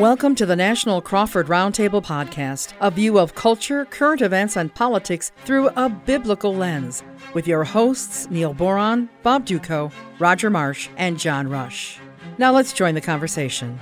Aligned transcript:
Welcome 0.00 0.34
to 0.36 0.46
the 0.46 0.56
National 0.56 1.02
Crawford 1.02 1.48
Roundtable 1.48 2.02
Podcast, 2.02 2.72
a 2.80 2.90
view 2.90 3.18
of 3.18 3.34
culture, 3.34 3.84
current 3.84 4.22
events, 4.22 4.56
and 4.56 4.74
politics 4.74 5.30
through 5.44 5.68
a 5.76 5.90
biblical 5.90 6.54
lens, 6.54 7.02
with 7.34 7.46
your 7.46 7.64
hosts 7.64 8.26
Neil 8.30 8.54
Boron, 8.54 9.10
Bob 9.22 9.44
Dutko, 9.44 9.92
Roger 10.18 10.48
Marsh, 10.48 10.88
and 10.96 11.18
John 11.18 11.48
Rush. 11.48 11.98
Now 12.38 12.50
let's 12.50 12.72
join 12.72 12.94
the 12.94 13.02
conversation. 13.02 13.78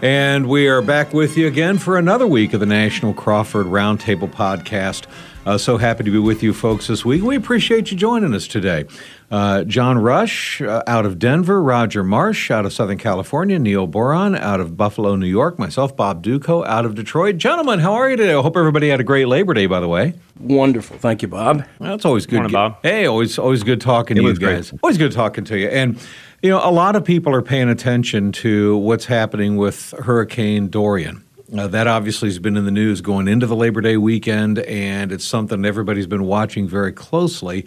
And 0.00 0.48
we 0.48 0.68
are 0.68 0.80
back 0.80 1.12
with 1.12 1.36
you 1.36 1.48
again 1.48 1.78
for 1.78 1.98
another 1.98 2.28
week 2.28 2.54
of 2.54 2.60
the 2.60 2.66
National 2.66 3.12
Crawford 3.12 3.66
Roundtable 3.66 4.30
Podcast. 4.30 5.06
Uh, 5.44 5.58
so 5.58 5.76
happy 5.76 6.04
to 6.04 6.10
be 6.12 6.18
with 6.20 6.40
you 6.44 6.54
folks 6.54 6.86
this 6.86 7.04
week. 7.04 7.24
We 7.24 7.34
appreciate 7.34 7.90
you 7.90 7.96
joining 7.96 8.32
us 8.32 8.46
today. 8.46 8.84
Uh, 9.30 9.62
John 9.64 9.98
Rush 9.98 10.62
uh, 10.62 10.82
out 10.86 11.04
of 11.04 11.18
Denver, 11.18 11.62
Roger 11.62 12.02
Marsh 12.02 12.50
out 12.50 12.64
of 12.64 12.72
Southern 12.72 12.96
California, 12.96 13.58
Neil 13.58 13.86
Boron 13.86 14.34
out 14.34 14.58
of 14.58 14.74
Buffalo, 14.74 15.16
New 15.16 15.26
York, 15.26 15.58
myself, 15.58 15.94
Bob 15.94 16.24
Dutko 16.24 16.66
out 16.66 16.86
of 16.86 16.94
Detroit. 16.94 17.36
Gentlemen, 17.36 17.78
how 17.80 17.92
are 17.92 18.08
you 18.08 18.16
today? 18.16 18.32
I 18.32 18.40
hope 18.40 18.56
everybody 18.56 18.88
had 18.88 19.00
a 19.00 19.04
great 19.04 19.28
Labor 19.28 19.52
Day, 19.52 19.66
by 19.66 19.80
the 19.80 19.88
way. 19.88 20.14
Wonderful. 20.40 20.96
Thank 20.96 21.20
you, 21.20 21.28
Bob. 21.28 21.66
Well, 21.78 21.98
always 22.04 22.24
good. 22.24 22.36
Morning, 22.36 22.52
Bob. 22.52 22.78
Hey, 22.82 23.04
always 23.04 23.38
always 23.38 23.62
good 23.64 23.82
talking 23.82 24.16
it 24.16 24.20
to 24.20 24.26
you 24.28 24.34
guys. 24.36 24.70
Great. 24.70 24.80
Always 24.82 24.96
good 24.96 25.12
talking 25.12 25.44
to 25.44 25.58
you. 25.58 25.68
And 25.68 25.98
you 26.42 26.48
know, 26.48 26.60
a 26.66 26.70
lot 26.70 26.96
of 26.96 27.04
people 27.04 27.34
are 27.34 27.42
paying 27.42 27.68
attention 27.68 28.32
to 28.32 28.78
what's 28.78 29.04
happening 29.04 29.58
with 29.58 29.92
Hurricane 29.98 30.68
Dorian. 30.68 31.22
Uh, 31.56 31.66
that 31.66 31.86
obviously 31.86 32.28
has 32.28 32.38
been 32.38 32.56
in 32.56 32.64
the 32.64 32.70
news 32.70 33.00
going 33.00 33.26
into 33.26 33.46
the 33.46 33.56
Labor 33.56 33.80
Day 33.80 33.96
weekend, 33.98 34.58
and 34.60 35.12
it's 35.12 35.24
something 35.24 35.64
everybody's 35.64 36.06
been 36.06 36.24
watching 36.24 36.68
very 36.68 36.92
closely. 36.92 37.66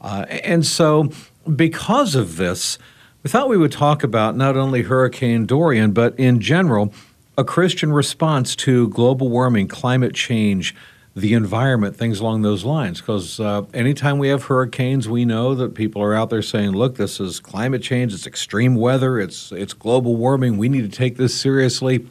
Uh, 0.00 0.26
and 0.28 0.64
so, 0.64 1.10
because 1.54 2.14
of 2.14 2.36
this, 2.36 2.78
we 3.22 3.28
thought 3.28 3.48
we 3.48 3.56
would 3.56 3.72
talk 3.72 4.02
about 4.02 4.36
not 4.36 4.56
only 4.56 4.82
Hurricane 4.82 5.46
Dorian, 5.46 5.92
but 5.92 6.18
in 6.18 6.40
general, 6.40 6.92
a 7.36 7.44
Christian 7.44 7.92
response 7.92 8.56
to 8.56 8.88
global 8.88 9.28
warming, 9.28 9.68
climate 9.68 10.14
change, 10.14 10.74
the 11.14 11.34
environment, 11.34 11.96
things 11.96 12.20
along 12.20 12.42
those 12.42 12.64
lines. 12.64 13.00
Because 13.00 13.40
uh, 13.40 13.62
anytime 13.74 14.18
we 14.18 14.28
have 14.28 14.44
hurricanes, 14.44 15.08
we 15.08 15.24
know 15.24 15.54
that 15.54 15.74
people 15.74 16.02
are 16.02 16.14
out 16.14 16.30
there 16.30 16.42
saying, 16.42 16.72
"Look, 16.72 16.96
this 16.96 17.20
is 17.20 17.40
climate 17.40 17.82
change. 17.82 18.14
It's 18.14 18.26
extreme 18.26 18.74
weather. 18.74 19.18
It's 19.18 19.52
it's 19.52 19.72
global 19.72 20.16
warming. 20.16 20.56
We 20.56 20.68
need 20.68 20.90
to 20.90 20.96
take 20.96 21.16
this 21.16 21.38
seriously." 21.38 22.06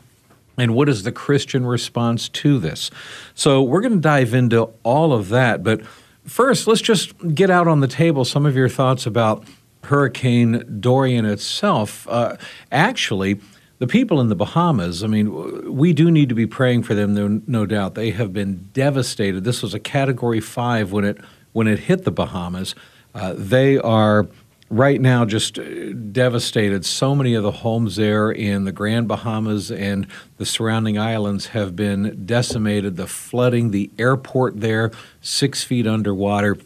And 0.58 0.75
what 0.75 0.89
is 0.89 1.03
the 1.03 1.13
Christian 1.13 1.66
response 1.66 2.28
to 2.28 2.59
this? 2.59 2.91
So 3.33 3.63
we're 3.63 3.80
going 3.80 3.94
to 3.94 4.00
dive 4.00 4.33
into 4.33 4.69
all 4.83 5.13
of 5.13 5.30
that. 5.30 5.63
But 5.63 5.81
first, 6.30 6.67
let's 6.67 6.81
just 6.81 7.13
get 7.33 7.49
out 7.49 7.67
on 7.67 7.80
the 7.80 7.88
table 7.88 8.25
some 8.25 8.45
of 8.45 8.55
your 8.55 8.69
thoughts 8.69 9.05
about 9.05 9.44
Hurricane 9.83 10.80
Dorian 10.80 11.25
itself. 11.25 12.08
Uh, 12.09 12.38
actually, 12.72 13.39
the 13.80 13.88
people 13.88 14.19
in 14.19 14.27
the 14.27 14.35
Bahamas, 14.35 15.03
I 15.03 15.07
mean, 15.07 15.73
we 15.73 15.94
do 15.94 16.11
need 16.11 16.30
to 16.30 16.35
be 16.35 16.45
praying 16.45 16.83
for 16.83 16.94
them, 16.94 17.13
no, 17.13 17.41
no 17.47 17.66
doubt. 17.66 17.95
They 17.95 18.11
have 18.11 18.33
been 18.33 18.69
devastated. 18.73 19.44
This 19.44 19.63
was 19.63 19.73
a 19.73 19.80
Category 19.80 20.41
5 20.41 20.91
when 20.91 21.05
it, 21.05 21.17
when 21.53 21.67
it 21.67 21.80
hit 21.80 22.03
the 22.03 22.11
Bahamas. 22.11 22.75
Uh, 23.16 23.33
they 23.38 23.77
are 23.77 24.27
right 24.70 25.02
now 25.02 25.25
just 25.25 25.58
uh, 25.58 25.94
devastated. 26.12 26.86
So 26.86 27.16
many 27.16 27.34
of 27.34 27.44
the 27.44 27.52
homes 27.52 27.95
there 27.95 28.31
in 28.31 28.66
the 28.66 28.72
Grand 28.72 29.08
Bahamas 29.08 29.72
and 29.72 30.08
the 30.38 30.45
surrounding 30.45 30.98
islands 30.98 31.48
have 31.48 31.75
been 31.75 32.25
decimated. 32.25 32.95
The 32.95 33.08
flooding, 33.08 33.72
the 33.72 33.90
airport 33.97 34.62
there, 34.62 34.92
six 35.22 35.64
feet 35.64 35.88
underwater. 35.88 36.58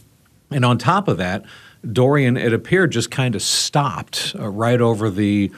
And 0.52 0.66
on 0.66 0.78
top 0.78 1.08
of 1.08 1.18
that, 1.18 1.46
Dorian, 1.90 2.38
it 2.38 2.54
appeared, 2.54 2.92
just 2.92 3.12
kind 3.12 3.36
of 3.36 3.42
stopped 3.42 4.36
uh, 4.40 4.50
right 4.50 4.80
over 4.80 5.10
the 5.10 5.52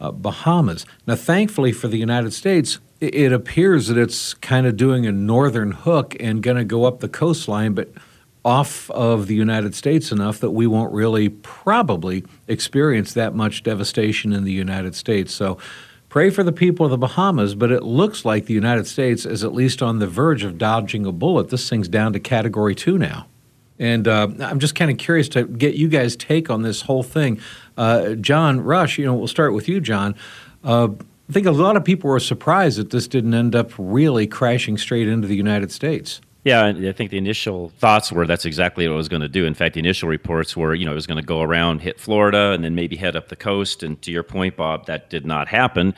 uh, 0.00 0.10
Bahamas. 0.10 0.86
Now, 1.06 1.16
thankfully 1.16 1.72
for 1.72 1.88
the 1.88 1.98
United 1.98 2.32
States, 2.32 2.78
it, 3.00 3.14
it 3.14 3.32
appears 3.32 3.88
that 3.88 3.96
it's 3.96 4.34
kind 4.34 4.66
of 4.66 4.76
doing 4.76 5.06
a 5.06 5.12
northern 5.12 5.72
hook 5.72 6.16
and 6.20 6.42
going 6.42 6.56
to 6.56 6.64
go 6.64 6.84
up 6.84 7.00
the 7.00 7.08
coastline, 7.08 7.74
but 7.74 7.88
off 8.44 8.90
of 8.90 9.26
the 9.26 9.34
United 9.34 9.74
States 9.74 10.10
enough 10.10 10.40
that 10.40 10.50
we 10.50 10.66
won't 10.66 10.92
really 10.92 11.28
probably 11.28 12.24
experience 12.48 13.12
that 13.12 13.34
much 13.34 13.62
devastation 13.62 14.32
in 14.32 14.44
the 14.44 14.52
United 14.52 14.94
States. 14.94 15.34
So 15.34 15.58
pray 16.08 16.30
for 16.30 16.42
the 16.42 16.52
people 16.52 16.86
of 16.86 16.90
the 16.90 16.98
Bahamas, 16.98 17.54
but 17.54 17.70
it 17.70 17.82
looks 17.82 18.24
like 18.24 18.46
the 18.46 18.54
United 18.54 18.86
States 18.86 19.26
is 19.26 19.44
at 19.44 19.52
least 19.52 19.82
on 19.82 19.98
the 19.98 20.06
verge 20.06 20.42
of 20.42 20.56
dodging 20.56 21.04
a 21.04 21.12
bullet. 21.12 21.50
This 21.50 21.68
thing's 21.68 21.88
down 21.88 22.12
to 22.14 22.20
category 22.20 22.74
two 22.74 22.96
now. 22.96 23.26
And 23.78 24.06
uh, 24.06 24.28
I'm 24.40 24.58
just 24.58 24.74
kind 24.74 24.90
of 24.90 24.98
curious 24.98 25.28
to 25.30 25.44
get 25.44 25.74
you 25.74 25.88
guys' 25.88 26.14
take 26.14 26.50
on 26.50 26.62
this 26.62 26.82
whole 26.82 27.02
thing. 27.02 27.40
Uh, 27.76 28.10
John 28.14 28.60
Rush, 28.60 28.98
you 28.98 29.06
know, 29.06 29.14
we'll 29.14 29.26
start 29.26 29.54
with 29.54 29.68
you, 29.68 29.80
John. 29.80 30.14
Uh, 30.62 30.88
I 31.28 31.32
think 31.32 31.46
a 31.46 31.50
lot 31.52 31.76
of 31.76 31.84
people 31.84 32.10
were 32.10 32.20
surprised 32.20 32.78
that 32.78 32.90
this 32.90 33.08
didn't 33.08 33.32
end 33.32 33.54
up 33.54 33.70
really 33.78 34.26
crashing 34.26 34.76
straight 34.76 35.08
into 35.08 35.28
the 35.28 35.36
United 35.36 35.72
States. 35.72 36.20
Yeah, 36.42 36.66
I 36.68 36.92
think 36.92 37.10
the 37.10 37.18
initial 37.18 37.68
thoughts 37.78 38.10
were 38.10 38.26
that's 38.26 38.46
exactly 38.46 38.88
what 38.88 38.94
it 38.94 38.96
was 38.96 39.10
going 39.10 39.20
to 39.20 39.28
do. 39.28 39.44
In 39.44 39.52
fact, 39.52 39.74
the 39.74 39.80
initial 39.80 40.08
reports 40.08 40.56
were, 40.56 40.74
you 40.74 40.86
know, 40.86 40.92
it 40.92 40.94
was 40.94 41.06
going 41.06 41.20
to 41.20 41.26
go 41.26 41.42
around, 41.42 41.82
hit 41.82 42.00
Florida, 42.00 42.52
and 42.52 42.64
then 42.64 42.74
maybe 42.74 42.96
head 42.96 43.14
up 43.14 43.28
the 43.28 43.36
coast. 43.36 43.82
And 43.82 44.00
to 44.02 44.10
your 44.10 44.22
point, 44.22 44.56
Bob, 44.56 44.86
that 44.86 45.10
did 45.10 45.26
not 45.26 45.48
happen. 45.48 45.94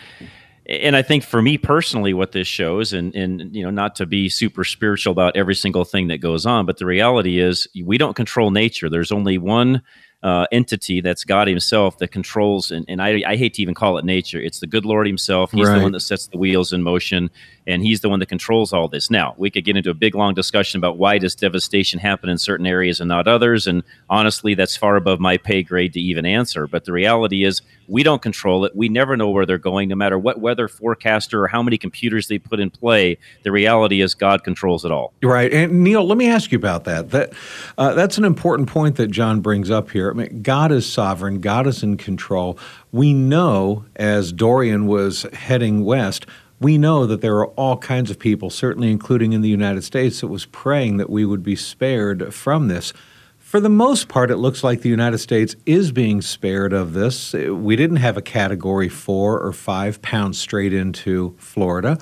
And 0.67 0.97
I 0.97 1.03
think 1.03 1.23
for 1.23 1.43
me 1.43 1.59
personally, 1.59 2.13
what 2.13 2.33
this 2.33 2.49
shows, 2.49 2.93
and, 2.93 3.15
and 3.15 3.55
you 3.55 3.63
know, 3.63 3.71
not 3.71 3.95
to 3.97 4.07
be 4.07 4.29
super 4.29 4.65
spiritual 4.65 5.13
about 5.13 5.37
every 5.37 5.55
single 5.55 5.85
thing 5.85 6.09
that 6.09 6.19
goes 6.19 6.45
on, 6.45 6.67
but 6.67 6.79
the 6.79 6.87
reality 6.87 7.39
is 7.39 7.69
we 7.85 7.97
don't 7.97 8.15
control 8.15 8.51
nature. 8.51 8.89
There's 8.89 9.13
only 9.13 9.39
one 9.39 9.83
uh, 10.23 10.47
entity 10.53 11.01
that's 11.01 11.25
God 11.25 11.49
Himself 11.49 11.99
that 11.99 12.09
controls, 12.09 12.71
and, 12.71 12.85
and 12.89 13.03
I, 13.03 13.23
I, 13.27 13.35
hate 13.35 13.55
to 13.55 13.63
even 13.63 13.75
call 13.75 13.99
it 13.99 14.05
nature. 14.05 14.41
It's 14.41 14.61
the 14.61 14.69
good 14.69 14.85
Lord 14.85 15.07
Himself. 15.07 15.51
He's 15.51 15.67
right. 15.67 15.79
the 15.79 15.83
one 15.83 15.91
that 15.93 16.01
sets 16.01 16.29
the 16.29 16.39
wheels 16.39 16.73
in 16.73 16.83
motion, 16.83 17.29
and 17.67 17.83
He's 17.83 18.01
the 18.01 18.09
one 18.09 18.21
that 18.21 18.29
controls 18.29 18.73
all 18.73 18.89
this. 18.89 19.11
Now, 19.11 19.35
we 19.37 19.51
could 19.51 19.65
get 19.65 19.77
into 19.77 19.91
a 19.91 19.95
big 19.95 20.15
long 20.15 20.35
discussion 20.35 20.79
about 20.79 20.99
why 20.99 21.19
does 21.19 21.35
devastation 21.35 21.99
happen 21.99 22.29
in 22.29 22.39
certain 22.39 22.67
areas 22.67 23.01
and 23.01 23.09
not 23.09 23.29
others, 23.29 23.67
and 23.67 23.83
honestly, 24.09 24.55
that's 24.55 24.77
far 24.77 24.97
above 24.97 25.21
my 25.21 25.37
pay 25.37 25.63
grade 25.63 25.93
to 25.95 26.01
even 26.01 26.27
answer. 26.27 26.67
But 26.67 26.85
the 26.85 26.93
reality 26.93 27.45
is, 27.45 27.63
we 27.89 28.03
don't 28.03 28.23
control 28.23 28.65
it. 28.65 28.75
We 28.75 28.89
never 28.89 29.17
know 29.17 29.31
where 29.31 29.45
they're 29.45 29.59
going, 29.59 29.89
no 29.89 29.97
matter 29.97 30.19
what 30.19 30.41
weather 30.41 30.69
forecaster 30.69 31.43
or 31.43 31.49
how 31.49 31.63
many 31.63 31.79
computers 31.79 32.29
they 32.29 32.39
put 32.39 32.61
in 32.61 32.71
play. 32.71 33.19
The 33.43 33.53
reality 33.53 34.01
is, 34.01 34.15
God 34.15 34.45
controls 34.45 34.85
it 34.85 34.93
all. 34.93 35.13
Right, 35.23 35.53
and 35.53 35.83
Neil, 35.83 36.07
let 36.07 36.19
me 36.19 36.29
ask 36.29 36.53
you 36.53 36.59
about 36.59 36.85
that. 36.85 37.11
That 37.11 37.33
uh, 37.79 37.95
that's 37.95 38.19
an 38.19 38.25
important 38.25 38.69
point 38.69 38.97
that 38.97 39.09
John 39.09 39.41
brings 39.41 39.71
up 39.71 39.91
here. 39.91 40.11
I 40.11 40.15
mean, 40.15 40.43
God 40.43 40.73
is 40.73 40.91
sovereign, 40.91 41.41
God 41.41 41.67
is 41.67 41.83
in 41.83 41.97
control. 41.97 42.59
We 42.91 43.15
know 43.15 43.85
as 43.97 44.33
Dorian 44.33 44.87
was 44.87 45.23
heading 45.33 45.85
west, 45.85 46.27
we 46.63 46.79
know 46.79 47.07
that 47.07 47.21
there 47.21 47.37
are 47.37 47.49
all 47.49 47.77
kinds 47.77 48.11
of 48.11 48.19
people, 48.19 48.51
certainly 48.51 48.91
including 48.91 49.33
in 49.33 49.41
the 49.41 49.49
United 49.49 49.83
States, 49.83 50.21
that 50.21 50.29
was 50.29 50.47
praying 50.47 50.97
that 50.99 51.11
we 51.11 51.25
would 51.25 51.43
be 51.43 51.57
spared 51.57 52.33
from 52.33 52.69
this. 52.69 52.93
For 53.39 53.61
the 53.61 53.69
most 53.69 54.09
part, 54.09 54.31
it 54.31 54.39
looks 54.39 54.65
like 54.65 54.81
the 54.81 54.89
United 54.89 55.19
States 55.19 55.55
is 55.67 55.93
being 55.93 56.23
spared 56.23 56.73
of 56.73 56.95
this. 56.95 57.35
We 57.35 57.77
didn't 57.77 57.97
have 57.97 58.17
a 58.17 58.23
category 58.23 58.89
four 58.89 59.39
or 59.39 59.53
five 59.53 60.01
pounds 60.01 60.39
straight 60.39 60.73
into 60.73 61.35
Florida, 61.39 61.99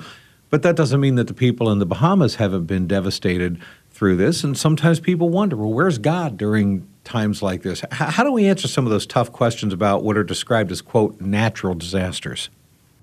but 0.49 0.61
that 0.61 0.77
doesn't 0.77 1.01
mean 1.01 1.15
that 1.15 1.27
the 1.27 1.33
people 1.33 1.69
in 1.69 1.79
the 1.79 1.85
Bahamas 1.85 2.35
haven't 2.35 2.65
been 2.65 2.87
devastated 2.87 3.61
through 3.89 4.15
this. 4.15 4.43
And 4.43 4.57
sometimes 4.57 5.01
people 5.01 5.29
wonder, 5.29 5.57
well, 5.57 5.73
where's 5.73 5.97
God 5.97 6.37
during 6.37 6.87
times 7.03 7.41
like 7.41 7.63
this? 7.63 7.83
How 7.91 8.23
do 8.23 8.31
we 8.31 8.47
answer 8.47 8.69
some 8.69 8.85
of 8.85 8.91
those 8.91 9.05
tough 9.05 9.31
questions 9.31 9.73
about 9.73 10.03
what 10.03 10.15
are 10.17 10.23
described 10.23 10.71
as, 10.71 10.81
quote, 10.81 11.19
natural 11.19 11.75
disasters? 11.75 12.49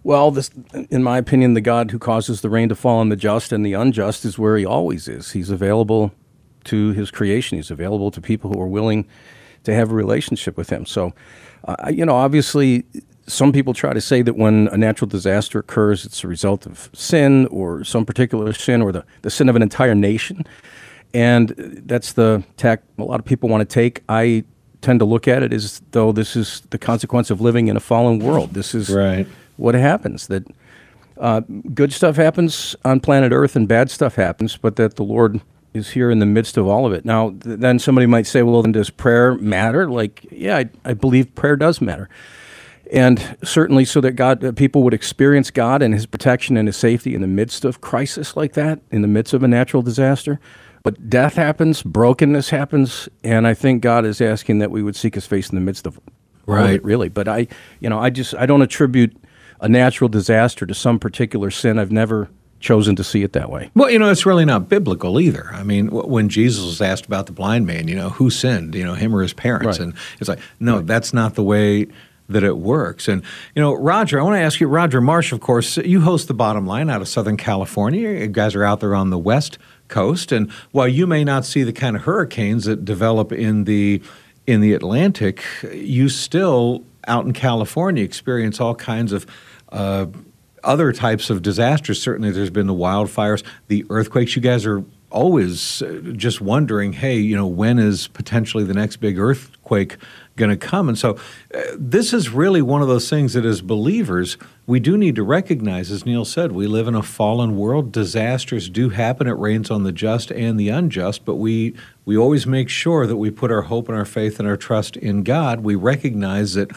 Well, 0.08 0.30
this, 0.30 0.50
in 0.88 1.02
my 1.02 1.18
opinion, 1.18 1.52
the 1.52 1.60
God 1.60 1.90
who 1.90 1.98
causes 1.98 2.40
the 2.40 2.48
rain 2.48 2.70
to 2.70 2.74
fall 2.74 3.00
on 3.00 3.10
the 3.10 3.14
just 3.14 3.52
and 3.52 3.64
the 3.64 3.74
unjust 3.74 4.24
is 4.24 4.38
where 4.38 4.56
he 4.56 4.64
always 4.64 5.06
is. 5.06 5.32
He's 5.32 5.50
available 5.50 6.12
to 6.64 6.92
his 6.92 7.10
creation, 7.10 7.58
he's 7.58 7.70
available 7.70 8.10
to 8.12 8.20
people 8.22 8.50
who 8.50 8.58
are 8.58 8.66
willing 8.66 9.06
to 9.64 9.74
have 9.74 9.90
a 9.90 9.94
relationship 9.94 10.56
with 10.56 10.70
him. 10.70 10.86
So, 10.86 11.12
uh, 11.64 11.90
you 11.92 12.06
know, 12.06 12.14
obviously, 12.14 12.86
some 13.26 13.52
people 13.52 13.74
try 13.74 13.92
to 13.92 14.00
say 14.00 14.22
that 14.22 14.34
when 14.34 14.68
a 14.68 14.78
natural 14.78 15.08
disaster 15.08 15.58
occurs, 15.58 16.06
it's 16.06 16.24
a 16.24 16.26
result 16.26 16.64
of 16.64 16.88
sin 16.94 17.46
or 17.48 17.84
some 17.84 18.06
particular 18.06 18.54
sin 18.54 18.80
or 18.80 18.92
the, 18.92 19.04
the 19.20 19.30
sin 19.30 19.50
of 19.50 19.56
an 19.56 19.62
entire 19.62 19.94
nation. 19.94 20.46
And 21.12 21.50
that's 21.86 22.14
the 22.14 22.42
tack 22.56 22.82
a 22.96 23.04
lot 23.04 23.20
of 23.20 23.26
people 23.26 23.50
want 23.50 23.60
to 23.60 23.74
take. 23.74 24.04
I 24.08 24.44
tend 24.80 25.00
to 25.00 25.04
look 25.04 25.28
at 25.28 25.42
it 25.42 25.52
as 25.52 25.82
though 25.90 26.12
this 26.12 26.34
is 26.34 26.62
the 26.70 26.78
consequence 26.78 27.30
of 27.30 27.42
living 27.42 27.68
in 27.68 27.76
a 27.76 27.80
fallen 27.80 28.20
world. 28.20 28.54
This 28.54 28.74
is 28.74 28.88
right. 28.88 29.26
What 29.58 29.74
happens. 29.74 30.26
That 30.28 30.44
uh, 31.18 31.40
good 31.74 31.92
stuff 31.92 32.16
happens 32.16 32.74
on 32.84 33.00
planet 33.00 33.32
Earth 33.32 33.56
and 33.56 33.68
bad 33.68 33.90
stuff 33.90 34.14
happens, 34.14 34.56
but 34.56 34.76
that 34.76 34.96
the 34.96 35.04
Lord 35.04 35.40
is 35.74 35.90
here 35.90 36.10
in 36.10 36.18
the 36.18 36.26
midst 36.26 36.56
of 36.56 36.66
all 36.66 36.86
of 36.86 36.92
it. 36.92 37.04
Now, 37.04 37.30
th- 37.30 37.58
then 37.58 37.78
somebody 37.78 38.06
might 38.06 38.26
say, 38.26 38.42
well, 38.42 38.62
then 38.62 38.72
does 38.72 38.90
prayer 38.90 39.34
matter? 39.34 39.90
Like, 39.90 40.26
yeah, 40.30 40.56
I, 40.56 40.70
I 40.84 40.94
believe 40.94 41.34
prayer 41.34 41.56
does 41.56 41.80
matter. 41.80 42.08
And 42.90 43.36
certainly, 43.44 43.84
so 43.84 44.00
that 44.00 44.12
God, 44.12 44.42
uh, 44.42 44.52
people 44.52 44.82
would 44.84 44.94
experience 44.94 45.50
God 45.50 45.82
and 45.82 45.92
His 45.92 46.06
protection 46.06 46.56
and 46.56 46.66
His 46.66 46.76
safety 46.76 47.14
in 47.14 47.20
the 47.20 47.26
midst 47.26 47.66
of 47.66 47.82
crisis 47.82 48.34
like 48.34 48.54
that, 48.54 48.80
in 48.90 49.02
the 49.02 49.08
midst 49.08 49.34
of 49.34 49.42
a 49.42 49.48
natural 49.48 49.82
disaster. 49.82 50.40
But 50.84 51.10
death 51.10 51.34
happens, 51.34 51.82
brokenness 51.82 52.48
happens, 52.48 53.08
and 53.22 53.46
I 53.46 53.52
think 53.52 53.82
God 53.82 54.06
is 54.06 54.22
asking 54.22 54.60
that 54.60 54.70
we 54.70 54.82
would 54.82 54.96
seek 54.96 55.16
His 55.16 55.26
face 55.26 55.50
in 55.50 55.56
the 55.56 55.60
midst 55.60 55.86
of 55.86 55.98
it. 55.98 56.02
right? 56.46 56.74
It, 56.76 56.84
really, 56.84 57.10
but 57.10 57.28
I, 57.28 57.46
you 57.80 57.90
know, 57.90 57.98
I 57.98 58.08
just 58.08 58.34
I 58.36 58.46
don't 58.46 58.62
attribute 58.62 59.14
a 59.60 59.68
natural 59.68 60.08
disaster 60.08 60.66
to 60.66 60.74
some 60.74 60.98
particular 60.98 61.50
sin. 61.50 61.78
I've 61.78 61.92
never 61.92 62.28
chosen 62.60 62.96
to 62.96 63.04
see 63.04 63.22
it 63.22 63.32
that 63.34 63.50
way. 63.50 63.70
Well, 63.74 63.90
you 63.90 63.98
know, 63.98 64.10
it's 64.10 64.26
really 64.26 64.44
not 64.44 64.68
biblical 64.68 65.20
either. 65.20 65.50
I 65.52 65.62
mean, 65.62 65.88
when 65.88 66.28
Jesus 66.28 66.64
was 66.64 66.80
asked 66.80 67.06
about 67.06 67.26
the 67.26 67.32
blind 67.32 67.66
man, 67.66 67.88
you 67.88 67.94
know, 67.94 68.10
who 68.10 68.30
sinned, 68.30 68.74
you 68.74 68.84
know, 68.84 68.94
him 68.94 69.14
or 69.14 69.22
his 69.22 69.32
parents, 69.32 69.78
right. 69.78 69.88
and 69.88 69.94
it's 70.18 70.28
like, 70.28 70.40
no, 70.58 70.76
right. 70.76 70.86
that's 70.86 71.12
not 71.12 71.34
the 71.34 71.42
way 71.42 71.86
that 72.28 72.44
it 72.44 72.58
works. 72.58 73.08
And, 73.08 73.22
you 73.54 73.62
know, 73.62 73.74
Roger, 73.74 74.20
I 74.20 74.22
want 74.22 74.34
to 74.34 74.40
ask 74.40 74.60
you, 74.60 74.66
Roger 74.66 75.00
Marsh, 75.00 75.32
of 75.32 75.40
course, 75.40 75.78
you 75.78 76.02
host 76.02 76.28
the 76.28 76.34
bottom 76.34 76.66
line 76.66 76.90
out 76.90 77.00
of 77.00 77.08
Southern 77.08 77.36
California. 77.36 78.10
You 78.10 78.26
guys 78.26 78.54
are 78.54 78.64
out 78.64 78.80
there 78.80 78.94
on 78.94 79.10
the 79.10 79.18
West 79.18 79.58
Coast. 79.88 80.32
And 80.32 80.50
while 80.72 80.88
you 80.88 81.06
may 81.06 81.24
not 81.24 81.46
see 81.46 81.62
the 81.62 81.72
kind 81.72 81.96
of 81.96 82.02
hurricanes 82.02 82.64
that 82.64 82.84
develop 82.84 83.32
in 83.32 83.64
the 83.64 84.02
in 84.46 84.62
the 84.62 84.72
Atlantic, 84.72 85.44
you 85.72 86.08
still 86.08 86.82
out 87.06 87.24
in 87.26 87.32
California 87.32 88.02
experience 88.02 88.60
all 88.60 88.74
kinds 88.74 89.12
of 89.12 89.26
uh, 89.70 90.06
other 90.64 90.92
types 90.92 91.30
of 91.30 91.42
disasters. 91.42 92.00
Certainly, 92.02 92.32
there's 92.32 92.50
been 92.50 92.66
the 92.66 92.74
wildfires, 92.74 93.42
the 93.68 93.84
earthquakes. 93.90 94.36
You 94.36 94.42
guys 94.42 94.66
are 94.66 94.84
always 95.10 95.80
uh, 95.82 96.00
just 96.12 96.40
wondering, 96.40 96.92
hey, 96.92 97.16
you 97.16 97.34
know, 97.34 97.46
when 97.46 97.78
is 97.78 98.08
potentially 98.08 98.64
the 98.64 98.74
next 98.74 98.96
big 98.96 99.18
earthquake 99.18 99.96
going 100.36 100.50
to 100.50 100.56
come? 100.56 100.88
And 100.88 100.98
so, 100.98 101.18
uh, 101.54 101.60
this 101.76 102.12
is 102.12 102.30
really 102.30 102.60
one 102.60 102.82
of 102.82 102.88
those 102.88 103.08
things 103.08 103.32
that, 103.34 103.44
as 103.44 103.62
believers, 103.62 104.36
we 104.66 104.80
do 104.80 104.98
need 104.98 105.16
to 105.16 105.22
recognize. 105.22 105.90
As 105.90 106.04
Neil 106.04 106.24
said, 106.24 106.52
we 106.52 106.66
live 106.66 106.88
in 106.88 106.94
a 106.94 107.02
fallen 107.02 107.56
world. 107.56 107.90
Disasters 107.90 108.68
do 108.68 108.90
happen. 108.90 109.26
It 109.26 109.32
rains 109.32 109.70
on 109.70 109.84
the 109.84 109.92
just 109.92 110.30
and 110.30 110.60
the 110.60 110.68
unjust, 110.68 111.24
but 111.24 111.36
we 111.36 111.74
we 112.04 112.16
always 112.16 112.46
make 112.46 112.68
sure 112.68 113.06
that 113.06 113.16
we 113.16 113.30
put 113.30 113.50
our 113.50 113.62
hope 113.62 113.88
and 113.88 113.96
our 113.96 114.04
faith 114.04 114.38
and 114.38 114.48
our 114.48 114.56
trust 114.56 114.96
in 114.96 115.22
God. 115.22 115.60
We 115.60 115.74
recognize 115.74 116.54
that 116.54 116.70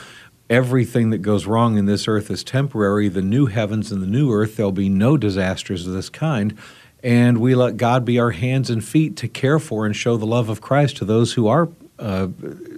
everything 0.51 1.11
that 1.11 1.19
goes 1.19 1.45
wrong 1.45 1.77
in 1.77 1.85
this 1.85 2.09
earth 2.09 2.29
is 2.29 2.43
temporary. 2.43 3.07
The 3.07 3.21
new 3.21 3.45
heavens 3.45 3.89
and 3.89 4.03
the 4.03 4.07
new 4.07 4.31
earth, 4.31 4.57
there'll 4.57 4.73
be 4.73 4.89
no 4.89 5.15
disasters 5.15 5.87
of 5.87 5.93
this 5.93 6.09
kind. 6.09 6.57
And 7.01 7.39
we 7.39 7.55
let 7.55 7.77
God 7.77 8.03
be 8.03 8.19
our 8.19 8.31
hands 8.31 8.69
and 8.69 8.83
feet 8.83 9.15
to 9.17 9.29
care 9.29 9.59
for 9.59 9.85
and 9.85 9.95
show 9.95 10.17
the 10.17 10.25
love 10.25 10.49
of 10.49 10.59
Christ 10.59 10.97
to 10.97 11.05
those 11.05 11.33
who 11.33 11.47
are, 11.47 11.69
uh, 11.97 12.27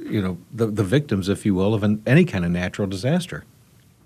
you 0.05 0.21
know, 0.21 0.37
the, 0.53 0.67
the 0.67 0.83
victims, 0.83 1.27
if 1.27 1.47
you 1.47 1.55
will, 1.55 1.73
of 1.73 1.83
an, 1.83 2.01
any 2.05 2.25
kind 2.25 2.45
of 2.45 2.51
natural 2.51 2.87
disaster. 2.87 3.43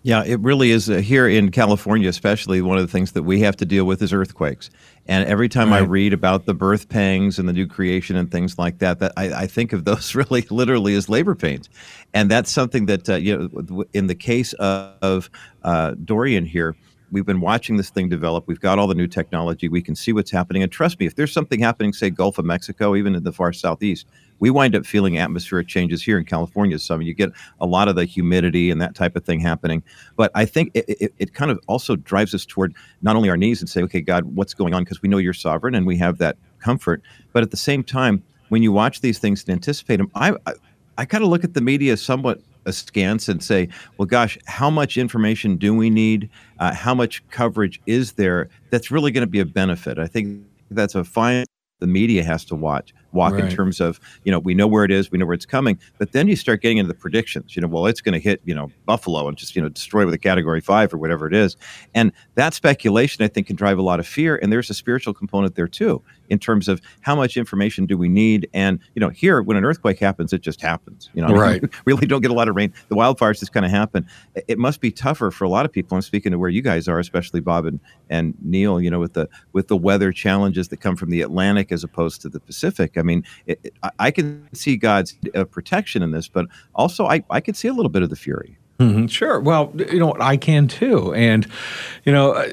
Yeah, 0.07 0.23
it 0.25 0.39
really 0.39 0.71
is. 0.71 0.89
Uh, 0.89 0.99
here 0.99 1.27
in 1.27 1.51
California, 1.51 2.07
especially, 2.07 2.61
one 2.61 2.77
of 2.77 2.81
the 2.81 2.89
things 2.89 3.11
that 3.11 3.23
we 3.23 3.41
have 3.41 3.57
to 3.57 3.65
deal 3.65 3.83
with 3.83 4.01
is 4.01 4.13
earthquakes. 4.13 4.69
And 5.05 5.27
every 5.27 5.49
time 5.49 5.71
right. 5.71 5.81
I 5.81 5.85
read 5.85 6.13
about 6.13 6.45
the 6.45 6.53
birth 6.53 6.87
pangs 6.87 7.37
and 7.37 7.49
the 7.49 7.51
new 7.51 7.67
creation 7.67 8.15
and 8.15 8.31
things 8.31 8.57
like 8.57 8.77
that, 8.77 8.99
that 8.99 9.11
I, 9.17 9.33
I 9.33 9.47
think 9.47 9.73
of 9.73 9.83
those 9.83 10.15
really 10.15 10.43
literally 10.49 10.95
as 10.95 11.09
labor 11.09 11.35
pains. 11.35 11.69
And 12.13 12.31
that's 12.31 12.49
something 12.49 12.85
that, 12.85 13.09
uh, 13.09 13.15
you 13.15 13.37
know, 13.37 13.83
in 13.91 14.07
the 14.07 14.15
case 14.15 14.53
of 14.53 15.29
uh, 15.63 15.95
Dorian 16.05 16.45
here, 16.45 16.77
we've 17.11 17.25
been 17.25 17.41
watching 17.41 17.75
this 17.75 17.89
thing 17.89 18.07
develop. 18.07 18.47
We've 18.47 18.61
got 18.61 18.79
all 18.79 18.87
the 18.87 18.95
new 18.95 19.07
technology. 19.07 19.67
We 19.67 19.81
can 19.81 19.93
see 19.93 20.13
what's 20.13 20.31
happening. 20.31 20.63
And 20.63 20.71
trust 20.71 21.01
me, 21.01 21.05
if 21.05 21.15
there's 21.15 21.33
something 21.33 21.59
happening, 21.59 21.91
say 21.91 22.11
Gulf 22.11 22.37
of 22.37 22.45
Mexico, 22.45 22.95
even 22.95 23.13
in 23.13 23.23
the 23.23 23.33
far 23.33 23.51
southeast, 23.51 24.07
we 24.39 24.49
wind 24.49 24.75
up 24.75 24.85
feeling 24.85 25.17
atmospheric 25.17 25.67
changes 25.67 26.03
here 26.03 26.17
in 26.17 26.25
California. 26.25 26.77
So 26.79 26.95
I 26.95 26.97
mean, 26.97 27.07
you 27.07 27.13
get 27.13 27.31
a 27.59 27.65
lot 27.65 27.87
of 27.87 27.95
the 27.95 28.05
humidity 28.05 28.69
and 28.69 28.81
that 28.81 28.95
type 28.95 29.15
of 29.15 29.23
thing 29.23 29.39
happening. 29.39 29.83
But 30.15 30.31
I 30.35 30.45
think 30.45 30.71
it, 30.73 30.85
it, 30.87 31.13
it 31.17 31.33
kind 31.33 31.51
of 31.51 31.59
also 31.67 31.95
drives 31.95 32.33
us 32.33 32.45
toward 32.45 32.73
not 33.01 33.15
only 33.15 33.29
our 33.29 33.37
knees 33.37 33.61
and 33.61 33.69
say, 33.69 33.81
okay, 33.83 34.01
God, 34.01 34.23
what's 34.35 34.53
going 34.53 34.73
on? 34.73 34.83
Because 34.83 35.01
we 35.01 35.09
know 35.09 35.17
you're 35.17 35.33
sovereign 35.33 35.75
and 35.75 35.85
we 35.85 35.97
have 35.97 36.17
that 36.19 36.37
comfort. 36.59 37.01
But 37.33 37.43
at 37.43 37.51
the 37.51 37.57
same 37.57 37.83
time, 37.83 38.23
when 38.49 38.63
you 38.63 38.71
watch 38.71 39.01
these 39.01 39.19
things 39.19 39.43
and 39.43 39.51
anticipate 39.51 39.97
them, 39.97 40.11
I, 40.15 40.31
I, 40.45 40.53
I 40.97 41.05
kind 41.05 41.23
of 41.23 41.29
look 41.29 41.43
at 41.43 41.53
the 41.53 41.61
media 41.61 41.97
somewhat 41.97 42.41
askance 42.65 43.29
and 43.29 43.43
say, 43.43 43.69
well, 43.97 44.05
gosh, 44.05 44.37
how 44.45 44.69
much 44.69 44.97
information 44.97 45.57
do 45.57 45.73
we 45.73 45.89
need? 45.89 46.29
Uh, 46.59 46.73
how 46.73 46.93
much 46.93 47.27
coverage 47.29 47.81
is 47.85 48.13
there 48.13 48.49
that's 48.69 48.91
really 48.91 49.11
going 49.11 49.21
to 49.21 49.29
be 49.29 49.39
a 49.39 49.45
benefit? 49.45 49.99
I 49.99 50.07
think 50.07 50.43
that's 50.71 50.95
a 50.95 51.03
fine 51.03 51.45
the 51.79 51.87
media 51.87 52.23
has 52.23 52.43
to 52.45 52.55
watch 52.55 52.93
walk 53.17 53.33
right. 53.33 53.43
in 53.43 53.49
terms 53.49 53.81
of 53.81 53.99
you 54.23 54.31
know 54.31 54.39
we 54.39 54.53
know 54.53 54.67
where 54.67 54.85
it 54.85 54.91
is 54.91 55.11
we 55.11 55.17
know 55.17 55.25
where 55.25 55.33
it's 55.33 55.45
coming 55.45 55.77
but 55.97 56.11
then 56.11 56.27
you 56.27 56.35
start 56.35 56.61
getting 56.61 56.77
into 56.77 56.87
the 56.87 56.97
predictions 56.97 57.55
you 57.55 57.61
know 57.61 57.67
well 57.67 57.85
it's 57.87 57.99
going 57.99 58.13
to 58.13 58.19
hit 58.19 58.39
you 58.45 58.55
know 58.55 58.71
buffalo 58.85 59.27
and 59.27 59.37
just 59.37 59.55
you 59.55 59.61
know 59.61 59.69
destroy 59.69 60.05
with 60.05 60.13
a 60.13 60.17
category 60.17 60.61
five 60.61 60.93
or 60.93 60.97
whatever 60.97 61.27
it 61.27 61.33
is 61.33 61.57
and 61.93 62.11
that 62.35 62.53
speculation 62.53 63.25
i 63.25 63.27
think 63.27 63.47
can 63.47 63.55
drive 63.55 63.77
a 63.77 63.81
lot 63.81 63.99
of 63.99 64.07
fear 64.07 64.37
and 64.37 64.53
there's 64.53 64.69
a 64.69 64.73
spiritual 64.73 65.13
component 65.13 65.55
there 65.55 65.67
too 65.67 66.01
in 66.29 66.39
terms 66.39 66.67
of 66.67 66.81
how 67.01 67.15
much 67.15 67.37
information 67.37 67.85
do 67.85 67.97
we 67.97 68.09
need? 68.09 68.49
And 68.53 68.79
you 68.95 68.99
know 68.99 69.09
here 69.09 69.41
when 69.41 69.57
an 69.57 69.65
earthquake 69.65 69.99
happens 69.99 70.33
it 70.33 70.41
just 70.41 70.61
happens 70.61 71.09
you 71.13 71.21
know? 71.21 71.33
Right. 71.33 71.63
Really 71.85 72.07
don't 72.07 72.21
get 72.21 72.31
a 72.31 72.33
lot 72.33 72.49
of 72.49 72.55
rain. 72.55 72.73
The 72.89 72.95
wildfires 72.95 73.39
just 73.39 73.53
kind 73.53 73.65
of 73.65 73.71
happen 73.71 74.05
it 74.47 74.57
must 74.57 74.81
be 74.81 74.91
tougher 74.91 75.31
for 75.31 75.45
a 75.45 75.49
lot 75.49 75.65
of 75.65 75.71
people 75.71 75.95
i'm 75.95 76.01
speaking 76.01 76.31
to 76.31 76.39
where 76.39 76.49
you 76.49 76.61
guys 76.61 76.87
are 76.87 76.99
especially 76.99 77.39
bob 77.39 77.65
and, 77.65 77.79
and 78.09 78.33
neil 78.41 78.81
you 78.81 78.89
know 78.89 78.99
with 78.99 79.13
the 79.13 79.29
with 79.53 79.67
the 79.67 79.77
weather 79.77 80.11
challenges 80.11 80.67
that 80.67 80.77
come 80.77 80.95
from 80.95 81.09
the 81.09 81.21
atlantic 81.21 81.71
as 81.71 81.83
opposed 81.83 82.21
to 82.21 82.29
the 82.29 82.39
pacific. 82.39 82.97
I 82.97 83.01
mean 83.01 83.23
it, 83.45 83.59
it, 83.63 83.73
I 83.99 84.11
can 84.11 84.47
see 84.53 84.77
God's 84.77 85.17
uh, 85.35 85.45
protection 85.45 86.01
in 86.01 86.11
this, 86.11 86.27
but 86.27 86.47
also 86.75 87.05
I, 87.05 87.23
I 87.29 87.39
can 87.39 87.53
see 87.53 87.67
a 87.67 87.73
little 87.73 87.89
bit 87.89 88.03
of 88.03 88.09
the 88.09 88.15
fury. 88.15 88.57
Mm-hmm. 88.79 89.07
Sure. 89.07 89.39
Well, 89.39 89.73
you 89.75 89.97
know, 89.97 90.15
I 90.19 90.37
can 90.37 90.67
too. 90.67 91.11
And, 91.13 91.47
you 92.05 92.11
know, 92.11 92.33
uh, 92.33 92.47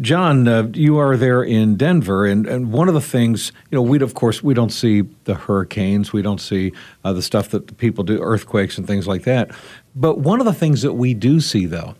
John, 0.00 0.48
uh, 0.48 0.68
you 0.72 0.98
are 0.98 1.18
there 1.18 1.42
in 1.42 1.76
Denver. 1.76 2.24
And, 2.24 2.46
and 2.46 2.72
one 2.72 2.88
of 2.88 2.94
the 2.94 3.00
things, 3.00 3.52
you 3.70 3.76
know, 3.76 3.82
we, 3.82 4.00
of 4.00 4.14
course, 4.14 4.42
we 4.42 4.54
don't 4.54 4.72
see 4.72 5.02
the 5.24 5.34
hurricanes, 5.34 6.14
we 6.14 6.22
don't 6.22 6.40
see 6.40 6.72
uh, 7.04 7.12
the 7.12 7.20
stuff 7.20 7.50
that 7.50 7.76
people 7.76 8.04
do, 8.04 8.18
earthquakes 8.22 8.78
and 8.78 8.86
things 8.86 9.06
like 9.06 9.24
that. 9.24 9.50
But 9.94 10.18
one 10.18 10.40
of 10.40 10.46
the 10.46 10.54
things 10.54 10.80
that 10.80 10.94
we 10.94 11.12
do 11.12 11.40
see, 11.40 11.66
though, 11.66 11.94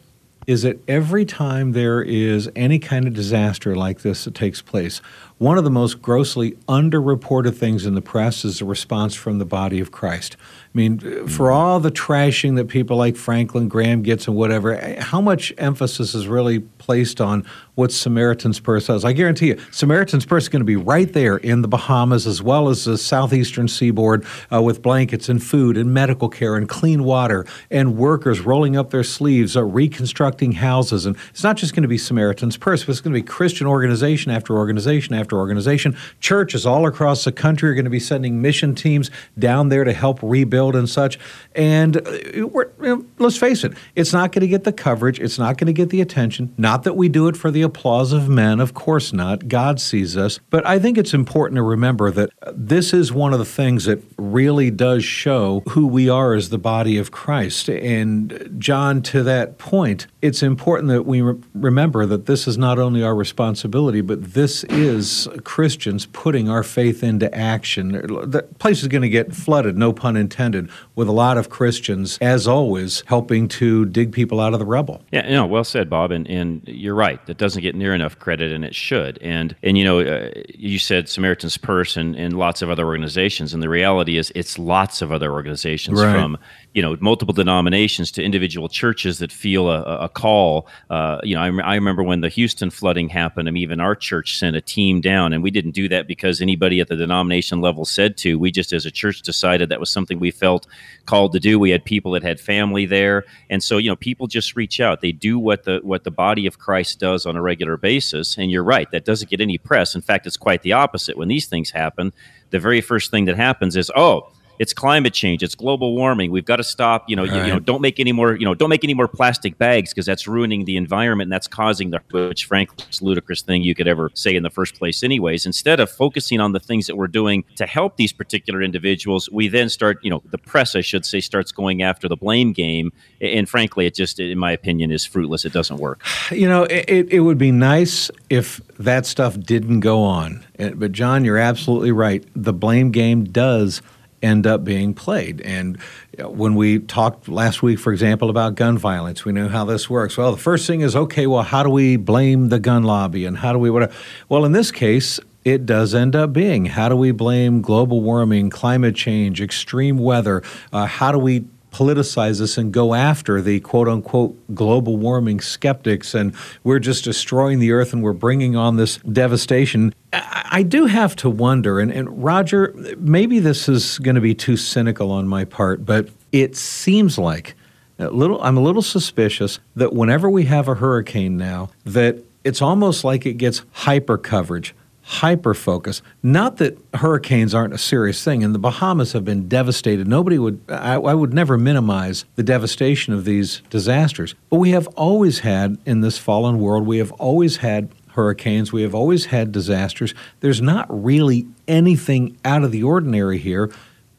is 0.47 0.63
that 0.63 0.79
every 0.89 1.25
time 1.25 1.73
there 1.73 2.01
is 2.01 2.49
any 2.57 2.79
kind 2.79 3.07
of 3.07 3.13
disaster 3.13 3.75
like 3.75 4.01
this 4.01 4.25
that 4.25 4.35
takes 4.35 4.63
place, 4.63 5.03
one 5.39 5.59
of 5.59 5.65
the 5.65 5.71
most 5.71 6.01
grossly 6.01 6.53
underreported 6.67 7.55
things 7.55 7.85
in 7.85 7.95
the 7.95 8.01
press 8.01 8.45
is 8.45 8.61
the 8.61 8.65
response 8.65 9.15
from 9.15 9.39
the 9.39 9.45
body 9.45 9.81
of 9.81 9.93
Christ. 9.93 10.37
I 10.41 10.77
mean, 10.77 11.27
for 11.27 11.51
all 11.51 11.81
the 11.81 11.91
trashing 11.91 12.57
that 12.57 12.69
people 12.69 12.99
like 12.99 13.17
Franklin 13.17 13.67
Graham 13.67 14.03
gets 14.03 14.27
and 14.29 14.37
whatever, 14.37 14.77
how 14.99 15.23
much 15.23 15.51
emphasis 15.57 16.15
is 16.15 16.29
really 16.29 16.61
placed 16.61 17.19
on 17.19 17.47
what 17.77 17.93
Samaritan's 17.93 18.61
Purse 18.61 18.87
does? 18.87 19.03
I 19.03 19.15
guarantee 19.15 19.49
you, 19.49 19.59
Samaritan's 19.71 20.27
Purse 20.27 20.45
is 20.45 20.49
going 20.51 20.61
to 20.61 20.67
be 20.67 20.77
right 20.77 21.11
there 21.11 21.39
in 21.39 21.63
the 21.63 21.69
Bahamas 21.69 22.27
as 22.27 22.43
well 22.43 22.69
as 22.69 22.85
the 22.85 22.99
southeastern 22.99 23.69
seaboard 23.69 24.27
uh, 24.53 24.61
with 24.61 24.83
blankets 24.83 25.31
and 25.31 25.43
food 25.43 25.79
and 25.79 25.95
medical 25.95 26.29
care 26.29 26.57
and 26.57 26.69
clean 26.69 27.05
water 27.05 27.47
and 27.71 27.97
workers 27.97 28.41
rolling 28.41 28.77
up 28.77 28.91
their 28.91 29.05
sleeves, 29.05 29.57
uh, 29.57 29.65
reconstructing 29.65 30.53
houses. 30.53 31.07
And 31.07 31.17
it's 31.31 31.43
not 31.43 31.57
just 31.57 31.75
going 31.75 31.83
to 31.83 31.89
be 31.89 31.99
Samaritan's 31.99 32.59
Purse, 32.59 32.85
but 32.85 32.93
it's 32.93 33.01
going 33.01 33.15
to 33.15 33.19
be 33.19 33.27
Christian 33.27 33.67
organization 33.67 34.31
after 34.31 34.57
organization 34.59 35.15
after 35.15 35.26
organization. 35.33 35.97
Churches 36.21 36.67
all 36.67 36.87
across 36.87 37.25
the 37.25 37.33
country 37.33 37.71
are 37.71 37.75
going 37.75 37.85
to 37.85 37.91
be 37.91 38.01
sending 38.01 38.41
mission 38.41 38.75
teams 38.75 39.11
down 39.39 39.69
there 39.69 39.85
to 39.85 39.93
help 39.93 40.21
rebuild 40.23 40.77
and 40.77 40.89
such. 40.89 41.19
And 41.55 41.97
uh, 41.97 42.99
let's 43.19 43.37
face 43.37 43.65
it, 43.65 43.73
it's 43.95 44.13
not 44.13 44.33
going 44.33 44.43
to 44.43 44.49
get 44.49 44.65
the 44.65 44.73
coverage. 44.73 45.19
It's 45.21 45.39
not 45.39 45.59
going 45.59 45.67
to 45.67 45.73
get 45.73 45.91
the 45.91 46.01
attention. 46.01 46.55
Not 46.57 46.85
that 46.85 46.95
we 46.95 47.09
do 47.09 47.29
it 47.29 47.37
for 47.37 47.51
the 47.51 47.63
applause 47.63 48.13
of 48.13 48.29
men, 48.29 48.61
of 48.61 48.75
course 48.75 49.13
not. 49.13 49.49
God 49.49 49.81
sees 49.81 50.17
us. 50.17 50.39
But 50.51 50.67
I 50.67 50.79
think 50.79 50.99
it's 50.99 51.15
important 51.15 51.57
to 51.57 51.63
remember 51.63 52.11
that 52.11 52.31
this 52.53 52.93
is 52.93 53.13
one 53.13 53.33
of 53.33 53.39
the 53.39 53.45
things 53.45 53.85
that 53.85 54.03
really 54.19 54.71
does 54.71 55.05
show 55.05 55.63
who 55.71 55.87
we 55.87 56.09
are 56.09 56.35
as 56.35 56.51
the 56.51 56.59
body 56.59 56.99
of 56.99 57.11
Christ. 57.11 57.69
And 57.69 58.57
John, 58.59 59.03
to 59.03 59.23
that 59.23 59.59
point, 59.59 60.07
it's 60.23 60.43
important 60.43 60.89
that 60.91 61.05
we 61.05 61.21
re- 61.21 61.41
remember 61.55 62.07
that 62.07 62.27
this 62.27 62.47
is 62.47 62.59
not 62.59 62.79
only 62.79 63.03
our 63.03 63.15
responsibility, 63.15 64.01
but 64.01 64.35
this 64.35 64.65
is 64.65 65.16
Christians 65.45 66.07
putting 66.07 66.49
our 66.49 66.63
faith 66.63 67.03
into 67.03 67.33
action. 67.35 67.93
The 67.93 68.47
place 68.59 68.83
is 68.83 68.89
going 68.89 69.03
to 69.03 69.09
get 69.09 69.35
flooded, 69.35 69.77
no 69.77 69.93
pun 69.93 70.17
intended 70.17 70.71
with 70.95 71.09
a 71.09 71.13
lot 71.13 71.39
of 71.39 71.49
Christians, 71.49 72.19
as 72.21 72.47
always, 72.47 73.03
helping 73.07 73.49
to 73.49 73.85
dig 73.87 74.13
people 74.13 74.41
out 74.41 74.53
of 74.53 74.59
the 74.59 74.67
rubble. 74.67 75.03
Yeah, 75.13 75.29
no, 75.29 75.47
well 75.47 75.65
said, 75.65 75.89
Bob. 75.89 76.11
And, 76.11 76.29
and 76.29 76.63
you're 76.67 76.95
right. 76.95 77.25
That 77.27 77.39
doesn't 77.39 77.63
get 77.63 77.75
near 77.75 77.95
enough 77.95 78.19
credit, 78.19 78.53
and 78.53 78.65
it 78.65 78.75
should. 78.75 79.19
And, 79.23 79.55
and 79.63 79.79
you 79.79 79.85
know, 79.85 80.01
uh, 80.01 80.31
you 80.55 80.79
said 80.79 81.09
Samaritan's 81.09 81.57
Purse 81.57 81.97
and, 81.97 82.15
and 82.17 82.39
lots 82.39 82.63
of 82.63 82.71
other 82.71 82.87
organizations. 82.87 83.55
And 83.55 83.63
the 83.63 83.69
reality 83.69 84.19
is, 84.19 84.33
it's 84.35 84.59
lots 84.59 85.03
of 85.03 85.13
other 85.13 85.33
organizations 85.33 86.01
right. 86.01 86.13
from 86.13 86.39
you 86.77 86.83
know 86.83 86.97
multiple 87.01 87.33
denominations 87.33 88.11
to 88.13 88.23
individual 88.23 88.69
churches 88.69 89.19
that 89.19 89.33
feel 89.33 89.71
a, 89.71 89.83
a 89.83 90.09
call. 90.09 90.69
Uh, 90.91 91.19
you 91.23 91.35
know, 91.35 91.41
I, 91.41 91.73
I, 91.73 91.75
remember 91.75 92.03
when 92.03 92.21
the 92.21 92.29
Houston 92.29 92.71
flooding 92.71 93.09
happened. 93.09 93.49
I 93.49 93.51
mean, 93.51 93.63
even 93.63 93.81
our 93.81 93.95
church 93.95 94.39
sent 94.39 94.57
a 94.57 94.61
team 94.61 95.01
down, 95.07 95.33
and 95.33 95.41
we 95.41 95.53
didn't 95.53 95.71
do 95.71 95.89
that 95.89 96.09
because 96.09 96.41
anybody 96.41 96.81
at 96.81 96.89
the 96.89 96.97
denomination 96.97 97.61
level 97.61 97.85
said 97.85 98.17
to. 98.19 98.41
We 98.41 98.51
just, 98.51 98.73
as 98.73 98.85
a 98.85 98.91
church, 98.91 99.23
decided 99.23 99.69
that 99.69 99.79
was 99.79 99.89
something 99.89 100.19
we 100.19 100.33
felt 100.33 100.67
called 101.05 101.33
to 101.33 101.39
do. 101.39 101.61
We 101.61 101.71
had 101.71 101.85
people 101.85 102.11
that 102.13 102.25
had 102.25 102.41
family 102.41 102.87
there, 102.87 103.25
and 103.49 103.63
so 103.63 103.79
you 103.79 103.89
know, 103.89 103.97
people 103.97 104.27
just 104.27 104.57
reach 104.57 104.81
out. 104.81 105.01
They 105.01 105.13
do 105.13 105.39
what 105.39 105.63
the 105.63 105.79
what 105.85 106.03
the 106.03 106.11
body 106.11 106.47
of 106.47 106.59
Christ 106.59 106.99
does 106.99 107.25
on 107.25 107.37
a 107.37 107.43
regular 107.43 107.77
basis. 107.77 108.37
And 108.37 108.51
you're 108.51 108.65
right, 108.65 108.91
that 108.91 109.05
doesn't 109.05 109.31
get 109.31 109.41
any 109.41 109.59
press. 109.59 109.95
In 109.95 110.03
fact, 110.03 110.27
it's 110.27 110.37
quite 110.37 110.63
the 110.63 110.73
opposite. 110.73 111.17
When 111.17 111.29
these 111.29 111.47
things 111.47 111.71
happen, 111.71 112.13
the 112.51 112.59
very 112.59 112.81
first 112.81 113.13
thing 113.13 113.27
that 113.27 113.37
happens 113.37 113.77
is, 113.77 113.93
oh 113.95 114.33
it's 114.59 114.73
climate 114.73 115.15
change, 115.15 115.43
it's 115.43 115.55
global 115.55 115.95
warming. 115.95 116.31
We've 116.31 116.45
got 116.45 116.57
to 116.57 116.65
stop. 116.65 117.05
You 117.09 117.17
know, 117.17 117.25
you, 117.25 117.35
you, 117.35 117.47
know, 117.49 117.59
don't 117.59 117.81
make 117.81 118.01
any 118.01 118.13
more. 118.13 118.35
You 118.35 118.45
know, 118.45 118.55
don't 118.55 118.69
make 118.69 118.85
any 118.85 118.95
more 118.95 119.09
plastic 119.09 119.59
bags 119.59 119.91
because 119.93 120.07
that's 120.07 120.27
ruining 120.27 120.65
the 120.65 120.77
environment 120.77 121.27
and 121.27 121.33
that's 121.33 121.49
causing 121.49 121.91
the 121.91 122.01
which, 122.11 122.45
frankly, 122.45 122.85
is 122.91 123.03
ludicrous 123.03 123.43
thing 123.43 123.63
you 123.63 123.75
could 123.75 123.89
ever 123.89 124.11
say 124.15 124.35
in 124.35 124.43
the 124.43 124.51
first 124.51 124.77
place. 124.77 125.03
Anyways, 125.03 125.47
instead 125.47 125.81
of 125.81 125.91
focusing 125.91 126.41
on 126.41 126.53
the 126.53 126.61
things 126.61 126.87
that 126.87 126.97
we're 126.97 127.07
doing 127.07 127.45
to 127.57 127.67
help 127.67 127.97
these 127.97 128.13
particular 128.13 128.63
individuals, 128.63 129.29
we 129.31 129.49
then 129.49 129.69
start. 129.69 129.99
You 130.03 130.11
know, 130.11 130.23
the 130.31 130.39
press, 130.39 130.75
I 130.77 130.81
should 130.81 131.05
say, 131.05 131.21
starts 131.21 131.53
going 131.53 131.83
after 131.83 132.09
the 132.09 132.17
blame 132.17 132.53
game, 132.53 132.93
and 133.21 133.49
frankly, 133.49 133.87
it 133.87 133.95
just, 133.95 134.21
in 134.21 134.39
my 134.39 134.53
opinion, 134.53 134.91
is 134.91 135.05
fruitless. 135.05 135.45
It 135.45 135.53
doesn't 135.53 135.79
work. 135.79 136.03
You 136.37 136.49
know, 136.49 136.65
it, 136.65 137.09
it 137.13 137.21
would 137.21 137.39
be 137.39 137.51
nice 137.51 138.11
if 138.29 138.61
that 138.79 139.07
stuff 139.07 139.39
didn't 139.39 139.81
go 139.81 140.03
on. 140.03 140.45
Eh, 140.59 140.71
but 140.75 140.93
John, 140.93 141.25
you're 141.25 141.39
absolutely 141.39 141.93
right. 141.93 142.27
The 142.35 142.53
blame 142.53 142.91
game 142.91 143.25
does 143.25 143.81
end 144.23 144.47
up 144.47 144.65
being 144.65 144.95
played. 144.95 145.41
And 145.43 145.79
when 146.19 146.55
we 146.55 146.79
talked 146.79 147.29
last 147.29 147.63
week, 147.63 147.79
for 147.79 147.93
example, 147.93 148.31
about 148.31 148.55
gun 148.55 148.79
violence, 148.79 149.25
we 149.25 149.33
know 149.33 149.49
how 149.49 149.65
this 149.65 149.91
works. 149.91 150.17
Well, 150.17 150.33
the 150.33 150.39
first 150.39 150.67
thing 150.67 150.81
is 150.81 150.97
okay, 150.97 151.27
well, 151.27 151.43
how 151.43 151.63
do 151.63 151.71
we 151.71 151.97
blame 151.97 152.49
the 152.49 152.59
gun 152.59 152.83
lobby 152.83 153.25
and 153.25 153.39
how 153.39 153.53
do 153.53 153.59
we 153.59 153.71
whatever? 153.71 153.93
Well, 154.29 154.45
in 154.45 154.53
this 154.53 154.71
case, 154.71 155.21
it 155.45 155.65
does 155.65 155.95
end 155.95 156.17
up 156.17 156.33
being 156.33 156.67
how 156.67 156.89
do 156.89 156.97
we 156.97 157.13
blame 157.13 157.63
global 157.63 158.01
warming, 158.01 158.51
climate 158.51 158.97
change, 158.97 159.41
extreme 159.41 159.99
weather? 159.99 160.43
Uh, 160.73 160.87
how 160.87 161.13
do 161.13 161.19
we 161.19 161.45
politicize 161.77 162.39
this 162.39 162.57
and 162.57 162.73
go 162.73 162.95
after 162.95 163.43
the 163.43 163.61
quote 163.61 163.87
unquote 163.87 164.35
global 164.55 164.97
warming 164.97 165.41
skeptics 165.41 166.15
and 166.15 166.35
we're 166.65 166.79
just 166.79 167.05
destroying 167.05 167.59
the 167.59 167.71
earth 167.73 167.93
and 167.93 168.03
we're 168.03 168.15
bringing 168.15 168.57
on 168.57 168.77
this 168.77 168.97
devastation. 168.99 169.95
I, 170.13 170.49
I 170.51 170.63
do 170.63 170.87
have 170.87 171.15
to 171.17 171.29
wonder, 171.29 171.79
and, 171.79 171.93
and 171.93 172.25
Roger, 172.25 172.75
maybe 172.99 173.41
this 173.41 173.69
is 173.69 173.99
going 173.99 174.15
to 174.15 174.23
be 174.23 174.35
too 174.35 174.57
cynical 174.57 175.11
on 175.11 175.29
my 175.29 175.45
part, 175.45 175.85
but 175.85 176.09
it 176.33 176.57
seems 176.57 177.19
like 177.19 177.55
a 177.99 178.09
little, 178.09 178.43
I'm 178.43 178.57
a 178.57 178.63
little 178.63 178.83
suspicious 178.83 179.59
that 179.75 179.93
whenever 179.93 180.31
we 180.31 180.45
have 180.45 180.69
a 180.69 180.75
hurricane 180.75 181.37
now, 181.37 181.71
that 181.85 182.17
it's 182.43 182.63
almost 182.63 183.05
like 183.05 183.27
it 183.27 183.35
gets 183.35 183.63
hyper 183.73 184.17
coverage 184.17 184.75
hyper 185.07 185.55
focus. 185.55 186.03
Not 186.21 186.57
that 186.57 186.77
hurricanes 186.95 187.55
aren't 187.55 187.73
a 187.73 187.79
serious 187.79 188.25
thing, 188.25 188.43
and 188.43 188.53
the 188.53 188.59
Bahamas 188.59 189.13
have 189.13 189.25
been 189.25 189.47
devastated. 189.47 190.09
Nobody 190.09 190.37
would, 190.37 190.61
I, 190.69 190.95
I, 190.95 191.15
would 191.15 191.33
never 191.33 191.57
minimize 191.57 192.25
the 192.35 192.43
devastation 192.43 193.15
of 193.15 193.25
these 193.25 193.63
disasters. 193.71 194.35
But 194.51 194.57
we 194.57 194.71
have 194.71 194.89
always 194.97 195.41
had, 195.41 195.79
in 195.87 196.01
this 196.01 196.19
fallen 196.19 196.59
world, 196.59 196.89
we 196.89 196.99
have 196.99 197.13
always 197.13 197.59
had 197.59 197.89
hurricanes, 198.15 198.73
we 198.73 198.83
have 198.83 198.97
always 198.97 199.27
had 199.27 199.53
disasters. 199.53 200.13
There's 200.41 200.61
not 200.61 200.87
really 200.91 201.47
anything 201.69 202.37
out 202.45 202.65
of 202.65 202.73
the 202.73 202.83
ordinary 202.83 203.39
here. 203.39 203.71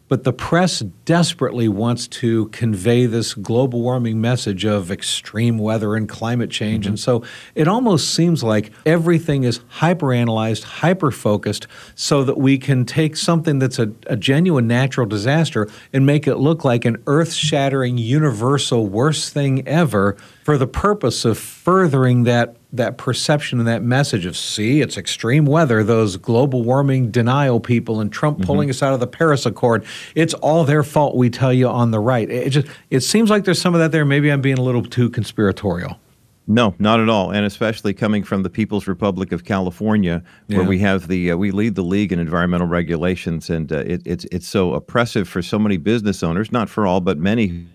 But 0.09 0.23
the 0.23 0.33
press 0.33 0.79
desperately 0.79 1.67
wants 1.67 2.07
to 2.07 2.47
convey 2.49 3.05
this 3.05 3.33
global 3.33 3.81
warming 3.81 4.21
message 4.21 4.65
of 4.65 4.91
extreme 4.91 5.57
weather 5.57 5.95
and 5.95 6.07
climate 6.07 6.49
change. 6.49 6.85
Mm-hmm. 6.85 6.91
And 6.91 6.99
so 6.99 7.23
it 7.55 7.67
almost 7.67 8.13
seems 8.13 8.43
like 8.43 8.71
everything 8.85 9.43
is 9.43 9.59
hyper 9.67 10.13
analyzed, 10.13 10.63
hyper 10.63 11.11
focused, 11.11 11.67
so 11.95 12.23
that 12.23 12.37
we 12.37 12.57
can 12.57 12.85
take 12.85 13.15
something 13.15 13.59
that's 13.59 13.79
a, 13.79 13.91
a 14.07 14.15
genuine 14.15 14.67
natural 14.67 15.07
disaster 15.07 15.69
and 15.93 16.05
make 16.05 16.27
it 16.27 16.35
look 16.35 16.63
like 16.63 16.85
an 16.85 17.01
earth 17.07 17.33
shattering, 17.33 17.97
universal, 17.97 18.87
worst 18.87 19.33
thing 19.33 19.67
ever 19.67 20.17
for 20.43 20.57
the 20.57 20.67
purpose 20.67 21.25
of 21.25 21.37
furthering 21.37 22.23
that 22.23 22.56
that 22.73 22.97
perception 22.97 23.59
and 23.59 23.67
that 23.67 23.81
message 23.81 24.25
of 24.25 24.35
see 24.35 24.81
it's 24.81 24.97
extreme 24.97 25.45
weather 25.45 25.83
those 25.83 26.17
global 26.17 26.63
warming 26.63 27.09
denial 27.09 27.59
people 27.59 28.01
and 28.01 28.11
Trump 28.11 28.37
mm-hmm. 28.37 28.45
pulling 28.45 28.69
us 28.69 28.83
out 28.83 28.93
of 28.93 28.99
the 28.99 29.07
Paris 29.07 29.45
Accord. 29.45 29.85
It's 30.15 30.33
all 30.35 30.63
their 30.63 30.83
fault 30.83 31.15
we 31.15 31.29
tell 31.29 31.53
you 31.53 31.67
on 31.67 31.91
the 31.91 31.99
right. 31.99 32.29
It 32.29 32.49
just 32.49 32.67
it 32.89 33.01
seems 33.01 33.29
like 33.29 33.45
there's 33.45 33.61
some 33.61 33.73
of 33.73 33.79
that 33.79 33.91
there. 33.91 34.05
Maybe 34.05 34.31
I'm 34.31 34.41
being 34.41 34.57
a 34.57 34.63
little 34.63 34.83
too 34.83 35.09
conspiratorial. 35.09 35.97
No, 36.49 36.73
not 36.79 37.01
at 37.01 37.09
all, 37.09 37.31
and 37.31 37.45
especially 37.45 37.93
coming 37.93 38.23
from 38.23 38.43
the 38.43 38.49
People's 38.49 38.87
Republic 38.87 39.33
of 39.33 39.43
California, 39.43 40.23
where 40.47 40.61
yeah. 40.61 40.67
we 40.67 40.79
have 40.79 41.09
the 41.09 41.31
uh, 41.31 41.35
we 41.35 41.51
lead 41.51 41.75
the 41.75 41.83
league 41.83 42.13
in 42.13 42.19
environmental 42.19 42.67
regulations, 42.67 43.49
and 43.49 43.69
uh, 43.69 43.79
it, 43.79 44.01
it's 44.05 44.25
it's 44.31 44.47
so 44.47 44.73
oppressive 44.73 45.27
for 45.27 45.41
so 45.41 45.59
many 45.59 45.75
business 45.75 46.23
owners, 46.23 46.49
not 46.49 46.69
for 46.69 46.87
all, 46.87 47.01
but 47.01 47.17
many 47.17 47.67